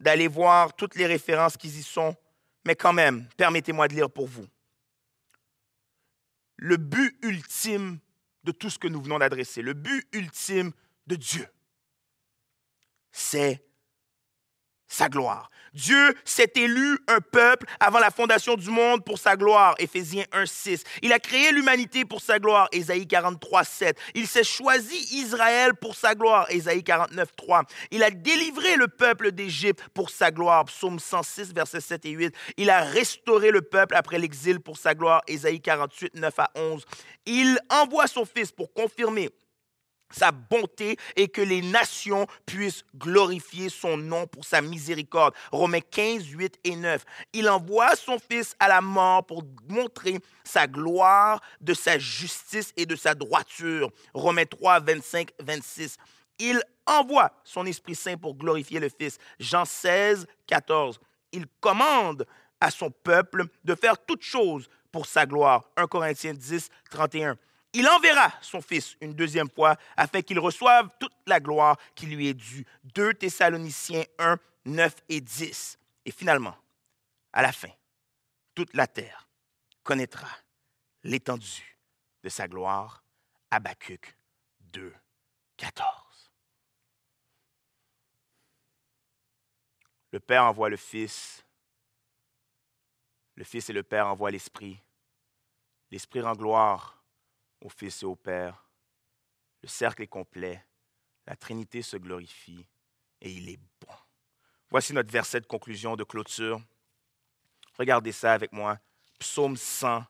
d'aller 0.00 0.28
voir 0.28 0.74
toutes 0.74 0.96
les 0.96 1.06
références 1.06 1.58
qui 1.58 1.68
y 1.68 1.82
sont, 1.82 2.16
mais 2.64 2.74
quand 2.74 2.92
même, 2.92 3.28
permettez-moi 3.36 3.86
de 3.88 3.94
lire 3.94 4.10
pour 4.10 4.26
vous. 4.26 4.46
Le 6.56 6.78
but 6.78 7.18
ultime 7.22 7.98
de 8.44 8.52
tout 8.52 8.70
ce 8.70 8.78
que 8.78 8.88
nous 8.88 9.02
venons 9.02 9.18
d'adresser, 9.18 9.60
le 9.60 9.74
but 9.74 10.08
ultime 10.12 10.72
de 11.06 11.16
Dieu, 11.16 11.46
c'est 13.12 13.62
sa 14.88 15.08
gloire. 15.08 15.50
Dieu 15.74 16.14
s'est 16.24 16.52
élu 16.54 16.98
un 17.08 17.20
peuple 17.20 17.66
avant 17.80 17.98
la 17.98 18.10
fondation 18.10 18.54
du 18.54 18.70
monde 18.70 19.04
pour 19.04 19.18
sa 19.18 19.36
gloire. 19.36 19.74
Éphésiens 19.78 20.24
1.6. 20.32 20.84
Il 21.02 21.12
a 21.12 21.18
créé 21.18 21.50
l'humanité 21.50 22.04
pour 22.04 22.20
sa 22.20 22.38
gloire. 22.38 22.68
Ésaïe 22.70 23.06
43.7. 23.06 23.96
Il 24.14 24.28
s'est 24.28 24.44
choisi 24.44 24.96
Israël 25.16 25.74
pour 25.74 25.96
sa 25.96 26.14
gloire. 26.14 26.46
Ésaïe 26.50 26.82
49.3. 26.82 27.64
Il 27.90 28.04
a 28.04 28.10
délivré 28.10 28.76
le 28.76 28.86
peuple 28.86 29.32
d'Égypte 29.32 29.82
pour 29.94 30.10
sa 30.10 30.30
gloire. 30.30 30.64
Psaume 30.66 31.00
106, 31.00 31.52
versets 31.52 31.80
7 31.80 32.06
et 32.06 32.10
8. 32.10 32.34
Il 32.56 32.70
a 32.70 32.82
restauré 32.82 33.50
le 33.50 33.62
peuple 33.62 33.96
après 33.96 34.18
l'exil 34.18 34.60
pour 34.60 34.78
sa 34.78 34.94
gloire. 34.94 35.22
Ésaïe 35.26 35.60
48, 35.60 36.14
9 36.14 36.38
à 36.38 36.50
11. 36.54 36.84
Il 37.26 37.58
envoie 37.68 38.06
son 38.06 38.24
Fils 38.24 38.52
pour 38.52 38.72
confirmer 38.72 39.30
sa 40.14 40.30
bonté 40.30 40.96
et 41.16 41.28
que 41.28 41.42
les 41.42 41.62
nations 41.62 42.26
puissent 42.46 42.84
glorifier 42.96 43.68
son 43.68 43.96
nom 43.96 44.26
pour 44.26 44.44
sa 44.44 44.60
miséricorde. 44.60 45.34
Romains 45.52 45.80
15, 45.80 46.26
8 46.26 46.58
et 46.64 46.76
9. 46.76 47.04
Il 47.32 47.48
envoie 47.48 47.96
son 47.96 48.18
Fils 48.18 48.54
à 48.58 48.68
la 48.68 48.80
mort 48.80 49.26
pour 49.26 49.44
montrer 49.68 50.18
sa 50.44 50.66
gloire, 50.66 51.40
de 51.60 51.74
sa 51.74 51.98
justice 51.98 52.72
et 52.76 52.86
de 52.86 52.96
sa 52.96 53.14
droiture. 53.14 53.90
Romains 54.12 54.46
3, 54.46 54.80
25, 54.80 55.30
26. 55.40 55.96
Il 56.38 56.60
envoie 56.86 57.32
son 57.44 57.66
Esprit 57.66 57.94
Saint 57.94 58.16
pour 58.16 58.34
glorifier 58.34 58.80
le 58.80 58.88
Fils. 58.88 59.18
Jean 59.38 59.64
16, 59.64 60.26
14. 60.46 61.00
Il 61.32 61.46
commande 61.60 62.26
à 62.60 62.70
son 62.70 62.90
peuple 62.90 63.46
de 63.64 63.74
faire 63.74 63.98
toutes 64.04 64.22
choses 64.22 64.68
pour 64.90 65.06
sa 65.06 65.26
gloire. 65.26 65.64
1 65.76 65.86
Corinthiens 65.86 66.34
10, 66.34 66.68
31 66.90 67.36
il 67.74 67.88
enverra 67.88 68.32
son 68.40 68.62
Fils 68.62 68.96
une 69.00 69.14
deuxième 69.14 69.50
fois 69.50 69.76
afin 69.96 70.22
qu'il 70.22 70.38
reçoive 70.38 70.88
toute 70.98 71.12
la 71.26 71.40
gloire 71.40 71.76
qui 71.94 72.06
lui 72.06 72.28
est 72.28 72.34
due. 72.34 72.64
2 72.94 73.14
Thessaloniciens 73.14 74.04
1, 74.18 74.38
9 74.64 74.94
et 75.08 75.20
10. 75.20 75.78
Et 76.06 76.12
finalement, 76.12 76.56
à 77.32 77.42
la 77.42 77.52
fin, 77.52 77.70
toute 78.54 78.74
la 78.74 78.86
terre 78.86 79.28
connaîtra 79.82 80.28
l'étendue 81.02 81.76
de 82.22 82.28
sa 82.28 82.46
gloire. 82.46 83.02
Habacuc 83.50 84.16
2, 84.60 84.94
14. 85.56 85.86
Le 90.12 90.20
Père 90.20 90.44
envoie 90.44 90.68
le 90.68 90.76
Fils. 90.76 91.44
Le 93.34 93.42
Fils 93.42 93.68
et 93.68 93.72
le 93.72 93.82
Père 93.82 94.06
envoient 94.06 94.30
l'Esprit. 94.30 94.78
L'Esprit 95.90 96.20
rend 96.20 96.34
gloire 96.34 97.03
au 97.64 97.68
Fils 97.68 98.02
et 98.02 98.06
au 98.06 98.14
Père. 98.14 98.68
Le 99.62 99.68
cercle 99.68 100.02
est 100.02 100.06
complet. 100.06 100.64
La 101.26 101.34
Trinité 101.34 101.82
se 101.82 101.96
glorifie 101.96 102.66
et 103.20 103.30
il 103.30 103.48
est 103.48 103.58
bon. 103.80 103.94
Voici 104.70 104.92
notre 104.92 105.10
verset 105.10 105.40
de 105.40 105.46
conclusion, 105.46 105.96
de 105.96 106.04
clôture. 106.04 106.60
Regardez 107.78 108.12
ça 108.12 108.34
avec 108.34 108.52
moi. 108.52 108.78
Psaume 109.18 109.56
100, 109.56 110.04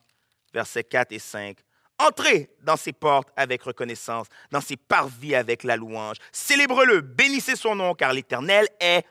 versets 0.53 0.85
4 0.85 1.13
et 1.13 1.19
5. 1.19 1.59
Entrez 1.99 2.51
dans 2.63 2.77
ses 2.77 2.93
portes 2.93 3.31
avec 3.37 3.63
reconnaissance, 3.63 4.27
dans 4.51 4.61
ses 4.61 4.77
parvis 4.77 5.37
avec 5.37 5.63
la 5.63 5.77
louange. 5.77 6.17
Célébrez-le, 6.33 7.01
bénissez 7.01 7.55
son 7.55 7.77
nom, 7.77 7.95
car 7.95 8.13
l'Éternel 8.13 8.67
est 8.81 9.07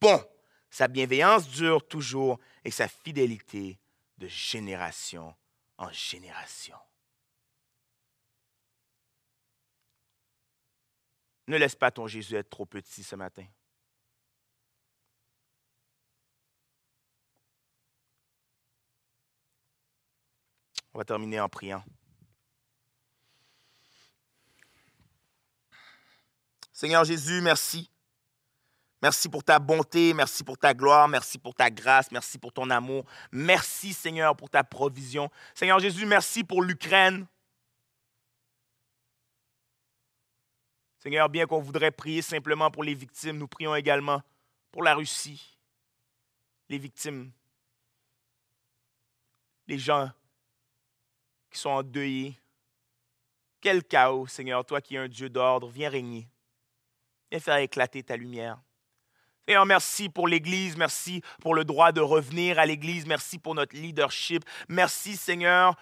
bon. 0.00 0.24
Sa 0.70 0.88
bienveillance 0.88 1.46
dure 1.48 1.86
toujours 1.86 2.40
et 2.64 2.70
sa 2.70 2.88
fidélité 2.88 3.78
de 4.16 4.26
génération 4.28 5.34
en 5.76 5.90
génération. 5.92 6.76
Ne 11.46 11.56
laisse 11.56 11.74
pas 11.74 11.90
ton 11.90 12.06
Jésus 12.06 12.36
être 12.36 12.50
trop 12.50 12.66
petit 12.66 13.02
ce 13.02 13.16
matin. 13.16 13.44
On 20.94 20.98
va 20.98 21.04
terminer 21.04 21.40
en 21.40 21.48
priant. 21.48 21.82
Seigneur 26.72 27.04
Jésus, 27.04 27.40
merci. 27.40 27.88
Merci 29.00 29.28
pour 29.28 29.42
ta 29.42 29.58
bonté, 29.58 30.14
merci 30.14 30.44
pour 30.44 30.56
ta 30.56 30.74
gloire, 30.74 31.08
merci 31.08 31.38
pour 31.38 31.54
ta 31.54 31.70
grâce, 31.70 32.12
merci 32.12 32.38
pour 32.38 32.52
ton 32.52 32.70
amour. 32.70 33.04
Merci 33.32 33.92
Seigneur 33.92 34.36
pour 34.36 34.48
ta 34.48 34.62
provision. 34.62 35.28
Seigneur 35.54 35.80
Jésus, 35.80 36.06
merci 36.06 36.44
pour 36.44 36.62
l'Ukraine. 36.62 37.26
Seigneur, 41.02 41.28
bien 41.28 41.46
qu'on 41.46 41.58
voudrait 41.58 41.90
prier 41.90 42.22
simplement 42.22 42.70
pour 42.70 42.84
les 42.84 42.94
victimes, 42.94 43.36
nous 43.36 43.48
prions 43.48 43.74
également 43.74 44.22
pour 44.70 44.84
la 44.84 44.94
Russie, 44.94 45.58
les 46.68 46.78
victimes, 46.78 47.32
les 49.66 49.78
gens 49.78 50.12
qui 51.50 51.58
sont 51.58 51.70
endeuillés. 51.70 52.38
Quel 53.60 53.82
chaos, 53.82 54.28
Seigneur, 54.28 54.64
toi 54.64 54.80
qui 54.80 54.94
es 54.94 54.98
un 54.98 55.08
Dieu 55.08 55.28
d'ordre, 55.28 55.68
viens 55.68 55.90
régner. 55.90 56.28
Viens 57.32 57.40
faire 57.40 57.56
éclater 57.56 58.04
ta 58.04 58.16
lumière. 58.16 58.60
Seigneur, 59.44 59.66
merci 59.66 60.08
pour 60.08 60.28
l'Église, 60.28 60.76
merci 60.76 61.20
pour 61.40 61.56
le 61.56 61.64
droit 61.64 61.90
de 61.90 62.00
revenir 62.00 62.60
à 62.60 62.66
l'Église, 62.66 63.06
merci 63.06 63.40
pour 63.40 63.56
notre 63.56 63.74
leadership. 63.74 64.44
Merci, 64.68 65.16
Seigneur, 65.16 65.74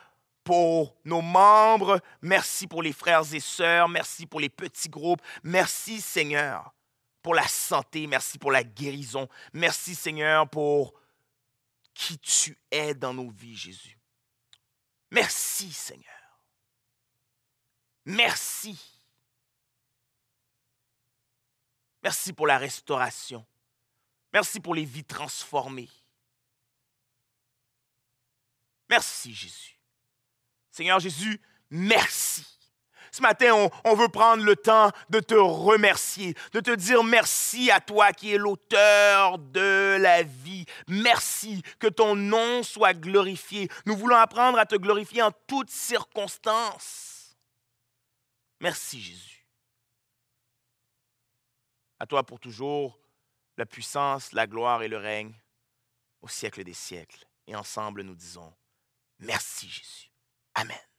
pour 0.50 0.96
nos 1.04 1.22
membres, 1.22 2.00
merci 2.22 2.66
pour 2.66 2.82
les 2.82 2.92
frères 2.92 3.22
et 3.32 3.38
sœurs, 3.38 3.88
merci 3.88 4.26
pour 4.26 4.40
les 4.40 4.48
petits 4.48 4.88
groupes, 4.88 5.22
merci 5.44 6.00
Seigneur 6.00 6.74
pour 7.22 7.36
la 7.36 7.46
santé, 7.46 8.08
merci 8.08 8.36
pour 8.36 8.50
la 8.50 8.64
guérison, 8.64 9.28
merci 9.52 9.94
Seigneur 9.94 10.50
pour 10.50 10.92
qui 11.94 12.18
tu 12.18 12.58
es 12.68 12.94
dans 12.94 13.14
nos 13.14 13.30
vies, 13.30 13.56
Jésus. 13.56 13.96
Merci 15.12 15.72
Seigneur. 15.72 16.40
Merci. 18.06 18.76
Merci 22.02 22.32
pour 22.32 22.48
la 22.48 22.58
restauration. 22.58 23.46
Merci 24.32 24.58
pour 24.58 24.74
les 24.74 24.84
vies 24.84 25.04
transformées. 25.04 25.90
Merci 28.88 29.32
Jésus. 29.32 29.79
Seigneur 30.80 30.98
Jésus, 30.98 31.38
merci. 31.68 32.42
Ce 33.12 33.20
matin, 33.20 33.68
on, 33.84 33.94
veut 33.94 34.08
prendre 34.08 34.42
le 34.42 34.56
temps 34.56 34.90
de 35.10 35.20
te 35.20 35.34
remercier, 35.34 36.34
de 36.54 36.60
te 36.60 36.74
dire 36.74 37.04
merci 37.04 37.70
à 37.70 37.82
toi 37.82 38.14
qui 38.14 38.32
es 38.32 38.38
l'auteur 38.38 39.38
de 39.38 39.98
la 40.00 40.22
vie. 40.22 40.64
Merci 40.88 41.62
que 41.80 41.86
ton 41.86 42.16
nom 42.16 42.62
soit 42.62 42.94
glorifié. 42.94 43.68
Nous 43.84 43.94
voulons 43.94 44.16
apprendre 44.16 44.58
à 44.58 44.64
te 44.64 44.74
glorifier 44.74 45.20
en 45.20 45.32
toutes 45.46 45.68
circonstances. 45.68 47.36
Merci 48.58 49.02
Jésus. 49.02 49.46
À 51.98 52.06
toi 52.06 52.24
pour 52.24 52.40
toujours 52.40 52.98
la 53.58 53.66
puissance, 53.66 54.32
la 54.32 54.46
gloire 54.46 54.82
et 54.82 54.88
le 54.88 54.96
règne 54.96 55.34
au 56.22 56.28
siècle 56.28 56.64
des 56.64 56.72
siècles. 56.72 57.26
Et 57.46 57.54
ensemble, 57.54 58.00
nous 58.00 58.14
disons, 58.14 58.50
merci 59.18 59.68
Jésus. 59.68 60.09
Amen. 60.60 60.89